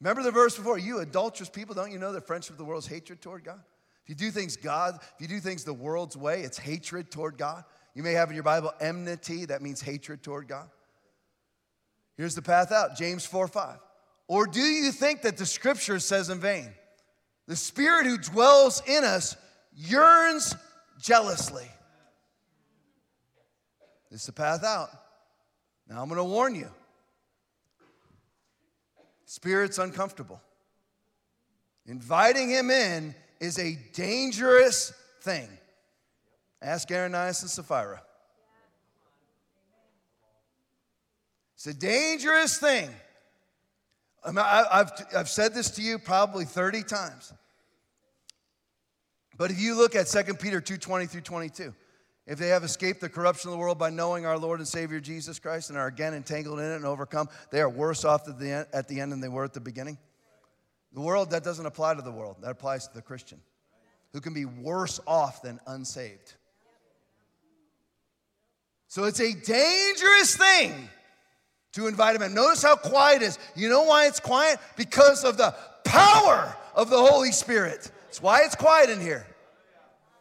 Remember 0.00 0.24
the 0.24 0.32
verse 0.32 0.56
before? 0.56 0.78
You 0.78 0.98
adulterous 0.98 1.48
people, 1.48 1.76
don't 1.76 1.92
you 1.92 2.00
know 2.00 2.12
that 2.12 2.26
friendship 2.26 2.50
with 2.50 2.58
the 2.58 2.64
world 2.64 2.82
is 2.82 2.88
hatred 2.88 3.22
toward 3.22 3.44
God? 3.44 3.62
If 4.06 4.10
you 4.10 4.14
do 4.14 4.30
things 4.30 4.56
God, 4.56 5.00
if 5.00 5.20
you 5.20 5.26
do 5.26 5.40
things 5.40 5.64
the 5.64 5.74
world's 5.74 6.16
way, 6.16 6.42
it's 6.42 6.58
hatred 6.58 7.10
toward 7.10 7.36
God. 7.36 7.64
You 7.92 8.04
may 8.04 8.12
have 8.12 8.28
in 8.28 8.34
your 8.34 8.44
Bible 8.44 8.72
enmity, 8.80 9.46
that 9.46 9.62
means 9.62 9.80
hatred 9.80 10.22
toward 10.22 10.46
God. 10.46 10.68
Here's 12.16 12.36
the 12.36 12.42
path 12.42 12.70
out 12.70 12.96
James 12.96 13.26
4 13.26 13.48
5. 13.48 13.78
Or 14.28 14.46
do 14.46 14.60
you 14.60 14.92
think 14.92 15.22
that 15.22 15.36
the 15.36 15.44
scripture 15.44 15.98
says 15.98 16.30
in 16.30 16.38
vain? 16.38 16.72
The 17.48 17.56
spirit 17.56 18.06
who 18.06 18.16
dwells 18.16 18.80
in 18.86 19.02
us 19.02 19.36
yearns 19.74 20.54
jealously. 21.00 21.68
This 24.12 24.20
is 24.20 24.26
the 24.26 24.32
path 24.32 24.62
out. 24.62 24.90
Now 25.88 26.00
I'm 26.00 26.08
going 26.08 26.18
to 26.18 26.24
warn 26.24 26.54
you. 26.54 26.70
Spirit's 29.24 29.78
uncomfortable. 29.78 30.40
Inviting 31.86 32.48
him 32.48 32.70
in 32.70 33.16
is 33.40 33.58
a 33.58 33.78
dangerous 33.92 34.92
thing. 35.22 35.48
Ask 36.62 36.90
Ananias 36.90 37.42
and 37.42 37.50
Sapphira. 37.50 38.02
It's 41.54 41.66
a 41.66 41.74
dangerous 41.74 42.58
thing. 42.58 42.90
I've, 44.24 44.90
I've 45.14 45.28
said 45.28 45.54
this 45.54 45.70
to 45.72 45.82
you 45.82 45.98
probably 45.98 46.44
30 46.44 46.82
times. 46.82 47.32
But 49.38 49.50
if 49.50 49.60
you 49.60 49.76
look 49.76 49.94
at 49.94 50.06
2 50.06 50.34
Peter 50.34 50.60
2 50.60 50.76
20 50.76 51.06
through 51.06 51.20
22, 51.20 51.74
if 52.26 52.38
they 52.38 52.48
have 52.48 52.64
escaped 52.64 53.00
the 53.00 53.08
corruption 53.08 53.50
of 53.50 53.52
the 53.52 53.58
world 53.58 53.78
by 53.78 53.90
knowing 53.90 54.26
our 54.26 54.38
Lord 54.38 54.58
and 54.58 54.66
Savior 54.66 54.98
Jesus 54.98 55.38
Christ 55.38 55.70
and 55.70 55.78
are 55.78 55.86
again 55.86 56.12
entangled 56.12 56.58
in 56.58 56.64
it 56.72 56.76
and 56.76 56.84
overcome, 56.84 57.28
they 57.52 57.60
are 57.60 57.68
worse 57.68 58.04
off 58.04 58.28
at 58.28 58.38
the 58.38 58.50
end, 58.50 58.66
at 58.72 58.88
the 58.88 59.00
end 59.00 59.12
than 59.12 59.20
they 59.20 59.28
were 59.28 59.44
at 59.44 59.54
the 59.54 59.60
beginning. 59.60 59.98
The 60.96 61.02
world, 61.02 61.32
that 61.32 61.44
doesn't 61.44 61.66
apply 61.66 61.92
to 61.92 62.00
the 62.00 62.10
world, 62.10 62.36
that 62.40 62.50
applies 62.50 62.88
to 62.88 62.94
the 62.94 63.02
Christian, 63.02 63.38
who 64.14 64.20
can 64.22 64.32
be 64.32 64.46
worse 64.46 64.98
off 65.06 65.42
than 65.42 65.60
unsaved. 65.66 66.32
So 68.88 69.04
it's 69.04 69.20
a 69.20 69.34
dangerous 69.34 70.34
thing 70.38 70.88
to 71.72 71.86
invite 71.86 72.16
him 72.16 72.22
in. 72.22 72.32
Notice 72.32 72.62
how 72.62 72.76
quiet 72.76 73.20
is. 73.20 73.38
You 73.54 73.68
know 73.68 73.82
why 73.82 74.06
it's 74.06 74.20
quiet? 74.20 74.58
Because 74.78 75.22
of 75.22 75.36
the 75.36 75.54
power 75.84 76.56
of 76.74 76.88
the 76.88 76.96
Holy 76.96 77.30
Spirit. 77.30 77.90
That's 78.06 78.22
why 78.22 78.44
it's 78.44 78.54
quiet 78.54 78.88
in 78.88 78.98
here. 78.98 79.26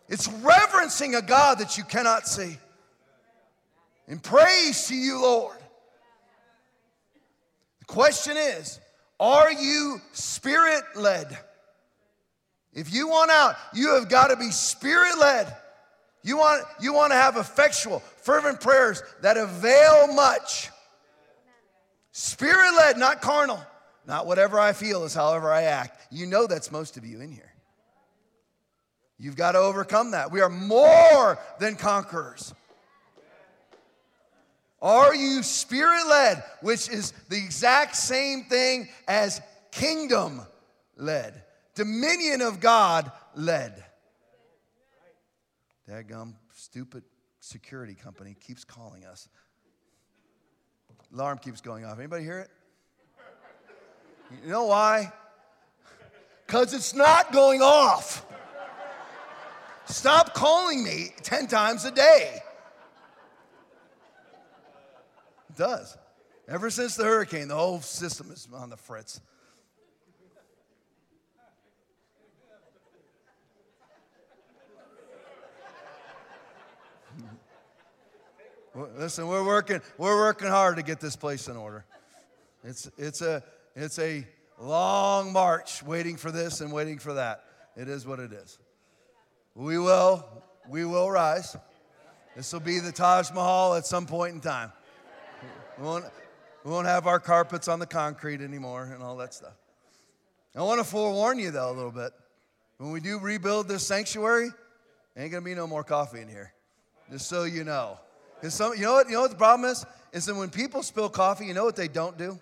It's 0.09 0.27
reverencing 0.27 1.15
a 1.15 1.21
God 1.21 1.59
that 1.59 1.77
you 1.77 1.85
cannot 1.85 2.27
see. 2.27 2.57
And 4.09 4.21
praise 4.21 4.89
to 4.89 4.95
you, 4.95 5.21
Lord. 5.21 5.55
The 7.79 7.85
question 7.85 8.35
is 8.35 8.81
are 9.19 9.51
you 9.51 10.01
spirit 10.11 10.83
led? 10.95 11.37
If 12.73 12.93
you 12.93 13.07
want 13.07 13.31
out, 13.31 13.55
you 13.73 13.95
have 13.95 14.09
got 14.09 14.27
to 14.27 14.35
be 14.35 14.51
spirit 14.51 15.17
led. 15.17 15.55
You 16.23 16.37
want, 16.37 16.65
you 16.81 16.91
want 16.93 17.11
to 17.11 17.15
have 17.15 17.37
effectual, 17.37 17.99
fervent 17.99 18.59
prayers 18.59 19.01
that 19.21 19.37
avail 19.37 20.13
much. 20.13 20.69
Spirit 22.11 22.75
led, 22.75 22.97
not 22.97 23.21
carnal. 23.21 23.59
Not 24.07 24.27
whatever 24.27 24.59
I 24.59 24.73
feel 24.73 25.03
is 25.03 25.13
however 25.13 25.51
I 25.51 25.63
act. 25.63 25.99
You 26.11 26.25
know 26.25 26.47
that's 26.47 26.71
most 26.71 26.97
of 26.97 27.05
you 27.05 27.21
in 27.21 27.31
here. 27.31 27.51
You've 29.17 29.35
got 29.35 29.53
to 29.53 29.59
overcome 29.59 30.11
that. 30.11 30.31
We 30.31 30.41
are 30.41 30.49
more 30.49 31.39
than 31.59 31.75
conquerors. 31.75 32.53
Are 34.85 35.15
you 35.15 35.41
spirit 35.41 36.05
led, 36.07 36.43
which 36.61 36.89
is 36.89 37.11
the 37.27 37.37
exact 37.37 37.95
same 37.95 38.43
thing 38.43 38.87
as 39.07 39.41
kingdom 39.71 40.41
led, 40.95 41.41
dominion 41.73 42.41
of 42.41 42.59
God 42.59 43.11
led? 43.33 43.83
Daggum, 45.89 46.35
stupid 46.53 47.03
security 47.39 47.95
company 47.95 48.35
keeps 48.39 48.63
calling 48.63 49.05
us. 49.05 49.27
Alarm 51.11 51.39
keeps 51.39 51.61
going 51.61 51.83
off. 51.83 51.97
Anybody 51.97 52.23
hear 52.23 52.37
it? 52.37 52.51
You 54.43 54.51
know 54.51 54.65
why? 54.65 55.11
Because 56.45 56.75
it's 56.75 56.93
not 56.93 57.31
going 57.31 57.63
off. 57.63 58.23
Stop 59.85 60.35
calling 60.35 60.83
me 60.83 61.15
10 61.23 61.47
times 61.47 61.85
a 61.85 61.91
day. 61.91 62.43
It 65.55 65.59
does. 65.59 65.97
Ever 66.49 66.69
since 66.69 66.95
the 66.97 67.05
hurricane, 67.05 67.47
the 67.47 67.55
whole 67.55 67.79
system 67.79 68.29
is 68.29 68.45
on 68.53 68.69
the 68.69 68.75
fritz. 68.75 69.21
Listen, 78.97 79.27
we're 79.27 79.45
working, 79.45 79.79
we're 79.97 80.17
working 80.17 80.49
hard 80.49 80.75
to 80.75 80.83
get 80.83 80.99
this 80.99 81.15
place 81.15 81.47
in 81.47 81.55
order. 81.55 81.85
It's, 82.65 82.91
it's, 82.97 83.21
a, 83.21 83.41
it's 83.75 83.97
a 83.97 84.27
long 84.59 85.31
march 85.31 85.83
waiting 85.83 86.17
for 86.17 86.31
this 86.31 86.59
and 86.59 86.73
waiting 86.73 86.99
for 86.99 87.13
that. 87.13 87.45
It 87.77 87.87
is 87.87 88.05
what 88.05 88.19
it 88.19 88.33
is. 88.33 88.59
We 89.53 89.79
will, 89.79 90.27
we 90.67 90.83
will 90.83 91.09
rise. 91.09 91.55
This 92.35 92.51
will 92.51 92.59
be 92.59 92.79
the 92.79 92.91
Taj 92.91 93.31
Mahal 93.31 93.75
at 93.75 93.85
some 93.85 94.05
point 94.05 94.33
in 94.35 94.41
time. 94.41 94.73
We 95.77 95.83
won't, 95.83 96.05
we 96.63 96.71
won't 96.71 96.87
have 96.87 97.05
our 97.05 97.19
carpets 97.19 97.67
on 97.67 97.79
the 97.79 97.85
concrete 97.85 98.41
anymore 98.41 98.91
and 98.93 99.03
all 99.03 99.17
that 99.17 99.33
stuff. 99.33 99.53
I 100.55 100.61
want 100.61 100.79
to 100.79 100.85
forewarn 100.85 101.37
you, 101.37 101.51
though, 101.51 101.69
a 101.69 101.73
little 101.73 101.91
bit. 101.91 102.13
When 102.77 102.91
we 102.91 103.01
do 103.01 103.19
rebuild 103.19 103.67
this 103.67 103.85
sanctuary, 103.85 104.51
ain't 105.17 105.31
going 105.31 105.43
to 105.43 105.45
be 105.45 105.53
no 105.53 105.67
more 105.67 105.83
coffee 105.83 106.21
in 106.21 106.29
here, 106.29 106.53
just 107.11 107.27
so 107.27 107.43
you 107.43 107.65
know. 107.65 107.99
Some, 108.47 108.73
you 108.75 108.83
know 108.83 108.93
what, 108.93 109.07
you 109.07 109.13
know 109.13 109.21
what 109.21 109.31
the 109.31 109.37
problem 109.37 109.69
is? 109.69 109.85
Is 110.13 110.25
that 110.25 110.35
when 110.35 110.49
people 110.49 110.81
spill 110.81 111.09
coffee, 111.09 111.45
you 111.45 111.53
know 111.53 111.65
what 111.65 111.75
they 111.75 111.89
don't 111.89 112.17
do? 112.17 112.39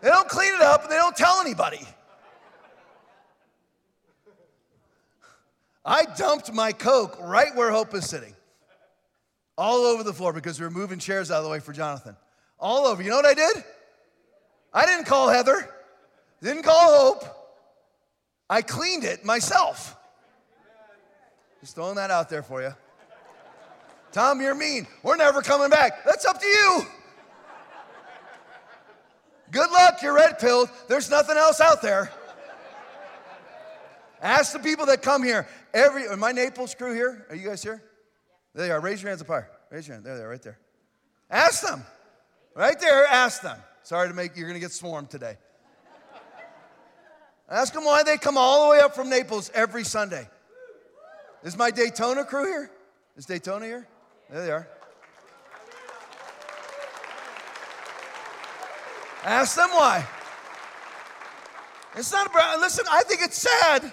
They 0.00 0.08
don't 0.08 0.28
clean 0.28 0.54
it 0.54 0.60
up 0.60 0.82
and 0.82 0.92
they 0.92 0.96
don't 0.96 1.16
tell 1.16 1.40
anybody. 1.40 1.80
I 5.84 6.04
dumped 6.04 6.52
my 6.52 6.70
Coke 6.70 7.16
right 7.20 7.54
where 7.56 7.70
Hope 7.72 7.94
is 7.94 8.08
sitting 8.08 8.35
all 9.56 9.84
over 9.84 10.02
the 10.02 10.12
floor 10.12 10.32
because 10.32 10.60
we 10.60 10.66
were 10.66 10.70
moving 10.70 10.98
chairs 10.98 11.30
out 11.30 11.38
of 11.38 11.44
the 11.44 11.50
way 11.50 11.60
for 11.60 11.72
Jonathan. 11.72 12.16
All 12.58 12.86
over. 12.86 13.02
You 13.02 13.10
know 13.10 13.16
what 13.16 13.26
I 13.26 13.34
did? 13.34 13.64
I 14.72 14.84
didn't 14.84 15.06
call 15.06 15.28
Heather, 15.28 15.68
didn't 16.42 16.62
call 16.62 17.14
Hope. 17.14 17.24
I 18.48 18.62
cleaned 18.62 19.04
it 19.04 19.24
myself. 19.24 19.96
Just 21.60 21.74
throwing 21.74 21.96
that 21.96 22.10
out 22.10 22.28
there 22.28 22.42
for 22.42 22.62
you. 22.62 22.74
Tom, 24.12 24.40
you're 24.40 24.54
mean. 24.54 24.86
We're 25.02 25.16
never 25.16 25.42
coming 25.42 25.68
back. 25.68 26.04
That's 26.04 26.24
up 26.24 26.40
to 26.40 26.46
you. 26.46 26.86
Good 29.50 29.70
luck, 29.70 30.02
you're 30.02 30.14
red 30.14 30.38
pilled. 30.38 30.68
There's 30.88 31.10
nothing 31.10 31.36
else 31.36 31.60
out 31.60 31.82
there. 31.82 32.10
Ask 34.20 34.52
the 34.52 34.58
people 34.58 34.86
that 34.86 35.02
come 35.02 35.22
here. 35.22 35.46
Every 35.72 36.14
my 36.16 36.32
Naples 36.32 36.74
crew 36.74 36.94
here. 36.94 37.26
Are 37.28 37.36
you 37.36 37.46
guys 37.46 37.62
here? 37.62 37.82
There 38.56 38.66
they 38.66 38.72
are. 38.72 38.80
Raise 38.80 39.02
your 39.02 39.10
hands 39.10 39.20
up 39.20 39.28
high. 39.28 39.44
Raise 39.70 39.86
your 39.86 39.96
hand. 39.96 40.06
There 40.06 40.16
they 40.16 40.24
are, 40.24 40.28
right 40.30 40.42
there. 40.42 40.58
Ask 41.30 41.62
them. 41.62 41.84
Right 42.54 42.80
there, 42.80 43.06
ask 43.06 43.42
them. 43.42 43.58
Sorry 43.82 44.08
to 44.08 44.14
make 44.14 44.34
you're 44.34 44.48
gonna 44.48 44.58
get 44.58 44.72
swarmed 44.72 45.10
today. 45.10 45.36
Ask 47.50 47.74
them 47.74 47.84
why 47.84 48.02
they 48.02 48.16
come 48.16 48.38
all 48.38 48.64
the 48.64 48.70
way 48.70 48.80
up 48.80 48.94
from 48.94 49.10
Naples 49.10 49.50
every 49.52 49.84
Sunday. 49.84 50.26
Is 51.44 51.56
my 51.56 51.70
Daytona 51.70 52.24
crew 52.24 52.46
here? 52.46 52.70
Is 53.16 53.26
Daytona 53.26 53.66
here? 53.66 53.86
There 54.30 54.42
they 54.42 54.50
are. 54.50 54.66
Ask 59.22 59.54
them 59.54 59.68
why. 59.68 60.06
It's 61.94 62.10
not 62.10 62.30
about, 62.30 62.58
listen, 62.60 62.86
I 62.90 63.02
think 63.02 63.20
it's 63.22 63.36
sad. 63.36 63.92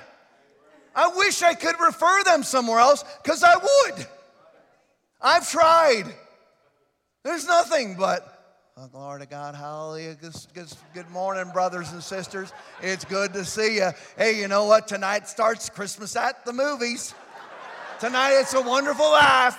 I 0.96 1.10
wish 1.18 1.44
I 1.44 1.54
could 1.54 1.76
refer 1.82 2.24
them 2.24 2.44
somewhere 2.44 2.80
else 2.80 3.04
because 3.22 3.44
I 3.44 3.56
would. 3.58 4.08
I've 5.24 5.50
tried. 5.50 6.04
There's 7.24 7.48
nothing 7.48 7.96
but, 7.96 8.28
oh, 8.76 8.88
glory 8.88 9.22
to 9.22 9.26
God, 9.26 9.56
hallelujah. 9.56 10.18
Good, 10.54 11.10
morning, 11.10 11.52
brothers 11.54 11.94
and 11.94 12.04
sisters. 12.04 12.52
It's 12.82 13.06
good 13.06 13.32
to 13.34 13.46
see 13.46 13.76
you. 13.76 13.92
Hey, 14.18 14.38
you 14.38 14.50
know 14.50 14.66
what? 14.66 14.90
Tonight 14.90 15.30
starts 15.30 15.70
Christmas 15.70 16.18
at 16.18 16.44
the 16.44 16.52
movies. 16.52 17.16
Tonight 18.02 18.34
it's 18.42 18.54
a 18.54 18.62
wonderful 18.62 19.10
life. 19.10 19.58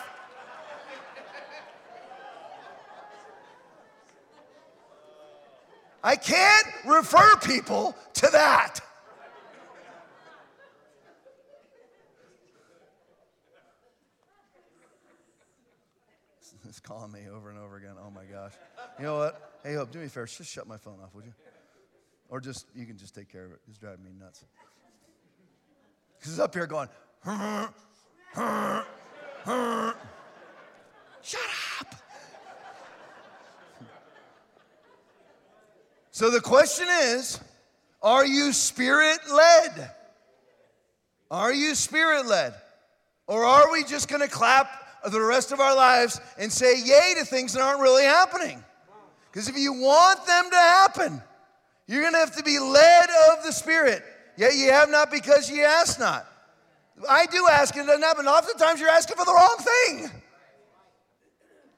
I 6.02 6.16
can't 6.16 6.66
refer 6.84 7.36
people 7.36 7.96
to 8.14 8.28
that. 8.32 8.80
Calling 16.84 17.10
me 17.10 17.22
over 17.34 17.50
and 17.50 17.58
over 17.58 17.76
again. 17.76 17.94
Oh 17.98 18.10
my 18.10 18.24
gosh. 18.24 18.52
You 18.98 19.06
know 19.06 19.16
what? 19.16 19.58
Hey, 19.64 19.74
Hope, 19.74 19.90
do 19.90 19.98
me 19.98 20.04
a 20.04 20.08
favor. 20.08 20.26
Just 20.26 20.50
shut 20.50 20.68
my 20.68 20.76
phone 20.76 20.98
off, 21.02 21.14
would 21.14 21.24
you? 21.24 21.32
Or 22.28 22.40
just, 22.40 22.66
you 22.74 22.86
can 22.86 22.96
just 22.96 23.14
take 23.14 23.30
care 23.30 23.46
of 23.46 23.52
it. 23.52 23.60
It's 23.68 23.78
driving 23.78 24.04
me 24.04 24.10
nuts. 24.18 24.44
He's 26.22 26.38
up 26.38 26.54
here 26.54 26.66
going, 26.66 26.88
shut 27.24 27.70
up. 31.80 31.94
So 36.10 36.30
the 36.30 36.40
question 36.40 36.86
is 36.88 37.40
are 38.02 38.24
you 38.24 38.52
spirit 38.52 39.18
led? 39.32 39.90
Are 41.30 41.52
you 41.52 41.74
spirit 41.74 42.26
led? 42.26 42.54
Or 43.26 43.44
are 43.44 43.72
we 43.72 43.84
just 43.84 44.08
going 44.08 44.20
to 44.20 44.28
clap 44.28 44.83
the 45.10 45.20
rest 45.20 45.52
of 45.52 45.60
our 45.60 45.74
lives 45.74 46.20
and 46.38 46.50
say 46.50 46.78
yay 46.78 47.14
to 47.18 47.24
things 47.24 47.52
that 47.52 47.62
aren't 47.62 47.80
really 47.80 48.04
happening? 48.04 48.62
Because 49.30 49.48
if 49.48 49.56
you 49.56 49.72
want 49.72 50.24
them 50.26 50.50
to 50.50 50.56
happen, 50.56 51.22
you're 51.86 52.02
going 52.02 52.12
to 52.12 52.18
have 52.18 52.36
to 52.36 52.42
be 52.42 52.58
led 52.58 53.08
of 53.30 53.44
the 53.44 53.52
Spirit. 53.52 54.02
Yet 54.36 54.54
you 54.56 54.70
have 54.70 54.90
not 54.90 55.10
because 55.10 55.50
ye 55.50 55.62
ask 55.62 55.98
not. 55.98 56.26
I 57.08 57.26
do 57.26 57.46
ask 57.50 57.74
and 57.74 57.84
it 57.84 57.86
doesn't 57.86 58.02
happen. 58.02 58.26
Oftentimes 58.26 58.80
you're 58.80 58.88
asking 58.88 59.16
for 59.16 59.24
the 59.24 59.32
wrong 59.32 59.56
thing. 59.58 60.10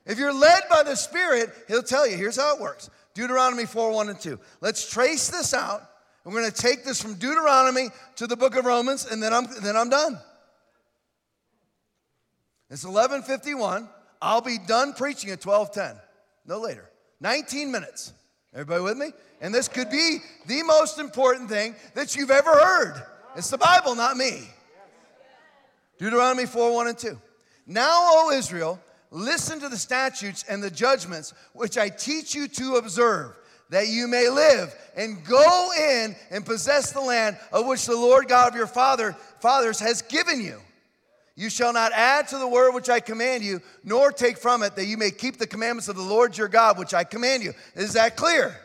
If 0.04 0.18
you're 0.18 0.32
led 0.32 0.62
by 0.70 0.82
the 0.82 0.94
Spirit, 0.94 1.50
He'll 1.66 1.82
tell 1.82 2.06
you 2.06 2.16
here's 2.16 2.36
how 2.36 2.54
it 2.54 2.60
works 2.60 2.90
Deuteronomy 3.14 3.64
4 3.64 3.90
1 3.90 4.08
and 4.10 4.20
2. 4.20 4.38
Let's 4.60 4.88
trace 4.90 5.28
this 5.28 5.54
out. 5.54 5.82
We're 6.24 6.32
going 6.32 6.50
to 6.50 6.62
take 6.62 6.84
this 6.84 7.00
from 7.00 7.14
Deuteronomy 7.14 7.88
to 8.16 8.26
the 8.26 8.36
book 8.36 8.56
of 8.56 8.64
Romans, 8.64 9.06
and 9.06 9.22
then 9.22 9.32
I'm, 9.32 9.46
then 9.62 9.76
I'm 9.76 9.88
done. 9.88 10.18
It's 12.70 12.84
1151. 12.84 13.88
I'll 14.20 14.40
be 14.40 14.58
done 14.58 14.92
preaching 14.92 15.30
at 15.30 15.44
1210. 15.44 16.00
No 16.46 16.60
later. 16.60 16.90
19 17.20 17.70
minutes. 17.70 18.12
Everybody 18.52 18.82
with 18.82 18.96
me? 18.96 19.12
And 19.40 19.54
this 19.54 19.68
could 19.68 19.90
be 19.90 20.18
the 20.46 20.62
most 20.62 20.98
important 20.98 21.48
thing 21.48 21.74
that 21.94 22.16
you've 22.16 22.30
ever 22.30 22.50
heard. 22.50 23.02
It's 23.36 23.50
the 23.50 23.58
Bible, 23.58 23.94
not 23.94 24.16
me. 24.16 24.48
Deuteronomy 25.98 26.46
4 26.46 26.74
1 26.74 26.88
and 26.88 26.98
2. 26.98 27.18
Now, 27.66 27.90
O 27.90 28.30
Israel, 28.32 28.80
Listen 29.10 29.60
to 29.60 29.68
the 29.68 29.78
statutes 29.78 30.44
and 30.48 30.62
the 30.62 30.70
judgments 30.70 31.32
which 31.52 31.78
I 31.78 31.88
teach 31.88 32.34
you 32.34 32.48
to 32.48 32.76
observe, 32.76 33.36
that 33.70 33.88
you 33.88 34.08
may 34.08 34.28
live 34.28 34.74
and 34.96 35.24
go 35.24 35.70
in 35.78 36.16
and 36.30 36.44
possess 36.44 36.92
the 36.92 37.00
land 37.00 37.38
of 37.52 37.66
which 37.66 37.86
the 37.86 37.96
Lord 37.96 38.28
God 38.28 38.48
of 38.48 38.56
your 38.56 38.66
father, 38.66 39.12
fathers 39.40 39.80
has 39.80 40.02
given 40.02 40.40
you. 40.40 40.60
You 41.38 41.50
shall 41.50 41.74
not 41.74 41.92
add 41.92 42.28
to 42.28 42.38
the 42.38 42.48
word 42.48 42.72
which 42.72 42.88
I 42.88 42.98
command 42.98 43.44
you, 43.44 43.60
nor 43.84 44.10
take 44.10 44.38
from 44.38 44.62
it, 44.62 44.74
that 44.76 44.86
you 44.86 44.96
may 44.96 45.10
keep 45.10 45.36
the 45.36 45.46
commandments 45.46 45.88
of 45.88 45.96
the 45.96 46.02
Lord 46.02 46.36
your 46.36 46.48
God, 46.48 46.78
which 46.78 46.94
I 46.94 47.04
command 47.04 47.42
you. 47.42 47.52
Is 47.74 47.92
that 47.92 48.16
clear? 48.16 48.58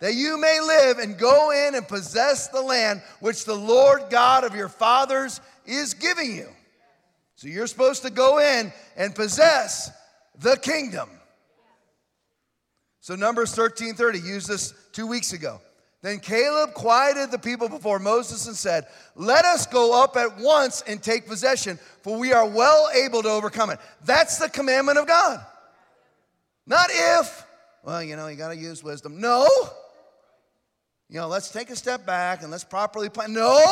That 0.00 0.14
you 0.14 0.36
may 0.36 0.58
live 0.60 0.98
and 0.98 1.16
go 1.16 1.52
in 1.52 1.76
and 1.76 1.86
possess 1.86 2.48
the 2.48 2.60
land 2.60 3.02
which 3.20 3.44
the 3.44 3.54
Lord 3.54 4.10
God 4.10 4.42
of 4.42 4.54
your 4.54 4.68
fathers 4.68 5.40
is 5.64 5.94
giving 5.94 6.34
you. 6.34 6.48
So 7.36 7.46
you're 7.48 7.68
supposed 7.68 8.02
to 8.02 8.10
go 8.10 8.38
in 8.38 8.72
and 8.96 9.14
possess 9.14 9.90
the 10.38 10.56
kingdom. 10.56 11.08
So 13.00 13.14
Numbers 13.14 13.54
13:30 13.54 14.18
used 14.18 14.48
this 14.48 14.74
2 14.92 15.06
weeks 15.06 15.32
ago. 15.32 15.60
Then 16.06 16.20
Caleb 16.20 16.72
quieted 16.72 17.32
the 17.32 17.38
people 17.40 17.68
before 17.68 17.98
Moses 17.98 18.46
and 18.46 18.54
said, 18.54 18.86
Let 19.16 19.44
us 19.44 19.66
go 19.66 20.04
up 20.04 20.16
at 20.16 20.38
once 20.38 20.84
and 20.86 21.02
take 21.02 21.26
possession, 21.26 21.80
for 22.02 22.16
we 22.16 22.32
are 22.32 22.46
well 22.46 22.88
able 22.94 23.24
to 23.24 23.28
overcome 23.28 23.70
it. 23.70 23.80
That's 24.04 24.38
the 24.38 24.48
commandment 24.48 24.98
of 24.98 25.08
God. 25.08 25.44
Not 26.64 26.90
if, 26.92 27.44
well, 27.82 28.04
you 28.04 28.14
know, 28.14 28.28
you 28.28 28.36
got 28.36 28.50
to 28.50 28.56
use 28.56 28.84
wisdom. 28.84 29.20
No. 29.20 29.48
You 31.08 31.18
know, 31.18 31.26
let's 31.26 31.50
take 31.50 31.70
a 31.70 31.76
step 31.76 32.06
back 32.06 32.42
and 32.42 32.52
let's 32.52 32.62
properly 32.62 33.08
plan. 33.08 33.32
No. 33.32 33.64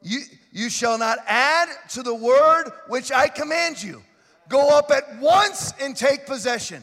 You, 0.00 0.20
you 0.50 0.70
shall 0.70 0.96
not 0.96 1.18
add 1.26 1.68
to 1.90 2.02
the 2.02 2.14
word 2.14 2.72
which 2.88 3.12
I 3.12 3.28
command 3.28 3.82
you. 3.82 4.02
Go 4.48 4.70
up 4.70 4.90
at 4.90 5.20
once 5.20 5.74
and 5.78 5.94
take 5.94 6.24
possession. 6.24 6.82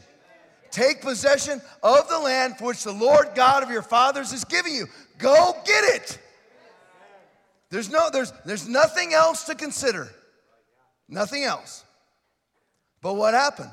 Take 0.72 1.02
possession 1.02 1.62
of 1.84 2.08
the 2.10 2.20
land 2.20 2.58
for 2.58 2.66
which 2.68 2.84
the 2.84 2.92
Lord 2.92 3.30
God 3.36 3.64
of 3.64 3.72
your 3.72 3.82
fathers 3.82 4.34
is 4.34 4.44
giving 4.44 4.74
you. 4.74 4.88
Go 5.18 5.56
get 5.66 5.84
it. 5.96 6.20
There's 7.70 7.90
no 7.90 8.10
there's 8.12 8.32
there's 8.46 8.68
nothing 8.68 9.14
else 9.14 9.44
to 9.46 9.56
consider. 9.56 10.10
Nothing 11.10 11.44
else. 11.44 11.84
But 13.02 13.16
what 13.16 13.34
happened? 13.34 13.72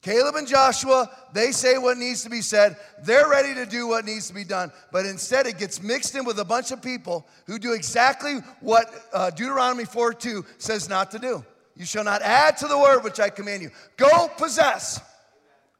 Caleb 0.00 0.36
and 0.36 0.46
Joshua, 0.46 1.10
they 1.32 1.50
say 1.50 1.76
what 1.76 1.98
needs 1.98 2.22
to 2.22 2.30
be 2.30 2.40
said. 2.40 2.76
They're 3.02 3.28
ready 3.28 3.52
to 3.54 3.66
do 3.66 3.88
what 3.88 4.04
needs 4.04 4.28
to 4.28 4.34
be 4.34 4.44
done. 4.44 4.70
But 4.92 5.06
instead, 5.06 5.46
it 5.46 5.58
gets 5.58 5.82
mixed 5.82 6.14
in 6.14 6.24
with 6.24 6.38
a 6.38 6.44
bunch 6.44 6.70
of 6.70 6.80
people 6.80 7.26
who 7.46 7.58
do 7.58 7.72
exactly 7.72 8.36
what 8.60 8.86
uh, 9.12 9.30
Deuteronomy 9.30 9.84
4 9.84 10.14
2 10.14 10.44
says 10.58 10.88
not 10.88 11.10
to 11.10 11.18
do. 11.18 11.44
You 11.76 11.84
shall 11.84 12.04
not 12.04 12.22
add 12.22 12.56
to 12.58 12.68
the 12.68 12.78
word 12.78 13.02
which 13.02 13.20
I 13.20 13.30
command 13.30 13.62
you. 13.62 13.70
Go 13.96 14.28
possess. 14.36 15.00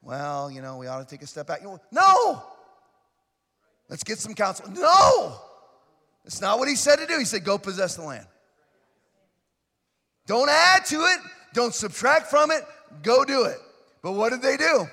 Well, 0.08 0.50
you 0.50 0.62
know, 0.62 0.78
we 0.78 0.86
ought 0.86 1.00
to 1.00 1.04
take 1.04 1.20
a 1.20 1.26
step 1.26 1.48
back. 1.48 1.60
No! 1.92 2.42
Let's 3.90 4.02
get 4.02 4.18
some 4.18 4.32
counsel. 4.32 4.70
No! 4.70 5.38
That's 6.24 6.40
not 6.40 6.58
what 6.58 6.66
he 6.66 6.76
said 6.76 6.96
to 6.96 7.06
do. 7.06 7.18
He 7.18 7.26
said, 7.26 7.44
go 7.44 7.58
possess 7.58 7.96
the 7.96 8.04
land. 8.04 8.26
Don't 10.26 10.48
add 10.48 10.86
to 10.86 10.96
it, 10.96 11.18
don't 11.52 11.74
subtract 11.74 12.28
from 12.28 12.50
it, 12.50 12.62
go 13.02 13.22
do 13.26 13.44
it. 13.44 13.58
But 14.00 14.12
what 14.12 14.30
did 14.30 14.40
they 14.40 14.56
do? 14.56 14.86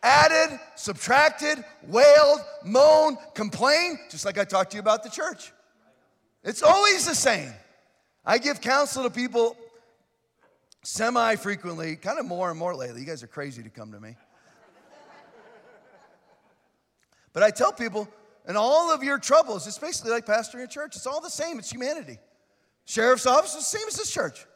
Added, 0.00 0.60
subtracted, 0.76 1.64
wailed, 1.88 2.38
moaned, 2.64 3.18
complained, 3.34 3.98
just 4.10 4.24
like 4.24 4.38
I 4.38 4.44
talked 4.44 4.70
to 4.70 4.76
you 4.76 4.80
about 4.80 5.02
the 5.02 5.10
church. 5.10 5.52
It's 6.44 6.62
always 6.62 7.04
the 7.04 7.16
same. 7.16 7.52
I 8.24 8.38
give 8.38 8.60
counsel 8.60 9.02
to 9.02 9.10
people 9.10 9.56
semi 10.82 11.36
frequently, 11.36 11.96
kind 11.96 12.18
of 12.18 12.26
more 12.26 12.50
and 12.50 12.58
more 12.58 12.74
lately. 12.74 13.00
You 13.00 13.06
guys 13.06 13.22
are 13.22 13.28
crazy 13.28 13.62
to 13.62 13.70
come 13.70 13.92
to 13.92 14.00
me. 14.00 14.16
But 17.32 17.42
I 17.42 17.50
tell 17.50 17.72
people, 17.72 18.08
in 18.48 18.56
all 18.56 18.92
of 18.92 19.04
your 19.04 19.18
troubles, 19.18 19.66
it's 19.66 19.78
basically 19.78 20.10
like 20.10 20.26
pastoring 20.26 20.64
a 20.64 20.66
church. 20.66 20.96
It's 20.96 21.06
all 21.06 21.20
the 21.20 21.30
same, 21.30 21.58
it's 21.58 21.70
humanity. 21.70 22.18
Sheriff's 22.86 23.26
office 23.26 23.54
is 23.54 23.70
the 23.70 23.78
same 23.78 23.86
as 23.86 23.96
this 23.96 24.10
church. 24.10 24.46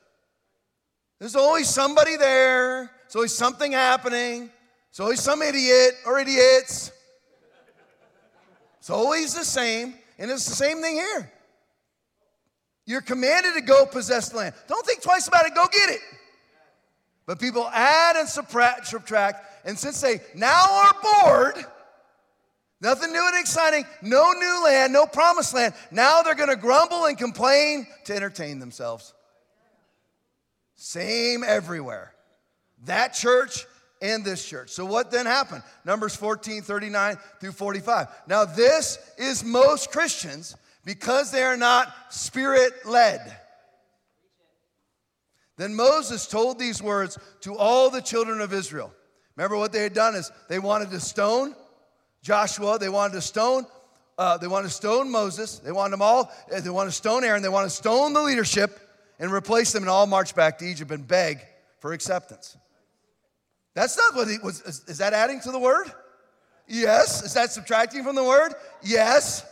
There's 1.20 1.36
always 1.36 1.68
somebody 1.68 2.16
there, 2.16 2.90
there's 3.02 3.14
always 3.14 3.34
something 3.34 3.72
happening, 3.72 4.50
there's 4.90 5.00
always 5.00 5.20
some 5.20 5.40
idiot 5.42 5.94
or 6.04 6.18
idiots. 6.18 6.90
It's 8.80 8.90
always 8.90 9.34
the 9.34 9.44
same, 9.44 9.94
and 10.18 10.30
it's 10.30 10.46
the 10.46 10.54
same 10.54 10.82
thing 10.82 10.96
here. 10.96 11.32
You're 12.86 13.00
commanded 13.00 13.54
to 13.54 13.62
go 13.62 13.86
possess 13.86 14.28
the 14.28 14.38
land. 14.38 14.54
Don't 14.68 14.84
think 14.86 15.02
twice 15.02 15.26
about 15.26 15.46
it, 15.46 15.54
go 15.54 15.66
get 15.72 15.90
it. 15.90 16.00
But 17.26 17.38
people 17.38 17.66
add 17.72 18.16
and 18.16 18.28
subtract, 18.28 19.40
and 19.64 19.78
since 19.78 20.00
they 20.00 20.20
now 20.34 20.66
are 20.70 20.94
bored, 21.02 21.64
nothing 22.82 23.12
new 23.12 23.26
and 23.26 23.40
exciting, 23.40 23.86
no 24.02 24.32
new 24.32 24.64
land, 24.64 24.92
no 24.92 25.06
promised 25.06 25.54
land, 25.54 25.72
now 25.90 26.20
they're 26.20 26.34
gonna 26.34 26.56
grumble 26.56 27.06
and 27.06 27.16
complain 27.16 27.86
to 28.04 28.14
entertain 28.14 28.58
themselves. 28.58 29.14
Same 30.76 31.42
everywhere. 31.42 32.12
That 32.84 33.14
church 33.14 33.64
and 34.02 34.22
this 34.22 34.44
church. 34.44 34.68
So 34.68 34.84
what 34.84 35.10
then 35.10 35.24
happened? 35.24 35.62
Numbers 35.86 36.14
14, 36.14 36.60
39 36.60 37.16
through 37.40 37.52
45. 37.52 38.08
Now, 38.26 38.44
this 38.44 38.98
is 39.16 39.42
most 39.42 39.90
Christians 39.90 40.56
because 40.84 41.30
they 41.30 41.42
are 41.42 41.56
not 41.56 41.92
spirit 42.10 42.86
led. 42.86 43.36
Then 45.56 45.74
Moses 45.74 46.26
told 46.26 46.58
these 46.58 46.82
words 46.82 47.18
to 47.42 47.56
all 47.56 47.90
the 47.90 48.00
children 48.00 48.40
of 48.40 48.52
Israel. 48.52 48.92
Remember 49.36 49.56
what 49.56 49.72
they 49.72 49.82
had 49.82 49.94
done 49.94 50.14
is 50.14 50.30
they 50.48 50.58
wanted 50.58 50.90
to 50.90 51.00
stone 51.00 51.54
Joshua, 52.22 52.78
they 52.78 52.88
wanted 52.88 53.14
to 53.14 53.20
stone, 53.20 53.66
uh, 54.16 54.38
they 54.38 54.46
wanted 54.46 54.68
to 54.68 54.74
stone 54.74 55.10
Moses, 55.10 55.58
they 55.58 55.72
wanted 55.72 55.92
them 55.92 56.02
all, 56.02 56.32
uh, 56.54 56.60
they 56.60 56.70
wanted 56.70 56.90
to 56.90 56.96
stone 56.96 57.22
Aaron, 57.22 57.42
they 57.42 57.48
wanted 57.48 57.68
to 57.68 57.74
stone 57.74 58.14
the 58.14 58.22
leadership 58.22 58.80
and 59.18 59.30
replace 59.30 59.72
them 59.72 59.82
and 59.82 59.90
all 59.90 60.06
march 60.06 60.34
back 60.34 60.58
to 60.58 60.64
Egypt 60.64 60.90
and 60.90 61.06
beg 61.06 61.40
for 61.80 61.92
acceptance. 61.92 62.56
That's 63.74 63.96
not 63.96 64.14
what 64.14 64.28
he 64.28 64.38
was. 64.38 64.62
Is, 64.62 64.84
is 64.86 64.98
that 64.98 65.12
adding 65.12 65.40
to 65.40 65.50
the 65.50 65.58
word? 65.58 65.92
Yes. 66.66 67.22
Is 67.22 67.34
that 67.34 67.50
subtracting 67.50 68.04
from 68.04 68.14
the 68.14 68.24
word? 68.24 68.54
Yes. 68.82 69.44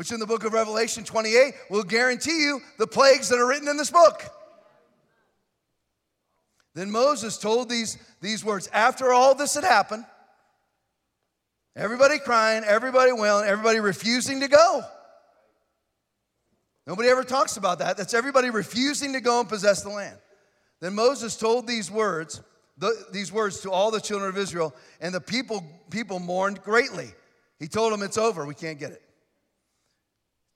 Which 0.00 0.12
in 0.12 0.18
the 0.18 0.26
book 0.26 0.44
of 0.44 0.54
Revelation 0.54 1.04
28 1.04 1.52
will 1.68 1.82
guarantee 1.82 2.42
you 2.42 2.62
the 2.78 2.86
plagues 2.86 3.28
that 3.28 3.38
are 3.38 3.46
written 3.46 3.68
in 3.68 3.76
this 3.76 3.90
book. 3.90 4.24
Then 6.74 6.90
Moses 6.90 7.36
told 7.36 7.68
these, 7.68 7.98
these 8.22 8.42
words 8.42 8.70
after 8.72 9.12
all 9.12 9.34
this 9.34 9.56
had 9.56 9.64
happened, 9.64 10.06
everybody 11.76 12.18
crying, 12.18 12.64
everybody 12.64 13.12
wailing, 13.12 13.46
everybody 13.46 13.78
refusing 13.78 14.40
to 14.40 14.48
go. 14.48 14.80
Nobody 16.86 17.10
ever 17.10 17.22
talks 17.22 17.58
about 17.58 17.80
that. 17.80 17.98
That's 17.98 18.14
everybody 18.14 18.48
refusing 18.48 19.12
to 19.12 19.20
go 19.20 19.40
and 19.40 19.50
possess 19.50 19.82
the 19.82 19.90
land. 19.90 20.16
Then 20.80 20.94
Moses 20.94 21.36
told 21.36 21.66
these 21.66 21.90
words, 21.90 22.40
the, 22.78 23.04
these 23.12 23.30
words 23.30 23.60
to 23.60 23.70
all 23.70 23.90
the 23.90 24.00
children 24.00 24.30
of 24.30 24.38
Israel, 24.38 24.74
and 25.02 25.14
the 25.14 25.20
people, 25.20 25.62
people 25.90 26.20
mourned 26.20 26.62
greatly. 26.62 27.10
He 27.58 27.68
told 27.68 27.92
them, 27.92 28.02
It's 28.02 28.16
over. 28.16 28.46
We 28.46 28.54
can't 28.54 28.78
get 28.78 28.92
it. 28.92 29.02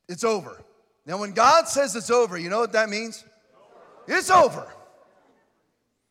It's 0.09 0.25
over. 0.25 0.63
Now, 1.07 1.19
when 1.19 1.33
God 1.33 1.69
says 1.69 1.95
it's 1.97 2.11
over, 2.11 2.39
you 2.39 2.49
know 2.49 2.61
what 2.61 2.73
that 2.73 2.89
means? 2.89 3.25
It's 4.07 4.31
over. 4.31 4.67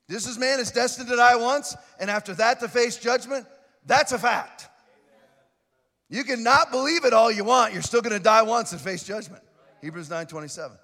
This 0.07 0.27
is 0.27 0.37
man 0.37 0.59
is 0.59 0.71
destined 0.71 1.07
to 1.09 1.15
die 1.15 1.35
once, 1.35 1.75
and 1.99 2.09
after 2.09 2.33
that 2.35 2.59
to 2.59 2.67
face 2.67 2.97
judgment. 2.97 3.45
That's 3.85 4.11
a 4.11 4.19
fact. 4.19 4.67
You 6.09 6.23
can 6.23 6.43
not 6.43 6.71
believe 6.71 7.05
it 7.05 7.13
all 7.13 7.31
you 7.31 7.43
want. 7.43 7.73
You're 7.73 7.81
still 7.81 8.01
going 8.01 8.15
to 8.15 8.23
die 8.23 8.43
once 8.43 8.71
and 8.71 8.79
face 8.79 9.03
judgment. 9.03 9.43
Hebrews 9.81 10.09
9 10.09 10.27
27. 10.27 10.77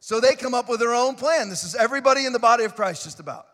So 0.00 0.20
they 0.20 0.34
come 0.34 0.54
up 0.54 0.68
with 0.68 0.80
their 0.80 0.94
own 0.94 1.14
plan. 1.14 1.50
This 1.50 1.64
is 1.64 1.74
everybody 1.74 2.24
in 2.24 2.32
the 2.32 2.38
body 2.38 2.64
of 2.64 2.74
Christ, 2.74 3.04
just 3.04 3.20
about. 3.20 3.46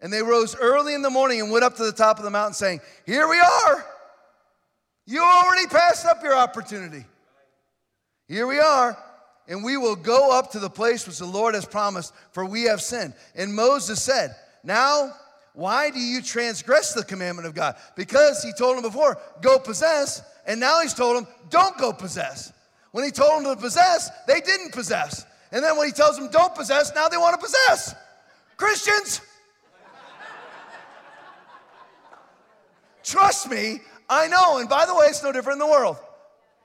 And 0.00 0.12
they 0.12 0.22
rose 0.22 0.56
early 0.56 0.94
in 0.94 1.02
the 1.02 1.10
morning 1.10 1.40
and 1.40 1.50
went 1.50 1.64
up 1.64 1.76
to 1.76 1.84
the 1.84 1.92
top 1.92 2.18
of 2.18 2.24
the 2.24 2.30
mountain, 2.30 2.54
saying, 2.54 2.80
Here 3.04 3.28
we 3.28 3.38
are. 3.38 3.84
You 5.04 5.22
already 5.22 5.66
passed 5.66 6.06
up 6.06 6.22
your 6.22 6.34
opportunity. 6.34 7.04
Here 8.28 8.46
we 8.46 8.58
are, 8.58 8.96
and 9.48 9.64
we 9.64 9.76
will 9.76 9.96
go 9.96 10.30
up 10.30 10.52
to 10.52 10.58
the 10.58 10.70
place 10.70 11.06
which 11.06 11.18
the 11.18 11.26
Lord 11.26 11.54
has 11.54 11.64
promised, 11.64 12.12
for 12.32 12.44
we 12.44 12.64
have 12.64 12.82
sinned. 12.82 13.14
And 13.34 13.54
Moses 13.54 14.02
said, 14.02 14.36
Now, 14.62 15.14
why 15.54 15.90
do 15.90 15.98
you 15.98 16.22
transgress 16.22 16.92
the 16.92 17.04
commandment 17.04 17.48
of 17.48 17.54
God? 17.54 17.76
Because 17.96 18.42
he 18.42 18.52
told 18.52 18.76
him 18.76 18.82
before, 18.82 19.18
Go 19.40 19.58
possess, 19.58 20.22
and 20.46 20.60
now 20.60 20.82
he's 20.82 20.94
told 20.94 21.16
him, 21.16 21.26
Don't 21.48 21.76
go 21.78 21.92
possess. 21.92 22.52
When 22.92 23.04
he 23.04 23.10
told 23.10 23.44
them 23.44 23.54
to 23.54 23.60
possess, 23.60 24.10
they 24.26 24.40
didn't 24.40 24.72
possess. 24.72 25.24
And 25.52 25.64
then 25.64 25.76
when 25.76 25.86
he 25.86 25.92
tells 25.92 26.18
them 26.18 26.28
don't 26.30 26.54
possess, 26.54 26.94
now 26.94 27.08
they 27.08 27.16
want 27.16 27.38
to 27.38 27.44
possess. 27.44 27.94
Christians, 28.56 29.20
trust 33.02 33.50
me, 33.50 33.80
I 34.08 34.26
know. 34.28 34.58
And 34.58 34.68
by 34.68 34.86
the 34.86 34.94
way, 34.94 35.06
it's 35.06 35.22
no 35.22 35.32
different 35.32 35.60
in 35.60 35.66
the 35.66 35.72
world. 35.72 35.96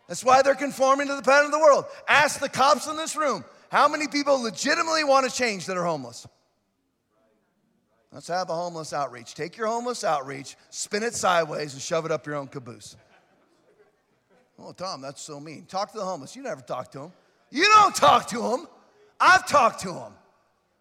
That's 0.07 0.23
why 0.23 0.41
they're 0.41 0.55
conforming 0.55 1.07
to 1.07 1.15
the 1.15 1.21
pattern 1.21 1.45
of 1.45 1.51
the 1.51 1.59
world. 1.59 1.85
Ask 2.07 2.39
the 2.39 2.49
cops 2.49 2.87
in 2.87 2.97
this 2.97 3.15
room 3.15 3.45
how 3.69 3.87
many 3.87 4.07
people 4.07 4.41
legitimately 4.41 5.03
want 5.03 5.29
to 5.29 5.35
change 5.35 5.65
that 5.65 5.77
are 5.77 5.83
homeless? 5.83 6.27
Let's 8.11 8.27
have 8.27 8.49
a 8.51 8.53
homeless 8.53 8.93
outreach. 8.93 9.33
Take 9.33 9.57
your 9.57 9.65
homeless 9.65 10.03
outreach, 10.03 10.55
spin 10.69 11.01
it 11.01 11.15
sideways, 11.15 11.73
and 11.73 11.81
shove 11.81 12.05
it 12.05 12.11
up 12.11 12.27
your 12.27 12.35
own 12.35 12.47
caboose. 12.47 12.95
Oh, 14.59 14.71
Tom, 14.71 15.01
that's 15.01 15.21
so 15.21 15.39
mean. 15.39 15.65
Talk 15.65 15.91
to 15.93 15.97
the 15.97 16.05
homeless. 16.05 16.35
You 16.35 16.43
never 16.43 16.61
talk 16.61 16.91
to 16.91 16.99
them. 16.99 17.13
You 17.49 17.65
don't 17.65 17.95
talk 17.95 18.27
to 18.27 18.41
them. 18.41 18.67
I've 19.19 19.47
talked 19.47 19.81
to 19.81 19.91
them. 19.91 20.13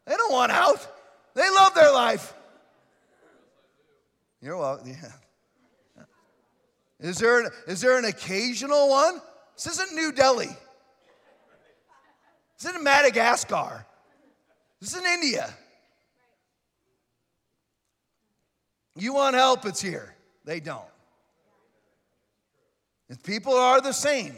They 0.04 0.14
don't 0.14 0.32
want 0.32 0.52
out. 0.52 0.86
They 1.34 1.48
love 1.48 1.74
their 1.74 1.92
life. 1.92 2.34
You're 4.42 4.58
welcome. 4.58 4.88
Yeah. 5.02 5.12
Is 7.02 7.18
there, 7.18 7.40
an, 7.40 7.50
is 7.66 7.80
there 7.80 7.98
an 7.98 8.04
occasional 8.04 8.88
one? 8.88 9.20
This 9.56 9.66
isn't 9.66 9.94
New 9.94 10.12
Delhi. 10.12 10.48
This 12.58 12.70
isn't 12.70 12.82
Madagascar. 12.82 13.84
This 14.80 14.94
isn't 14.94 15.06
India. 15.06 15.52
You 18.96 19.14
want 19.14 19.34
help, 19.34 19.66
it's 19.66 19.82
here. 19.82 20.14
They 20.44 20.60
don't. 20.60 20.84
And 23.08 23.20
people 23.22 23.54
are 23.54 23.80
the 23.80 23.92
same. 23.92 24.34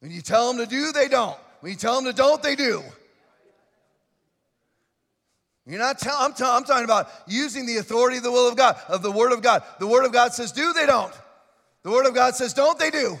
When 0.00 0.12
you 0.12 0.20
tell 0.20 0.52
them 0.52 0.64
to 0.64 0.70
do, 0.70 0.92
they 0.92 1.08
don't. 1.08 1.36
When 1.60 1.72
you 1.72 1.78
tell 1.78 1.96
them 1.96 2.04
to 2.04 2.12
don't, 2.12 2.42
they 2.42 2.54
do. 2.54 2.82
You're 5.68 5.78
not 5.78 5.98
telling, 5.98 6.18
I'm, 6.18 6.44
I'm 6.44 6.64
talking 6.64 6.84
about 6.84 7.10
using 7.26 7.66
the 7.66 7.76
authority 7.76 8.16
of 8.16 8.22
the 8.22 8.32
will 8.32 8.48
of 8.48 8.56
God, 8.56 8.76
of 8.88 9.02
the 9.02 9.10
Word 9.10 9.32
of 9.32 9.42
God. 9.42 9.62
The 9.78 9.86
Word 9.86 10.06
of 10.06 10.12
God 10.12 10.32
says 10.32 10.50
do, 10.50 10.72
they 10.72 10.86
don't. 10.86 11.12
The 11.82 11.90
Word 11.90 12.06
of 12.06 12.14
God 12.14 12.34
says 12.34 12.54
don't, 12.54 12.78
they 12.78 12.90
do. 12.90 13.18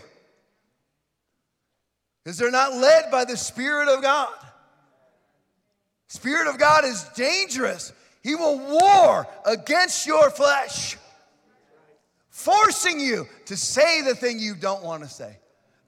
Because 2.24 2.38
they're 2.38 2.50
not 2.50 2.74
led 2.74 3.10
by 3.10 3.24
the 3.24 3.36
Spirit 3.36 3.88
of 3.88 4.02
God. 4.02 4.32
Spirit 6.08 6.48
of 6.48 6.58
God 6.58 6.84
is 6.84 7.04
dangerous. 7.14 7.92
He 8.22 8.34
will 8.34 8.58
war 8.58 9.26
against 9.44 10.06
your 10.06 10.30
flesh, 10.30 10.96
forcing 12.30 12.98
you 12.98 13.26
to 13.46 13.56
say 13.56 14.02
the 14.02 14.14
thing 14.14 14.38
you 14.38 14.54
don't 14.54 14.82
want 14.82 15.02
to 15.02 15.08
say 15.08 15.36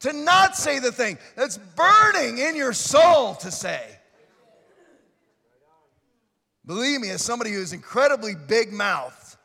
to 0.01 0.13
not 0.13 0.57
say 0.57 0.79
the 0.79 0.93
thing 0.93 1.19
that's 1.37 1.59
burning 1.59 2.39
in 2.39 2.57
your 2.57 2.73
soul 2.73 3.35
to 3.37 3.51
say. 3.51 3.83
Believe 6.67 7.01
me, 7.01 7.11
as 7.11 7.23
somebody 7.23 7.53
who's 7.53 7.73
incredibly 7.73 8.35
big 8.35 8.73
mouthed, 8.73 9.37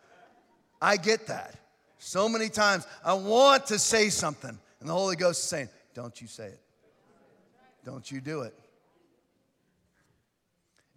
I 0.82 0.98
get 0.98 1.28
that. 1.28 1.56
So 1.98 2.30
many 2.30 2.50
times 2.50 2.86
I 3.04 3.14
want 3.14 3.68
to 3.68 3.80
say 3.80 4.10
something, 4.10 4.58
and 4.80 4.90
the 4.90 4.94
Holy 4.94 5.16
Ghost 5.16 5.42
is 5.42 5.50
saying, 5.50 5.70
Don't 5.94 6.22
you 6.22 6.28
say 6.28 6.48
it. 6.48 6.60
Don't 7.84 8.12
you 8.12 8.22
do 8.22 8.42
it. 8.42 8.54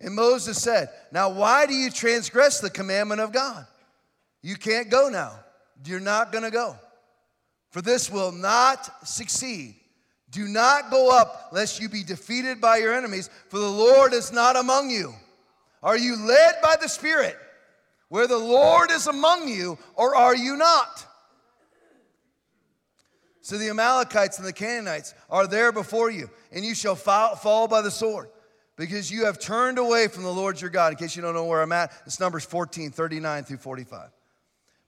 And 0.01 0.15
Moses 0.15 0.61
said, 0.61 0.91
Now, 1.13 1.31
why 1.31 1.67
do 1.67 1.75
you 1.75 1.91
transgress 1.91 2.61
the 2.61 2.71
commandment 2.71 3.21
of 3.21 3.33
God? 3.33 3.67
You 4.43 4.57
can't 4.57 4.91
go 4.91 5.09
now. 5.09 5.33
You're 5.85 6.01
not 6.01 6.33
going 6.33 6.45
to 6.45 6.51
go 6.51 6.77
for 7.71 7.83
this 7.83 8.11
will 8.11 8.33
not 8.33 9.07
succeed. 9.07 9.77
Do 10.31 10.47
not 10.47 10.91
go 10.91 11.17
up, 11.17 11.51
lest 11.53 11.81
you 11.81 11.89
be 11.89 12.03
defeated 12.03 12.61
by 12.61 12.79
your 12.79 12.95
enemies, 12.95 13.31
for 13.49 13.59
the 13.59 13.71
Lord 13.71 14.13
is 14.13 14.33
not 14.33 14.57
among 14.57 14.91
you. 14.91 15.15
Are 15.83 15.97
you 15.97 16.17
led 16.17 16.57
by 16.63 16.77
the 16.81 16.89
Spirit, 16.89 17.37
where 18.09 18.27
the 18.27 18.39
Lord 18.39 18.91
is 18.91 19.07
among 19.07 19.49
you, 19.49 19.79
or 19.95 20.15
are 20.15 20.37
you 20.37 20.57
not? 20.57 21.07
So 23.41 23.57
the 23.57 23.71
Amalekites 23.71 24.39
and 24.39 24.47
the 24.47 24.53
Canaanites 24.53 25.15
are 25.31 25.47
there 25.47 25.73
before 25.73 26.11
you, 26.11 26.29
and 26.53 26.65
you 26.65 26.75
shall 26.75 26.97
fall 26.97 27.69
by 27.69 27.81
the 27.81 27.91
sword, 27.91 28.29
because 28.77 29.11
you 29.11 29.25
have 29.25 29.39
turned 29.39 29.79
away 29.79 30.09
from 30.09 30.23
the 30.23 30.33
Lord 30.33 30.61
your 30.61 30.71
God. 30.71 30.93
In 30.93 30.99
case 30.99 31.17
you 31.17 31.23
don't 31.23 31.35
know 31.35 31.47
where 31.47 31.63
I'm 31.63 31.73
at, 31.73 31.93
it's 32.07 32.21
Numbers 32.21 32.45
14, 32.45 32.91
39 32.91 33.45
through 33.45 33.57
45. 33.59 34.11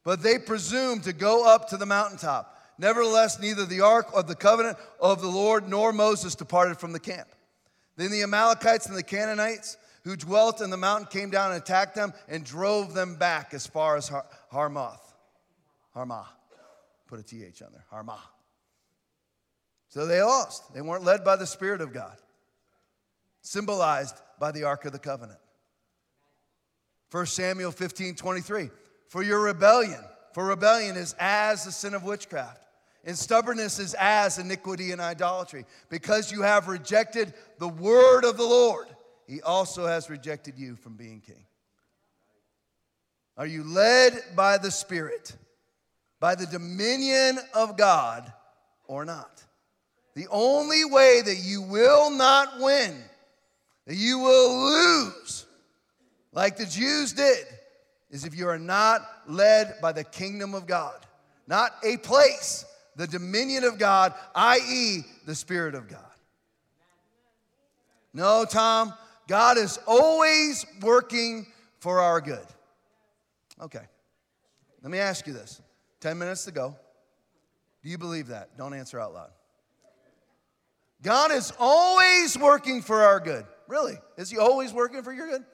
But 0.02 0.22
they 0.22 0.38
presumed 0.38 1.04
to 1.04 1.12
go 1.12 1.46
up 1.46 1.68
to 1.70 1.76
the 1.76 1.86
mountaintop 1.86 2.56
Nevertheless, 2.80 3.38
neither 3.38 3.66
the 3.66 3.82
ark 3.82 4.08
of 4.14 4.26
the 4.26 4.34
covenant 4.34 4.78
of 4.98 5.20
the 5.20 5.28
Lord 5.28 5.68
nor 5.68 5.92
Moses 5.92 6.34
departed 6.34 6.78
from 6.78 6.92
the 6.92 6.98
camp. 6.98 7.28
Then 7.96 8.10
the 8.10 8.22
Amalekites 8.22 8.86
and 8.86 8.96
the 8.96 9.02
Canaanites 9.02 9.76
who 10.04 10.16
dwelt 10.16 10.60
in 10.60 10.70
the 10.70 10.76
mountain 10.76 11.06
came 11.06 11.30
down 11.30 11.52
and 11.52 11.60
attacked 11.60 11.94
them 11.94 12.12
and 12.28 12.44
drove 12.44 12.94
them 12.94 13.16
back 13.16 13.52
as 13.54 13.66
far 13.66 13.96
as 13.96 14.08
Har- 14.08 14.26
Harmoth. 14.52 15.00
Harmah. 15.94 16.26
Put 17.06 17.20
a 17.20 17.22
TH 17.22 17.62
on 17.62 17.72
there. 17.72 17.84
Harmah. 17.92 18.20
So 19.88 20.06
they 20.06 20.22
lost. 20.22 20.72
They 20.72 20.80
weren't 20.80 21.04
led 21.04 21.24
by 21.24 21.36
the 21.36 21.46
Spirit 21.46 21.80
of 21.80 21.92
God, 21.92 22.16
symbolized 23.42 24.14
by 24.38 24.52
the 24.52 24.64
Ark 24.64 24.84
of 24.84 24.92
the 24.92 24.98
Covenant. 24.98 25.40
1 27.10 27.26
Samuel 27.26 27.72
15 27.72 28.14
23. 28.14 28.70
For 29.08 29.24
your 29.24 29.40
rebellion, 29.40 30.00
for 30.32 30.46
rebellion 30.46 30.96
is 30.96 31.16
as 31.18 31.64
the 31.64 31.72
sin 31.72 31.94
of 31.94 32.04
witchcraft, 32.04 32.62
and 33.04 33.18
stubbornness 33.18 33.80
is 33.80 33.94
as 33.98 34.38
iniquity 34.38 34.92
and 34.92 35.00
idolatry. 35.00 35.64
Because 35.88 36.30
you 36.30 36.42
have 36.42 36.68
rejected 36.68 37.34
the 37.58 37.68
word 37.68 38.24
of 38.24 38.36
the 38.36 38.44
Lord, 38.44 38.86
he 39.30 39.40
also 39.42 39.86
has 39.86 40.10
rejected 40.10 40.58
you 40.58 40.74
from 40.74 40.96
being 40.96 41.20
king. 41.20 41.46
Are 43.36 43.46
you 43.46 43.62
led 43.62 44.20
by 44.34 44.58
the 44.58 44.72
Spirit, 44.72 45.36
by 46.18 46.34
the 46.34 46.46
dominion 46.46 47.38
of 47.54 47.76
God, 47.76 48.32
or 48.88 49.04
not? 49.04 49.44
The 50.16 50.26
only 50.32 50.84
way 50.84 51.22
that 51.24 51.36
you 51.36 51.62
will 51.62 52.10
not 52.10 52.58
win, 52.58 53.00
that 53.86 53.94
you 53.94 54.18
will 54.18 54.64
lose, 54.64 55.46
like 56.32 56.56
the 56.56 56.66
Jews 56.66 57.12
did, 57.12 57.46
is 58.10 58.24
if 58.24 58.36
you 58.36 58.48
are 58.48 58.58
not 58.58 59.02
led 59.28 59.76
by 59.80 59.92
the 59.92 60.02
kingdom 60.02 60.56
of 60.56 60.66
God, 60.66 61.06
not 61.46 61.70
a 61.84 61.98
place, 61.98 62.64
the 62.96 63.06
dominion 63.06 63.62
of 63.62 63.78
God, 63.78 64.12
i.e., 64.34 65.04
the 65.24 65.36
Spirit 65.36 65.76
of 65.76 65.86
God. 65.86 66.00
No, 68.12 68.44
Tom, 68.44 68.92
God 69.30 69.58
is 69.58 69.78
always 69.86 70.66
working 70.82 71.46
for 71.78 72.00
our 72.00 72.20
good. 72.20 72.44
Okay, 73.62 73.86
let 74.82 74.90
me 74.90 74.98
ask 74.98 75.24
you 75.24 75.32
this 75.32 75.62
10 76.00 76.18
minutes 76.18 76.46
to 76.46 76.50
go. 76.50 76.74
Do 77.84 77.88
you 77.88 77.96
believe 77.96 78.26
that? 78.26 78.58
Don't 78.58 78.74
answer 78.74 78.98
out 78.98 79.14
loud. 79.14 79.30
God 81.00 81.30
is 81.30 81.52
always 81.60 82.36
working 82.36 82.82
for 82.82 83.04
our 83.04 83.20
good. 83.20 83.46
Really? 83.68 83.94
Is 84.16 84.30
He 84.30 84.36
always 84.36 84.72
working 84.72 85.00
for 85.04 85.12
your 85.12 85.28
good? 85.28 85.44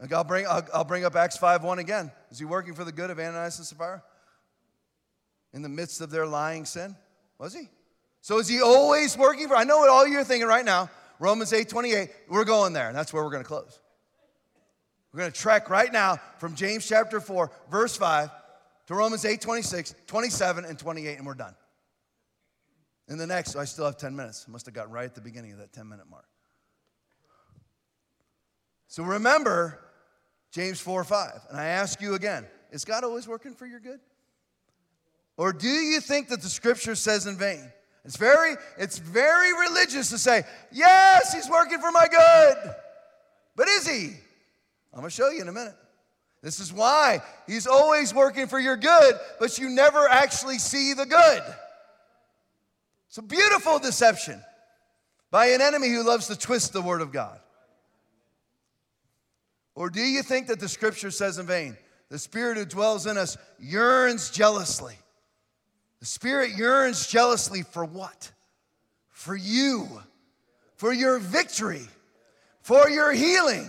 Like 0.00 0.12
I'll 0.12 0.24
bring, 0.24 0.44
I'll, 0.48 0.66
I'll 0.74 0.84
bring 0.84 1.04
up 1.04 1.14
Acts 1.14 1.36
5 1.36 1.62
1 1.62 1.78
again. 1.78 2.10
Is 2.32 2.40
He 2.40 2.44
working 2.46 2.74
for 2.74 2.82
the 2.82 2.90
good 2.90 3.10
of 3.10 3.20
Ananias 3.20 3.58
and 3.58 3.66
Sapphira? 3.66 4.02
In 5.52 5.62
the 5.62 5.68
midst 5.68 6.00
of 6.00 6.10
their 6.10 6.26
lying 6.26 6.64
sin? 6.64 6.96
Was 7.38 7.54
He? 7.54 7.68
So 8.22 8.40
is 8.40 8.48
He 8.48 8.60
always 8.60 9.16
working 9.16 9.46
for? 9.46 9.54
I 9.54 9.62
know 9.62 9.78
what 9.78 9.88
all 9.88 10.04
you're 10.04 10.24
thinking 10.24 10.48
right 10.48 10.64
now. 10.64 10.90
Romans 11.22 11.52
8 11.52 11.68
28. 11.68 12.10
We're 12.28 12.44
going 12.44 12.72
there, 12.72 12.88
and 12.88 12.96
that's 12.96 13.12
where 13.12 13.22
we're 13.22 13.30
going 13.30 13.44
to 13.44 13.48
close. 13.48 13.78
We're 15.12 15.20
going 15.20 15.30
to 15.30 15.38
trek 15.38 15.70
right 15.70 15.92
now 15.92 16.18
from 16.38 16.56
James 16.56 16.84
chapter 16.84 17.20
4, 17.20 17.48
verse 17.70 17.96
5 17.96 18.28
to 18.88 18.94
Romans 18.94 19.24
8 19.24 19.40
26, 19.40 19.94
27, 20.08 20.64
and 20.64 20.76
28, 20.76 21.18
and 21.18 21.24
we're 21.24 21.34
done. 21.34 21.54
In 23.08 23.18
the 23.18 23.26
next, 23.26 23.54
I 23.54 23.64
still 23.66 23.84
have 23.84 23.98
10 23.98 24.16
minutes. 24.16 24.46
I 24.48 24.50
must 24.50 24.66
have 24.66 24.74
gotten 24.74 24.90
right 24.90 25.04
at 25.04 25.14
the 25.14 25.20
beginning 25.20 25.52
of 25.52 25.58
that 25.58 25.72
10 25.72 25.88
minute 25.88 26.06
mark. 26.10 26.26
So 28.88 29.04
remember 29.04 29.78
James 30.50 30.80
4 30.80 31.04
5. 31.04 31.30
And 31.50 31.60
I 31.60 31.66
ask 31.66 32.00
you 32.00 32.14
again 32.14 32.48
is 32.72 32.84
God 32.84 33.04
always 33.04 33.28
working 33.28 33.54
for 33.54 33.66
your 33.66 33.78
good? 33.78 34.00
Or 35.36 35.52
do 35.52 35.68
you 35.68 36.00
think 36.00 36.30
that 36.30 36.42
the 36.42 36.48
scripture 36.48 36.96
says 36.96 37.28
in 37.28 37.36
vain? 37.36 37.70
It's 38.04 38.16
very, 38.16 38.56
it's 38.78 38.98
very 38.98 39.52
religious 39.52 40.10
to 40.10 40.18
say, 40.18 40.44
yes, 40.72 41.32
he's 41.32 41.48
working 41.48 41.78
for 41.78 41.92
my 41.92 42.08
good. 42.08 42.74
But 43.54 43.68
is 43.68 43.86
he? 43.86 44.14
I'm 44.92 45.00
gonna 45.00 45.10
show 45.10 45.30
you 45.30 45.40
in 45.40 45.48
a 45.48 45.52
minute. 45.52 45.76
This 46.42 46.58
is 46.58 46.72
why 46.72 47.20
he's 47.46 47.68
always 47.68 48.12
working 48.12 48.48
for 48.48 48.58
your 48.58 48.76
good, 48.76 49.14
but 49.38 49.58
you 49.58 49.70
never 49.70 50.08
actually 50.08 50.58
see 50.58 50.92
the 50.92 51.06
good. 51.06 51.42
It's 53.08 53.18
a 53.18 53.22
beautiful 53.22 53.78
deception 53.78 54.42
by 55.30 55.46
an 55.48 55.60
enemy 55.60 55.88
who 55.88 56.02
loves 56.02 56.26
to 56.26 56.36
twist 56.36 56.72
the 56.72 56.82
word 56.82 57.00
of 57.00 57.12
God. 57.12 57.38
Or 59.74 59.88
do 59.88 60.00
you 60.00 60.22
think 60.22 60.48
that 60.48 60.60
the 60.60 60.68
scripture 60.68 61.10
says 61.10 61.38
in 61.38 61.46
vain, 61.46 61.76
the 62.08 62.18
spirit 62.18 62.58
who 62.58 62.64
dwells 62.64 63.06
in 63.06 63.16
us 63.16 63.38
yearns 63.58 64.30
jealously? 64.30 64.96
The 66.02 66.06
spirit 66.06 66.58
yearns 66.58 67.06
jealously 67.06 67.62
for 67.62 67.84
what? 67.84 68.32
For 69.10 69.36
you, 69.36 69.86
for 70.74 70.92
your 70.92 71.20
victory, 71.20 71.86
for 72.62 72.90
your 72.90 73.12
healing, 73.12 73.68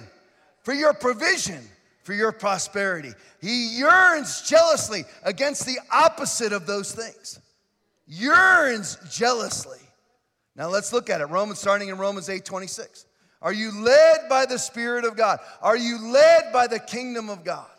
for 0.63 0.73
your 0.73 0.95
provision, 0.95 1.59
for 2.01 2.13
your 2.15 2.31
prosperity. 2.31 3.11
He 3.39 3.77
yearns 3.77 4.41
jealously 4.49 5.03
against 5.21 5.67
the 5.67 5.77
opposite 5.91 6.53
of 6.53 6.65
those 6.65 6.91
things 6.91 7.39
yearns 8.07 8.97
jealously. 9.11 9.77
Now 10.55 10.69
let's 10.69 10.91
look 10.91 11.11
at 11.11 11.21
it. 11.21 11.25
Romans 11.25 11.59
starting 11.59 11.89
in 11.89 11.99
Romans 11.99 12.29
8 12.29 12.43
26. 12.43 13.05
Are 13.43 13.53
you 13.53 13.79
led 13.79 14.27
by 14.27 14.47
the 14.47 14.57
Spirit 14.57 15.05
of 15.05 15.15
God? 15.15 15.37
Are 15.61 15.77
you 15.77 16.11
led 16.11 16.51
by 16.51 16.65
the 16.65 16.79
kingdom 16.79 17.29
of 17.29 17.43
God? 17.43 17.69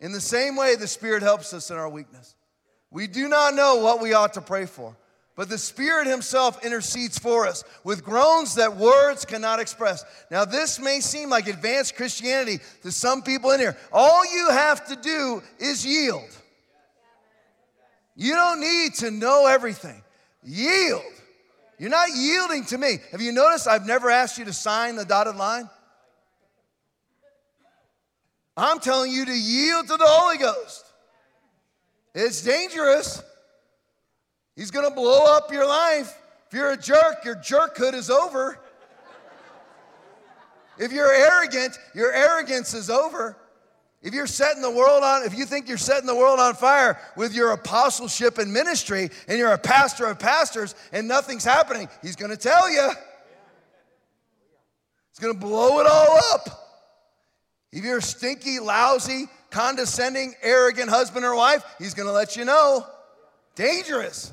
In 0.00 0.12
the 0.12 0.20
same 0.20 0.54
way, 0.54 0.74
the 0.74 0.86
Spirit 0.86 1.22
helps 1.22 1.54
us 1.54 1.70
in 1.70 1.78
our 1.78 1.88
weakness. 1.88 2.34
We 2.90 3.06
do 3.06 3.28
not 3.28 3.54
know 3.54 3.76
what 3.76 4.00
we 4.00 4.12
ought 4.12 4.34
to 4.34 4.40
pray 4.40 4.66
for, 4.66 4.96
but 5.36 5.48
the 5.48 5.58
Spirit 5.58 6.06
Himself 6.06 6.64
intercedes 6.64 7.18
for 7.18 7.46
us 7.46 7.64
with 7.82 8.04
groans 8.04 8.54
that 8.54 8.76
words 8.76 9.24
cannot 9.24 9.58
express. 9.58 10.04
Now, 10.30 10.44
this 10.44 10.78
may 10.78 11.00
seem 11.00 11.28
like 11.28 11.48
advanced 11.48 11.96
Christianity 11.96 12.60
to 12.82 12.92
some 12.92 13.22
people 13.22 13.50
in 13.50 13.60
here. 13.60 13.76
All 13.92 14.24
you 14.32 14.50
have 14.50 14.86
to 14.86 14.96
do 14.96 15.42
is 15.58 15.84
yield. 15.84 16.30
You 18.16 18.34
don't 18.34 18.60
need 18.60 18.94
to 18.94 19.10
know 19.10 19.46
everything. 19.46 20.00
Yield. 20.44 21.02
You're 21.78 21.90
not 21.90 22.08
yielding 22.14 22.64
to 22.66 22.78
me. 22.78 22.98
Have 23.10 23.20
you 23.20 23.32
noticed 23.32 23.66
I've 23.66 23.86
never 23.86 24.10
asked 24.10 24.38
you 24.38 24.44
to 24.44 24.52
sign 24.52 24.94
the 24.94 25.04
dotted 25.04 25.36
line? 25.36 25.68
I'm 28.56 28.78
telling 28.78 29.10
you 29.10 29.24
to 29.24 29.32
yield 29.32 29.88
to 29.88 29.96
the 29.96 30.06
Holy 30.06 30.38
Ghost. 30.38 30.83
It's 32.14 32.42
dangerous. 32.42 33.22
He's 34.56 34.70
going 34.70 34.88
to 34.88 34.94
blow 34.94 35.24
up 35.34 35.52
your 35.52 35.66
life. 35.66 36.16
If 36.46 36.54
you're 36.54 36.70
a 36.70 36.76
jerk, 36.76 37.24
your 37.24 37.36
jerkhood 37.36 37.94
is 37.94 38.08
over. 38.08 38.58
If 40.78 40.92
you're 40.92 41.12
arrogant, 41.12 41.78
your 41.94 42.12
arrogance 42.12 42.74
is 42.74 42.90
over. 42.90 43.36
If 44.02 44.12
you're 44.12 44.26
setting 44.26 44.60
the 44.60 44.70
world 44.70 45.02
on, 45.02 45.22
if 45.22 45.36
you 45.36 45.46
think 45.46 45.66
you're 45.66 45.78
setting 45.78 46.06
the 46.06 46.14
world 46.14 46.38
on 46.38 46.54
fire 46.54 47.00
with 47.16 47.34
your 47.34 47.52
apostleship 47.52 48.36
and 48.36 48.52
ministry, 48.52 49.08
and 49.26 49.38
you're 49.38 49.52
a 49.52 49.58
pastor 49.58 50.04
of 50.06 50.18
pastors 50.18 50.74
and 50.92 51.08
nothing's 51.08 51.44
happening, 51.44 51.88
he's 52.02 52.14
gonna 52.14 52.36
tell 52.36 52.70
you. 52.70 52.90
He's 55.10 55.18
gonna 55.20 55.32
blow 55.32 55.80
it 55.80 55.86
all 55.86 56.18
up. 56.34 56.48
If 57.72 57.82
you're 57.82 58.02
stinky, 58.02 58.58
lousy, 58.58 59.26
condescending, 59.54 60.34
arrogant 60.42 60.90
husband 60.90 61.24
or 61.24 61.34
wife, 61.36 61.64
he's 61.78 61.94
gonna 61.94 62.10
let 62.10 62.36
you 62.36 62.44
know. 62.44 62.84
Dangerous. 63.54 64.32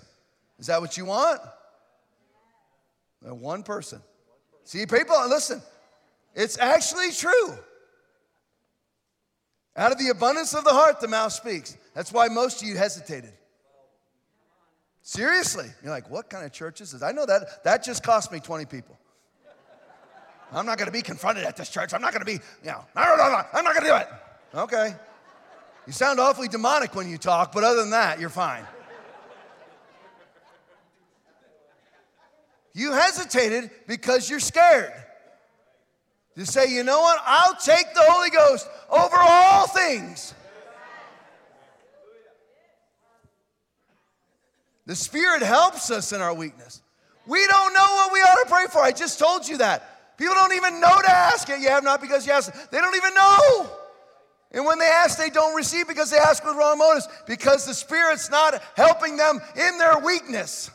Is 0.58 0.66
that 0.68 0.82
what 0.82 0.98
you 0.98 1.06
want? 1.06 1.40
One 3.22 3.62
person. 3.62 4.02
See, 4.64 4.86
people, 4.88 5.16
listen, 5.30 5.62
it's 6.34 6.58
actually 6.58 7.12
true. 7.12 7.54
Out 9.78 9.92
of 9.92 10.00
the 10.00 10.10
abundance 10.10 10.56
of 10.56 10.64
the 10.64 10.72
heart, 10.72 11.00
the 11.00 11.08
mouth 11.08 11.32
speaks. 11.32 11.78
That's 11.94 12.12
why 12.12 12.28
most 12.28 12.62
of 12.64 12.68
you 12.68 12.76
hesitated. 12.76 13.32
Seriously. 15.04 15.68
You're 15.84 15.92
like, 15.92 16.10
what 16.10 16.30
kind 16.30 16.46
of 16.46 16.52
church 16.52 16.82
is 16.82 16.92
this? 16.92 17.04
I 17.04 17.12
know 17.12 17.26
that. 17.26 17.64
That 17.64 17.84
just 17.84 18.04
cost 18.04 18.32
me 18.32 18.40
20 18.40 18.66
people. 18.66 18.98
I'm 20.52 20.66
not 20.66 20.78
going 20.78 20.88
to 20.88 20.92
be 20.92 21.02
confronted 21.02 21.46
at 21.46 21.56
this 21.56 21.70
church. 21.70 21.94
I'm 21.94 22.02
not 22.02 22.12
going 22.12 22.22
to 22.22 22.26
be, 22.26 22.34
you 22.64 22.72
know, 22.72 22.84
no, 22.96 23.04
no, 23.04 23.16
no, 23.16 23.30
no, 23.30 23.42
I'm 23.54 23.64
not 23.64 23.74
going 23.74 23.86
to 23.86 23.90
do 23.90 23.96
it. 23.96 24.08
Okay. 24.54 24.96
You 25.88 25.94
sound 25.94 26.20
awfully 26.20 26.48
demonic 26.48 26.96
when 26.96 27.10
you 27.10 27.18
talk, 27.18 27.52
but 27.52 27.64
other 27.64 27.82
than 27.82 27.92
that, 27.92 28.20
you're 28.20 28.30
fine. 28.30 28.66
You 32.74 32.94
hesitated 32.94 33.72
because 33.88 34.30
you're 34.30 34.40
scared. 34.40 34.94
To 36.38 36.46
say, 36.46 36.74
you 36.74 36.84
know 36.84 37.02
what? 37.02 37.20
I'll 37.26 37.56
take 37.56 37.94
the 37.94 38.04
Holy 38.04 38.30
Ghost 38.30 38.68
over 38.90 39.18
all 39.18 39.68
things. 39.68 40.34
The 44.86 44.96
Spirit 44.96 45.42
helps 45.42 45.92
us 45.92 46.14
in 46.14 46.22
our 46.22 46.34
weakness. 46.34 46.82
We 47.28 47.46
don't 47.48 47.74
know 47.74 47.86
what 47.86 48.14
we 48.14 48.20
ought 48.20 48.44
to 48.44 48.50
pray 48.50 48.66
for. 48.72 48.80
I 48.80 48.92
just 48.92 49.20
told 49.20 49.48
you 49.48 49.58
that. 49.58 50.18
People 50.18 50.36
don't 50.36 50.54
even 50.54 50.80
know 50.80 51.02
to 51.02 51.12
ask 51.12 51.50
it. 51.50 51.60
You 51.60 51.70
have 51.70 51.84
not 51.84 52.02
because 52.02 52.26
you 52.26 52.32
ask. 52.32 52.52
They 52.70 52.80
don't 52.80 52.96
even 52.96 53.14
know. 53.14 53.70
And 54.54 54.66
when 54.66 54.80
they 54.80 54.86
ask, 54.86 55.18
they 55.18 55.30
don't 55.30 55.56
receive 55.56 55.88
because 55.88 56.10
they 56.10 56.18
ask 56.18 56.44
with 56.44 56.56
wrong 56.56 56.78
motives, 56.78 57.08
because 57.26 57.66
the 57.66 57.74
Spirit's 57.74 58.30
not 58.30 58.62
helping 58.76 59.16
them 59.16 59.40
in 59.56 59.78
their 59.78 60.00
weakness. 60.00 60.70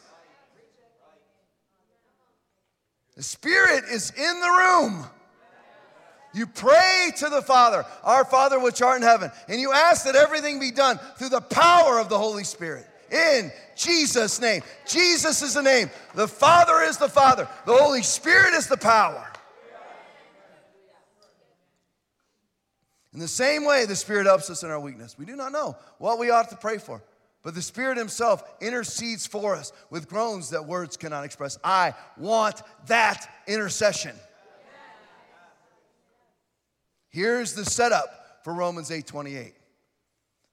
The 3.16 3.22
Spirit 3.22 3.84
is 3.90 4.10
in 4.10 4.40
the 4.40 4.48
room. 4.48 5.06
You 6.32 6.46
pray 6.46 7.12
to 7.16 7.28
the 7.30 7.40
Father, 7.40 7.84
our 8.04 8.24
Father 8.24 8.58
which 8.58 8.82
art 8.82 8.98
in 8.98 9.02
heaven, 9.02 9.30
and 9.48 9.60
you 9.60 9.72
ask 9.72 10.04
that 10.04 10.16
everything 10.16 10.60
be 10.60 10.70
done 10.70 10.98
through 11.16 11.30
the 11.30 11.40
power 11.40 11.98
of 11.98 12.10
the 12.10 12.18
Holy 12.18 12.44
Spirit. 12.44 12.86
In 13.10 13.52
Jesus' 13.76 14.40
name. 14.40 14.62
Jesus 14.86 15.40
is 15.40 15.54
the 15.54 15.62
name. 15.62 15.90
The 16.14 16.28
Father 16.28 16.82
is 16.82 16.98
the 16.98 17.08
Father. 17.08 17.48
The 17.64 17.74
Holy 17.74 18.02
Spirit 18.02 18.54
is 18.54 18.66
the 18.66 18.76
power. 18.76 19.32
In 23.16 23.20
the 23.20 23.28
same 23.28 23.64
way, 23.64 23.86
the 23.86 23.96
Spirit 23.96 24.26
helps 24.26 24.50
us 24.50 24.62
in 24.62 24.70
our 24.70 24.78
weakness. 24.78 25.16
We 25.16 25.24
do 25.24 25.36
not 25.36 25.50
know 25.50 25.74
what 25.96 26.18
we 26.18 26.28
ought 26.28 26.50
to 26.50 26.56
pray 26.56 26.76
for, 26.76 27.02
but 27.42 27.54
the 27.54 27.62
Spirit 27.62 27.96
Himself 27.96 28.44
intercedes 28.60 29.26
for 29.26 29.56
us 29.56 29.72
with 29.88 30.06
groans 30.06 30.50
that 30.50 30.66
words 30.66 30.98
cannot 30.98 31.24
express. 31.24 31.56
I 31.64 31.94
want 32.18 32.62
that 32.88 33.26
intercession. 33.46 34.14
Here's 37.08 37.54
the 37.54 37.64
setup 37.64 38.44
for 38.44 38.52
Romans 38.52 38.90
8 38.90 39.06
28. 39.06 39.54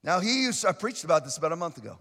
Now, 0.01 0.21
he 0.21 0.45
who, 0.45 0.53
I 0.65 0.71
preached 0.71 1.03
about 1.03 1.25
this 1.25 1.35
about 1.35 1.51
a 1.51 1.57
month 1.57 1.77
ago. 1.77 1.97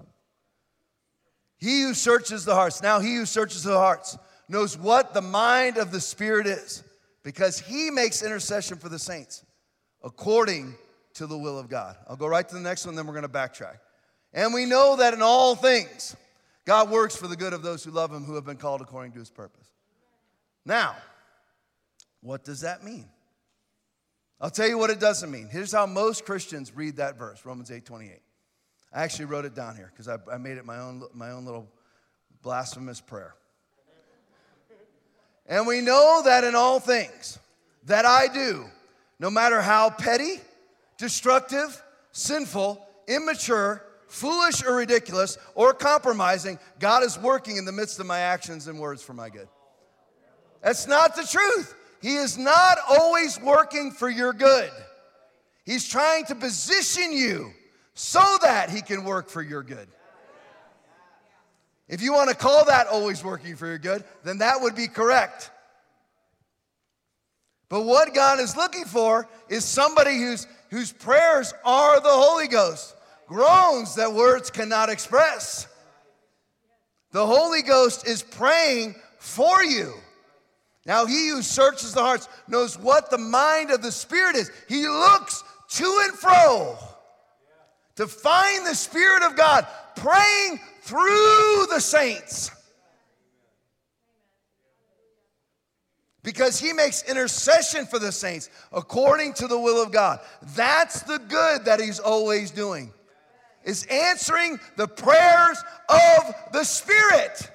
He 1.56 1.82
who 1.82 1.92
searches 1.92 2.44
the 2.44 2.54
hearts, 2.54 2.80
now 2.84 3.00
he 3.00 3.16
who 3.16 3.26
searches 3.26 3.64
the 3.64 3.76
hearts 3.76 4.16
knows 4.48 4.78
what 4.78 5.12
the 5.12 5.22
mind 5.22 5.76
of 5.76 5.90
the 5.90 6.00
Spirit 6.00 6.46
is 6.46 6.84
because 7.24 7.58
he 7.58 7.90
makes 7.90 8.22
intercession 8.22 8.78
for 8.78 8.88
the 8.88 9.00
saints 9.00 9.44
according 10.02 10.74
to 11.14 11.26
the 11.26 11.36
will 11.36 11.58
of 11.58 11.68
God. 11.68 11.96
I'll 12.08 12.16
go 12.16 12.26
right 12.26 12.48
to 12.48 12.54
the 12.54 12.60
next 12.60 12.86
one, 12.86 12.94
then 12.94 13.06
we're 13.06 13.12
going 13.12 13.22
to 13.22 13.28
backtrack. 13.28 13.78
And 14.32 14.54
we 14.54 14.64
know 14.64 14.96
that 14.96 15.14
in 15.14 15.22
all 15.22 15.54
things, 15.54 16.16
God 16.64 16.90
works 16.90 17.16
for 17.16 17.28
the 17.28 17.36
good 17.36 17.52
of 17.52 17.62
those 17.62 17.84
who 17.84 17.90
love 17.90 18.12
him, 18.12 18.24
who 18.24 18.34
have 18.34 18.44
been 18.44 18.56
called 18.56 18.80
according 18.80 19.12
to 19.12 19.18
his 19.18 19.30
purpose. 19.30 19.66
Now, 20.64 20.96
what 22.20 22.44
does 22.44 22.60
that 22.60 22.84
mean? 22.84 23.08
I'll 24.40 24.50
tell 24.50 24.68
you 24.68 24.78
what 24.78 24.90
it 24.90 25.00
doesn't 25.00 25.30
mean. 25.30 25.48
Here's 25.50 25.72
how 25.72 25.86
most 25.86 26.24
Christians 26.24 26.74
read 26.74 26.96
that 26.96 27.16
verse, 27.18 27.44
Romans 27.44 27.70
8 27.70 27.84
28. 27.84 28.20
I 28.92 29.02
actually 29.02 29.26
wrote 29.26 29.44
it 29.44 29.54
down 29.54 29.76
here 29.76 29.90
because 29.92 30.08
I, 30.08 30.18
I 30.32 30.38
made 30.38 30.58
it 30.58 30.64
my 30.64 30.78
own, 30.78 31.02
my 31.14 31.30
own 31.30 31.44
little 31.44 31.68
blasphemous 32.42 33.00
prayer. 33.00 33.34
And 35.46 35.66
we 35.66 35.80
know 35.80 36.22
that 36.24 36.44
in 36.44 36.54
all 36.54 36.78
things 36.78 37.38
that 37.84 38.04
I 38.04 38.28
do, 38.28 38.66
no 39.22 39.30
matter 39.30 39.62
how 39.62 39.88
petty, 39.88 40.40
destructive, 40.98 41.80
sinful, 42.10 42.84
immature, 43.06 43.84
foolish, 44.08 44.64
or 44.64 44.74
ridiculous, 44.74 45.38
or 45.54 45.72
compromising, 45.72 46.58
God 46.80 47.04
is 47.04 47.16
working 47.20 47.56
in 47.56 47.64
the 47.64 47.70
midst 47.70 48.00
of 48.00 48.06
my 48.06 48.18
actions 48.18 48.66
and 48.66 48.80
words 48.80 49.00
for 49.00 49.14
my 49.14 49.30
good. 49.30 49.46
That's 50.60 50.88
not 50.88 51.14
the 51.14 51.22
truth. 51.22 51.72
He 52.02 52.16
is 52.16 52.36
not 52.36 52.78
always 52.90 53.40
working 53.40 53.92
for 53.92 54.10
your 54.10 54.32
good. 54.32 54.70
He's 55.64 55.88
trying 55.88 56.24
to 56.24 56.34
position 56.34 57.12
you 57.12 57.52
so 57.94 58.38
that 58.42 58.70
He 58.70 58.82
can 58.82 59.04
work 59.04 59.28
for 59.28 59.40
your 59.40 59.62
good. 59.62 59.86
If 61.88 62.02
you 62.02 62.12
want 62.12 62.30
to 62.30 62.36
call 62.36 62.64
that 62.64 62.88
always 62.88 63.22
working 63.22 63.54
for 63.54 63.68
your 63.68 63.78
good, 63.78 64.02
then 64.24 64.38
that 64.38 64.60
would 64.62 64.74
be 64.74 64.88
correct. 64.88 65.52
But 67.72 67.84
what 67.84 68.12
God 68.12 68.38
is 68.38 68.54
looking 68.54 68.84
for 68.84 69.26
is 69.48 69.64
somebody 69.64 70.18
whose, 70.18 70.46
whose 70.68 70.92
prayers 70.92 71.54
are 71.64 72.02
the 72.02 72.10
Holy 72.10 72.46
Ghost, 72.46 72.94
groans 73.26 73.94
that 73.94 74.12
words 74.12 74.50
cannot 74.50 74.90
express. 74.90 75.66
The 77.12 77.26
Holy 77.26 77.62
Ghost 77.62 78.06
is 78.06 78.22
praying 78.22 78.94
for 79.18 79.64
you. 79.64 79.94
Now, 80.84 81.06
he 81.06 81.30
who 81.30 81.40
searches 81.40 81.94
the 81.94 82.02
hearts 82.02 82.28
knows 82.46 82.78
what 82.78 83.08
the 83.08 83.16
mind 83.16 83.70
of 83.70 83.80
the 83.80 83.90
Spirit 83.90 84.36
is. 84.36 84.50
He 84.68 84.86
looks 84.86 85.42
to 85.70 86.00
and 86.04 86.18
fro 86.18 86.76
to 87.96 88.06
find 88.06 88.66
the 88.66 88.74
Spirit 88.74 89.22
of 89.22 89.34
God 89.34 89.66
praying 89.96 90.60
through 90.82 91.68
the 91.70 91.80
saints. 91.80 92.50
Because 96.22 96.58
he 96.58 96.72
makes 96.72 97.02
intercession 97.02 97.86
for 97.86 97.98
the 97.98 98.12
saints 98.12 98.48
according 98.72 99.34
to 99.34 99.46
the 99.46 99.58
will 99.58 99.82
of 99.82 99.92
God. 99.92 100.20
That's 100.54 101.02
the 101.02 101.18
good 101.18 101.64
that 101.64 101.80
he's 101.80 101.98
always 101.98 102.50
doing. 102.50 102.92
Is 103.64 103.86
answering 103.86 104.58
the 104.76 104.88
prayers 104.88 105.62
of 105.88 106.34
the 106.52 106.64
Spirit. 106.64 107.50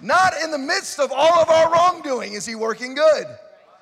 Not 0.00 0.32
in 0.42 0.50
the 0.50 0.58
midst 0.58 0.98
of 0.98 1.12
all 1.12 1.42
of 1.42 1.48
our 1.48 1.72
wrongdoing 1.72 2.32
is 2.32 2.46
he 2.46 2.54
working 2.54 2.94
good. 2.94 3.26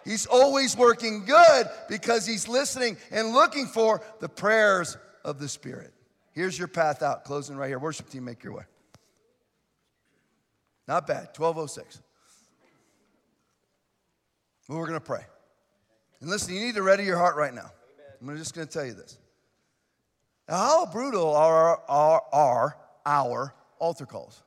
He's 0.04 0.26
always 0.26 0.76
working 0.76 1.26
good 1.26 1.66
because 1.88 2.26
he's 2.26 2.48
listening 2.48 2.96
and 3.10 3.32
looking 3.32 3.66
for 3.66 4.02
the 4.20 4.28
prayers 4.28 4.96
of 5.24 5.38
the 5.38 5.48
Spirit. 5.48 5.92
Here's 6.32 6.58
your 6.58 6.68
path 6.68 7.02
out, 7.02 7.24
closing 7.24 7.56
right 7.56 7.68
here. 7.68 7.78
Worship 7.78 8.08
team, 8.08 8.24
make 8.24 8.42
your 8.42 8.54
way. 8.54 8.64
Not 10.86 11.06
bad, 11.06 11.28
1206. 11.36 12.00
Well, 14.68 14.78
we're 14.78 14.86
going 14.86 15.00
to 15.00 15.04
pray. 15.04 15.24
And 16.20 16.28
listen, 16.28 16.54
you 16.54 16.60
need 16.60 16.74
to 16.74 16.82
ready 16.82 17.04
your 17.04 17.16
heart 17.16 17.36
right 17.36 17.54
now. 17.54 17.70
I'm 18.20 18.36
just 18.36 18.54
going 18.54 18.66
to 18.66 18.72
tell 18.72 18.84
you 18.84 18.92
this. 18.92 19.18
Now, 20.48 20.56
how 20.56 20.86
brutal 20.86 21.34
are, 21.34 21.80
are, 21.88 22.22
are 22.32 22.76
our 23.06 23.54
altar 23.78 24.06
calls? 24.06 24.42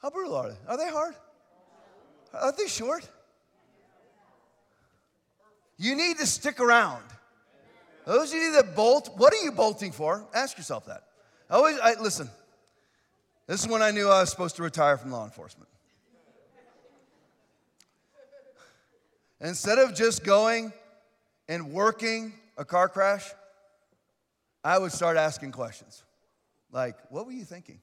How 0.00 0.10
brutal 0.10 0.36
are 0.36 0.50
they? 0.50 0.56
Are 0.68 0.76
they 0.76 0.88
hard? 0.88 1.14
Are 2.32 2.52
they 2.52 2.66
short? 2.66 3.08
You 5.78 5.96
need 5.96 6.18
to 6.18 6.26
stick 6.26 6.60
around. 6.60 7.02
Those 8.06 8.32
of 8.32 8.38
you 8.38 8.52
that 8.52 8.76
bolt, 8.76 9.10
what 9.16 9.32
are 9.32 9.42
you 9.42 9.50
bolting 9.50 9.92
for? 9.92 10.26
Ask 10.34 10.58
yourself 10.58 10.86
that. 10.86 11.04
I 11.48 11.54
always, 11.54 11.78
I, 11.78 11.94
listen, 12.00 12.28
this 13.46 13.62
is 13.62 13.68
when 13.68 13.82
I 13.82 13.90
knew 13.90 14.08
I 14.08 14.20
was 14.20 14.30
supposed 14.30 14.56
to 14.56 14.62
retire 14.62 14.96
from 14.96 15.10
law 15.10 15.24
enforcement. 15.24 15.68
Instead 19.44 19.78
of 19.78 19.94
just 19.94 20.24
going 20.24 20.72
and 21.50 21.70
working 21.70 22.32
a 22.56 22.64
car 22.64 22.88
crash, 22.88 23.30
I 24.64 24.78
would 24.78 24.90
start 24.90 25.18
asking 25.18 25.52
questions 25.52 26.02
like, 26.72 26.96
What 27.10 27.26
were 27.26 27.32
you 27.32 27.44
thinking? 27.44 27.78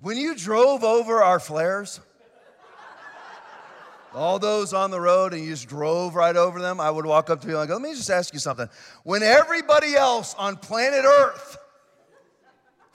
when 0.00 0.16
you 0.16 0.36
drove 0.36 0.84
over 0.84 1.20
our 1.20 1.40
flares, 1.40 1.98
all 4.14 4.38
those 4.38 4.72
on 4.72 4.92
the 4.92 5.00
road 5.00 5.34
and 5.34 5.42
you 5.42 5.50
just 5.50 5.68
drove 5.68 6.14
right 6.14 6.36
over 6.36 6.60
them, 6.60 6.78
I 6.78 6.92
would 6.92 7.04
walk 7.04 7.28
up 7.28 7.40
to 7.40 7.48
you 7.48 7.58
and 7.58 7.68
go, 7.68 7.74
let 7.74 7.82
me 7.82 7.92
just 7.94 8.08
ask 8.08 8.32
you 8.32 8.38
something. 8.38 8.68
When 9.02 9.24
everybody 9.24 9.96
else 9.96 10.36
on 10.38 10.56
planet 10.56 11.04
Earth 11.04 11.58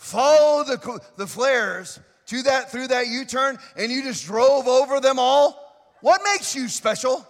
follow 0.03 0.65
the, 0.65 0.99
the 1.15 1.25
flares 1.25 1.97
to 2.25 2.43
that 2.43 2.69
through 2.69 2.87
that 2.87 3.07
U-turn 3.07 3.57
and 3.77 3.89
you 3.89 4.03
just 4.03 4.25
drove 4.25 4.67
over 4.67 4.99
them 4.99 5.17
all, 5.17 5.57
what 6.01 6.21
makes 6.25 6.53
you 6.55 6.67
special? 6.67 7.25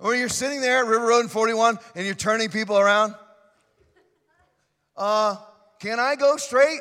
or 0.00 0.16
you're 0.16 0.28
sitting 0.28 0.60
there 0.60 0.78
at 0.78 0.86
River 0.86 1.06
Road 1.06 1.20
and 1.20 1.30
41 1.30 1.78
and 1.94 2.04
you're 2.04 2.16
turning 2.16 2.48
people 2.48 2.76
around. 2.76 3.14
Uh, 4.96 5.36
can 5.78 6.00
I 6.00 6.16
go 6.16 6.36
straight? 6.36 6.80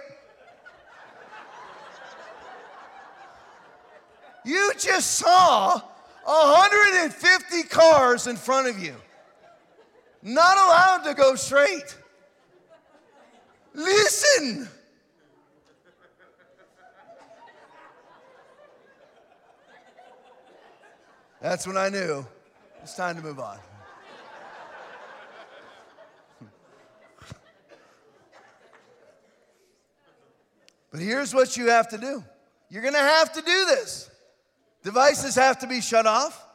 You 4.44 4.74
just 4.80 5.12
saw 5.12 5.80
150 6.24 7.64
cars 7.70 8.26
in 8.26 8.36
front 8.36 8.68
of 8.68 8.80
you 8.80 8.96
not 10.22 10.58
allowed 10.58 11.04
to 11.10 11.14
go 11.14 11.36
straight. 11.36 11.96
Listen. 13.74 14.68
That's 21.42 21.66
when 21.66 21.78
I 21.78 21.90
knew 21.90 22.26
it's 22.84 22.96
time 22.96 23.16
to 23.16 23.22
move 23.22 23.40
on. 23.40 23.58
but 30.92 31.00
here's 31.00 31.34
what 31.34 31.58
you 31.58 31.70
have 31.70 31.88
to 31.90 31.98
do 31.98 32.24
you're 32.70 32.84
going 32.84 32.94
to 32.94 33.00
have 33.00 33.34
to 33.34 33.42
do 33.42 33.66
this. 33.66 34.10
Devices 34.84 35.36
have 35.36 35.60
to 35.60 35.68
be 35.68 35.82
shut 35.82 36.08
off. 36.08 36.48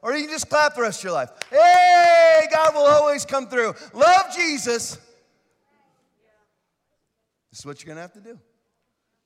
Or 0.00 0.14
you 0.14 0.22
can 0.22 0.30
just 0.30 0.48
clap 0.48 0.74
the 0.74 0.82
rest 0.82 1.00
of 1.00 1.04
your 1.04 1.12
life. 1.12 1.30
Hey, 1.50 2.07
God 2.50 2.74
will 2.74 2.86
always 2.86 3.24
come 3.24 3.48
through. 3.48 3.74
Love 3.92 4.34
Jesus. 4.34 4.98
This 7.50 7.60
is 7.60 7.66
what 7.66 7.82
you're 7.82 7.94
going 7.94 7.96
to 7.96 8.02
have 8.02 8.12
to 8.12 8.20
do. 8.20 8.38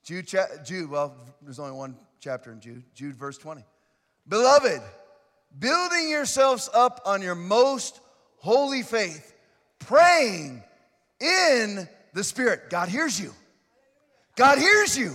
Jude, 0.04 0.26
cha- 0.26 0.62
Jude, 0.64 0.90
well, 0.90 1.14
there's 1.42 1.58
only 1.58 1.72
one 1.72 1.96
chapter 2.20 2.52
in 2.52 2.60
Jude. 2.60 2.82
Jude, 2.94 3.16
verse 3.16 3.38
20. 3.38 3.64
Beloved, 4.28 4.80
building 5.58 6.08
yourselves 6.08 6.68
up 6.72 7.00
on 7.04 7.22
your 7.22 7.34
most 7.34 8.00
holy 8.38 8.82
faith, 8.82 9.34
praying 9.78 10.62
in 11.20 11.88
the 12.14 12.24
Spirit. 12.24 12.70
God 12.70 12.88
hears 12.88 13.20
you. 13.20 13.32
God 14.36 14.58
hears 14.58 14.96
you. 14.96 15.12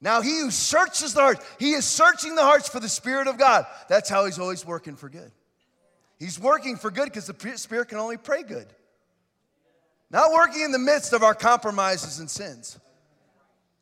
Now, 0.00 0.22
he 0.22 0.40
who 0.40 0.50
searches 0.50 1.12
the 1.12 1.20
heart, 1.20 1.44
he 1.58 1.72
is 1.72 1.84
searching 1.84 2.34
the 2.34 2.42
hearts 2.42 2.68
for 2.68 2.80
the 2.80 2.88
Spirit 2.88 3.28
of 3.28 3.36
God. 3.36 3.66
That's 3.88 4.08
how 4.08 4.24
he's 4.24 4.38
always 4.38 4.64
working 4.64 4.96
for 4.96 5.08
good. 5.08 5.30
He's 6.20 6.38
working 6.38 6.76
for 6.76 6.90
good 6.90 7.06
because 7.06 7.26
the 7.26 7.56
Spirit 7.56 7.88
can 7.88 7.98
only 7.98 8.18
pray 8.18 8.42
good. 8.42 8.66
Not 10.10 10.32
working 10.32 10.60
in 10.60 10.70
the 10.70 10.78
midst 10.78 11.14
of 11.14 11.22
our 11.22 11.34
compromises 11.34 12.18
and 12.18 12.30
sins. 12.30 12.78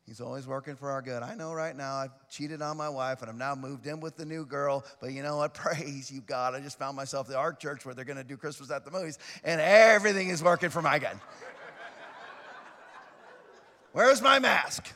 He's 0.07 0.21
always 0.21 0.47
working 0.47 0.75
for 0.75 0.89
our 0.89 1.01
good. 1.01 1.21
I 1.21 1.35
know 1.35 1.53
right 1.53 1.75
now 1.75 1.95
I've 1.95 2.29
cheated 2.29 2.61
on 2.61 2.77
my 2.77 2.89
wife 2.89 3.21
and 3.21 3.29
I'm 3.29 3.37
now 3.37 3.53
moved 3.55 3.85
in 3.85 3.99
with 3.99 4.15
the 4.15 4.25
new 4.25 4.45
girl, 4.45 4.85
but 5.01 5.11
you 5.11 5.21
know 5.21 5.37
what? 5.37 5.53
Praise 5.53 6.09
you, 6.09 6.21
God. 6.21 6.55
I 6.55 6.61
just 6.61 6.79
found 6.79 6.95
myself 6.95 7.27
at 7.27 7.33
the 7.33 7.37
Ark 7.37 7.59
Church 7.59 7.85
where 7.85 7.93
they're 7.93 8.05
going 8.05 8.17
to 8.17 8.23
do 8.23 8.37
Christmas 8.37 8.71
at 8.71 8.85
the 8.85 8.91
movies 8.91 9.19
and 9.43 9.59
everything 9.59 10.29
is 10.29 10.41
working 10.41 10.69
for 10.69 10.81
my 10.81 10.97
good. 10.97 11.19
Where's 13.91 14.21
my 14.21 14.39
mask? 14.39 14.87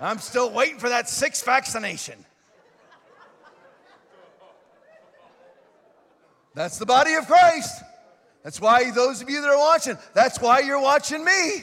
I'm 0.00 0.18
still 0.18 0.52
waiting 0.52 0.78
for 0.78 0.90
that 0.90 1.08
sixth 1.08 1.44
vaccination. 1.44 2.24
That's 6.58 6.76
the 6.76 6.86
body 6.86 7.14
of 7.14 7.28
Christ. 7.28 7.84
That's 8.42 8.60
why 8.60 8.90
those 8.90 9.22
of 9.22 9.30
you 9.30 9.40
that 9.42 9.48
are 9.48 9.56
watching, 9.56 9.96
that's 10.12 10.40
why 10.40 10.58
you're 10.58 10.80
watching 10.80 11.24
me. 11.24 11.62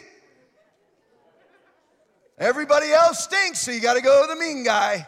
Everybody 2.38 2.94
else 2.94 3.26
stinks, 3.26 3.60
so 3.60 3.72
you 3.72 3.82
got 3.82 3.96
to 3.96 4.02
go 4.02 4.22
to 4.22 4.34
the 4.34 4.40
mean 4.40 4.64
guy. 4.64 5.06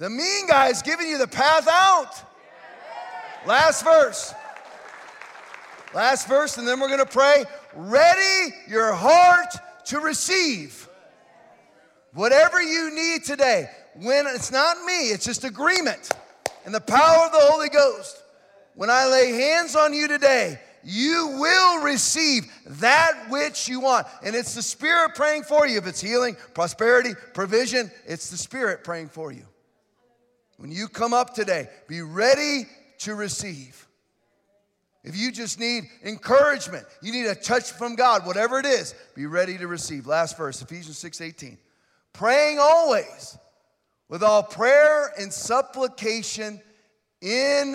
The 0.00 0.10
mean 0.10 0.48
guy 0.48 0.70
is 0.70 0.82
giving 0.82 1.08
you 1.08 1.18
the 1.18 1.28
path 1.28 1.68
out. 1.70 2.16
Last 3.46 3.84
verse. 3.84 4.34
Last 5.94 6.26
verse, 6.26 6.58
and 6.58 6.66
then 6.66 6.80
we're 6.80 6.88
going 6.88 6.98
to 6.98 7.06
pray. 7.06 7.44
Ready 7.76 8.56
your 8.66 8.92
heart 8.92 9.54
to 9.84 10.00
receive 10.00 10.88
whatever 12.12 12.60
you 12.60 12.92
need 12.92 13.22
today. 13.22 13.70
When 13.94 14.26
it's 14.26 14.52
not 14.52 14.84
me, 14.84 15.10
it's 15.10 15.24
just 15.24 15.44
agreement 15.44 16.10
and 16.64 16.74
the 16.74 16.80
power 16.80 17.26
of 17.26 17.32
the 17.32 17.40
Holy 17.40 17.68
Ghost. 17.68 18.22
When 18.74 18.90
I 18.90 19.06
lay 19.06 19.32
hands 19.32 19.74
on 19.74 19.92
you 19.92 20.08
today, 20.08 20.58
you 20.82 21.36
will 21.38 21.82
receive 21.82 22.50
that 22.66 23.26
which 23.28 23.68
you 23.68 23.80
want. 23.80 24.06
And 24.22 24.34
it's 24.34 24.54
the 24.54 24.62
Spirit 24.62 25.14
praying 25.14 25.42
for 25.42 25.66
you. 25.66 25.78
If 25.78 25.86
it's 25.86 26.00
healing, 26.00 26.36
prosperity, 26.54 27.14
provision, 27.34 27.90
it's 28.06 28.30
the 28.30 28.36
Spirit 28.36 28.84
praying 28.84 29.08
for 29.08 29.32
you. 29.32 29.44
When 30.56 30.70
you 30.70 30.88
come 30.88 31.12
up 31.12 31.34
today, 31.34 31.68
be 31.88 32.02
ready 32.02 32.66
to 33.00 33.14
receive. 33.14 33.86
If 35.02 35.16
you 35.16 35.32
just 35.32 35.58
need 35.58 35.84
encouragement, 36.04 36.86
you 37.02 37.12
need 37.12 37.26
a 37.26 37.34
touch 37.34 37.72
from 37.72 37.94
God, 37.94 38.26
whatever 38.26 38.58
it 38.58 38.66
is, 38.66 38.94
be 39.14 39.24
ready 39.26 39.56
to 39.56 39.66
receive. 39.66 40.06
Last 40.06 40.36
verse, 40.36 40.60
Ephesians 40.60 40.98
6 40.98 41.20
18. 41.22 41.58
Praying 42.12 42.58
always 42.58 43.38
with 44.10 44.22
all 44.22 44.42
prayer 44.42 45.12
and 45.18 45.32
supplication 45.32 46.60
in 47.22 47.74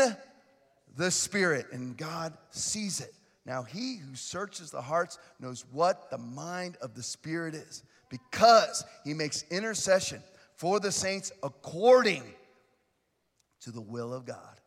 the 0.96 1.10
Spirit. 1.10 1.68
And 1.72 1.98
God 1.98 2.34
sees 2.52 3.00
it. 3.00 3.14
Now, 3.46 3.64
he 3.64 3.98
who 3.98 4.16
searches 4.16 4.70
the 4.70 4.82
hearts 4.82 5.18
knows 5.40 5.66
what 5.72 6.12
the 6.12 6.18
mind 6.18 6.78
of 6.82 6.94
the 6.94 7.04
Spirit 7.04 7.56
is 7.56 7.84
because 8.10 8.84
he 9.04 9.14
makes 9.14 9.44
intercession 9.50 10.22
for 10.56 10.80
the 10.80 10.92
saints 10.92 11.32
according 11.42 12.24
to 13.62 13.72
the 13.72 13.82
will 13.82 14.14
of 14.14 14.26
God. 14.26 14.60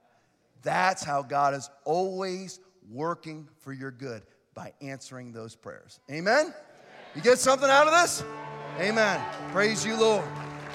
That's 0.62 1.04
how 1.04 1.22
God 1.22 1.54
is 1.54 1.70
always 1.84 2.60
working 2.90 3.48
for 3.60 3.72
your 3.72 3.90
good 3.90 4.22
by 4.54 4.72
answering 4.80 5.32
those 5.32 5.54
prayers. 5.54 6.00
Amen? 6.10 6.54
You 7.14 7.20
get 7.20 7.38
something 7.38 7.68
out 7.68 7.86
of 7.86 7.92
this? 7.92 8.24
Amen. 8.78 9.20
Praise 9.50 9.84
you, 9.84 9.96
Lord. 9.96 10.24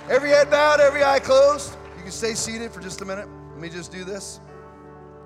Every 0.09 0.29
head 0.29 0.51
bowed, 0.51 0.81
every 0.81 1.03
eye 1.03 1.19
closed. 1.19 1.77
You 1.95 2.03
can 2.03 2.11
stay 2.11 2.33
seated 2.33 2.71
for 2.71 2.81
just 2.81 3.01
a 3.01 3.05
minute. 3.05 3.27
Let 3.51 3.59
me 3.59 3.69
just 3.69 3.89
do 3.89 4.03
this. 4.03 4.41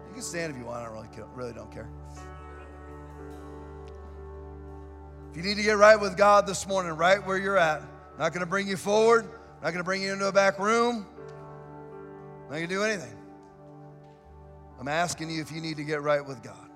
You 0.07 0.13
can 0.13 0.21
stand 0.21 0.51
if 0.51 0.57
you 0.59 0.65
want. 0.65 0.83
I 0.83 0.91
really, 0.91 1.07
really 1.33 1.53
don't 1.53 1.71
care. 1.71 1.89
If 5.31 5.37
you 5.37 5.41
need 5.41 5.57
to 5.57 5.63
get 5.63 5.77
right 5.77 5.99
with 5.99 6.15
God 6.15 6.45
this 6.45 6.67
morning, 6.67 6.91
right 6.93 7.25
where 7.25 7.37
you're 7.37 7.57
at, 7.57 7.81
not 8.19 8.33
going 8.33 8.41
to 8.41 8.45
bring 8.45 8.67
you 8.67 8.77
forward, 8.77 9.25
not 9.63 9.71
going 9.71 9.77
to 9.77 9.83
bring 9.83 10.03
you 10.03 10.13
into 10.13 10.27
a 10.27 10.31
back 10.31 10.59
room, 10.59 11.07
not 12.43 12.57
going 12.57 12.67
to 12.67 12.73
do 12.73 12.83
anything. 12.83 13.17
I'm 14.79 14.87
asking 14.87 15.31
you 15.31 15.41
if 15.41 15.51
you 15.51 15.59
need 15.59 15.77
to 15.77 15.83
get 15.83 16.03
right 16.03 16.25
with 16.25 16.43
God. 16.43 16.69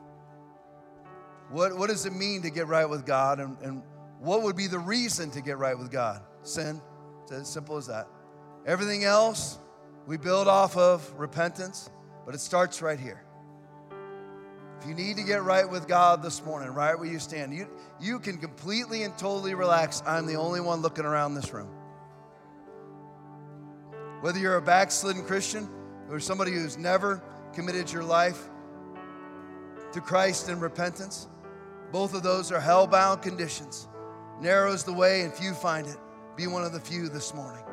What, 1.52 1.78
what 1.78 1.90
does 1.90 2.08
it 2.08 2.14
mean 2.14 2.42
to 2.42 2.50
get 2.50 2.68
right 2.68 2.90
with 2.90 3.06
God? 3.06 3.40
And, 3.40 3.58
and 3.62 3.84
what 4.20 4.42
would 4.42 4.56
be 4.56 4.66
the 4.66 4.80
reason 4.80 5.30
to 5.32 5.42
get 5.42 5.60
right 5.60 5.78
with 5.78 5.92
God? 5.92 6.22
Sin. 6.42 6.82
As 7.32 7.48
simple 7.48 7.78
as 7.78 7.88
that. 7.88 8.08
Everything 8.66 9.04
else 9.04 9.58
we 10.06 10.18
build 10.18 10.48
off 10.48 10.76
of 10.76 11.12
repentance, 11.18 11.90
but 12.26 12.36
it 12.36 12.40
starts 12.40 12.82
right 12.82 13.00
here. 13.00 13.24
If 14.80 14.88
you 14.88 14.94
need 14.94 15.18
to 15.18 15.24
get 15.24 15.44
right 15.44 15.70
with 15.70 15.88
God 15.88 16.24
this 16.24 16.44
morning, 16.44 16.70
right 16.70 16.98
where 16.98 17.08
you 17.08 17.20
stand, 17.20 17.54
you, 17.54 17.68
you 18.00 18.20
can 18.20 18.38
completely 18.38 19.04
and 19.04 19.18
totally 19.18 19.54
relax. 19.54 20.02
I'm 20.06 20.26
the 20.26 20.36
only 20.36 20.60
one 20.60 20.82
looking 20.82 21.06
around 21.06 21.36
this 21.36 21.54
room. 21.54 21.70
Whether 24.22 24.40
you're 24.40 24.58
a 24.58 24.62
backslidden 24.62 25.24
Christian 25.24 25.70
or 26.10 26.20
somebody 26.20 26.52
who's 26.52 26.78
never 26.78 27.24
committed 27.54 27.92
your 27.92 28.04
life 28.04 28.50
to 29.94 30.02
Christ 30.02 30.50
in 30.50 30.60
repentance. 30.60 31.28
Both 31.92 32.14
of 32.14 32.24
those 32.24 32.52
are 32.52 32.60
hell-bound 32.60 33.22
conditions. 33.22 33.88
Narrows 34.40 34.84
the 34.84 34.94
way 34.94 35.22
and 35.22 35.34
few 35.34 35.54
find 35.54 35.88
it. 35.88 35.98
Be 36.36 36.48
one 36.48 36.64
of 36.64 36.72
the 36.72 36.80
few 36.80 37.10
this 37.10 37.34
morning. 37.34 37.64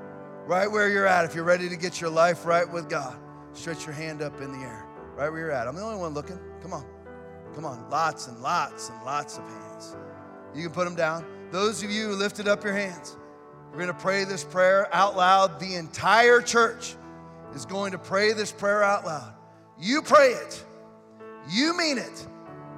Right 0.44 0.70
where 0.70 0.89
you're 0.89 1.06
at, 1.06 1.24
if 1.24 1.35
you're 1.35 1.44
ready 1.44 1.68
to 1.68 1.76
get 1.76 2.01
your 2.01 2.10
life 2.10 2.44
right 2.44 2.70
with 2.70 2.89
God, 2.89 3.16
stretch 3.52 3.86
your 3.86 3.94
hand 3.94 4.20
up 4.20 4.40
in 4.40 4.51
the 4.51 4.59
air. 4.59 4.85
Right 5.14 5.30
where 5.30 5.40
you're 5.40 5.51
at. 5.52 5.68
I'm 5.68 5.76
the 5.76 5.82
only 5.82 5.98
one 5.98 6.12
looking. 6.12 6.40
Come 6.60 6.72
on. 6.72 6.85
Come 7.55 7.64
on. 7.64 7.89
Lots 7.89 8.26
and 8.26 8.40
lots 8.40 8.89
and 8.89 9.01
lots 9.05 9.39
of 9.39 9.44
hands. 9.44 9.97
You 10.55 10.62
can 10.62 10.72
put 10.72 10.85
them 10.85 10.97
down. 10.97 11.24
Those 11.52 11.82
of 11.85 11.90
you 11.90 12.09
who 12.09 12.14
lifted 12.14 12.48
up 12.48 12.64
your 12.64 12.72
hands, 12.72 13.16
we're 13.70 13.78
going 13.78 13.89
to 13.89 13.94
pray 13.94 14.24
this 14.24 14.43
prayer 14.43 14.93
out 14.93 15.16
loud. 15.16 15.60
The 15.60 15.76
entire 15.76 16.40
church 16.40 16.97
is 17.55 17.64
going 17.64 17.93
to 17.93 17.98
pray 17.98 18.32
this 18.32 18.51
prayer 18.51 18.82
out 18.82 19.05
loud. 19.05 19.35
You 19.78 20.02
pray 20.02 20.30
it. 20.30 20.64
You 21.51 21.76
mean 21.76 21.98
it. 21.98 22.26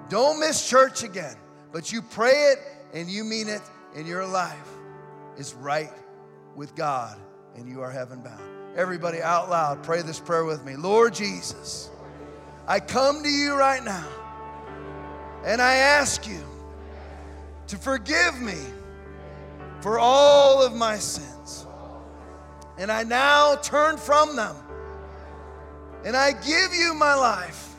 Don't 0.09 0.40
miss 0.40 0.69
church 0.69 1.05
again, 1.05 1.36
but 1.73 1.93
you 1.93 2.02
pray 2.02 2.52
it 2.52 2.59
and 2.93 3.09
you 3.09 3.24
mean 3.24 3.48
it, 3.48 3.62
in 3.94 4.07
your 4.07 4.27
life 4.27 4.80
is 5.39 5.55
right 5.55 5.93
with 6.57 6.74
God 6.74 7.19
and 7.57 7.69
you 7.69 7.82
are 7.82 7.90
heaven 7.90 8.20
bound. 8.20 8.43
Everybody 8.77 9.20
out 9.20 9.51
loud, 9.51 9.82
pray 9.82 10.02
this 10.02 10.20
prayer 10.20 10.44
with 10.44 10.65
me. 10.65 10.77
Lord 10.77 11.15
Jesus, 11.15 11.90
I 12.66 12.81
come 12.81 13.23
to 13.23 13.28
you 13.28 13.55
right 13.57 13.82
now 13.82 14.07
and 15.44 15.61
I 15.61 15.74
ask 15.74 16.27
you 16.27 16.44
to 17.69 17.77
forgive 17.77 18.40
me 18.40 18.59
for 19.81 19.98
all 19.98 20.62
of 20.62 20.74
my 20.74 20.97
sins. 20.97 21.66
And 22.78 22.90
I 22.90 23.02
now 23.02 23.57
turn 23.57 23.97
from 23.97 24.36
them 24.36 24.57
and 26.05 26.16
I 26.16 26.32
give 26.32 26.74
you 26.74 26.94
my 26.94 27.15
life 27.15 27.74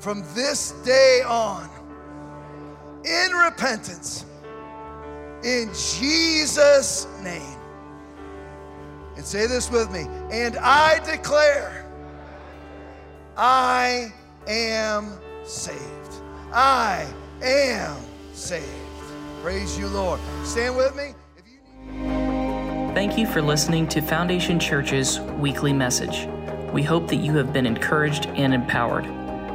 from 0.00 0.24
this 0.34 0.72
day 0.84 1.22
on 1.26 1.68
in 3.04 3.32
repentance 3.32 4.24
in 5.44 5.68
Jesus' 5.74 7.06
name. 7.22 7.56
And 9.16 9.24
say 9.24 9.46
this 9.46 9.70
with 9.70 9.90
me. 9.90 10.06
And 10.30 10.56
I 10.58 10.98
declare, 11.04 11.86
I 13.36 14.12
am 14.46 15.18
saved. 15.44 16.14
I 16.52 17.06
am 17.42 17.96
saved. 18.32 18.66
Praise 19.42 19.78
you, 19.78 19.88
Lord. 19.88 20.20
Stand 20.44 20.76
with 20.76 20.94
me. 20.96 21.14
Thank 22.94 23.16
you 23.16 23.26
for 23.26 23.40
listening 23.40 23.86
to 23.88 24.00
Foundation 24.00 24.58
Church's 24.58 25.20
weekly 25.20 25.72
message. 25.72 26.28
We 26.72 26.82
hope 26.82 27.08
that 27.08 27.16
you 27.16 27.36
have 27.36 27.52
been 27.52 27.66
encouraged 27.66 28.26
and 28.28 28.52
empowered. 28.52 29.06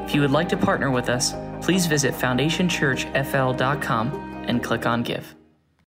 If 0.05 0.15
you 0.15 0.21
would 0.21 0.31
like 0.31 0.49
to 0.49 0.57
partner 0.57 0.89
with 0.89 1.09
us, 1.09 1.33
please 1.61 1.85
visit 1.85 2.13
foundationchurchfl.com 2.13 4.45
and 4.47 4.63
click 4.63 4.85
on 4.85 5.03
Give. 5.03 5.35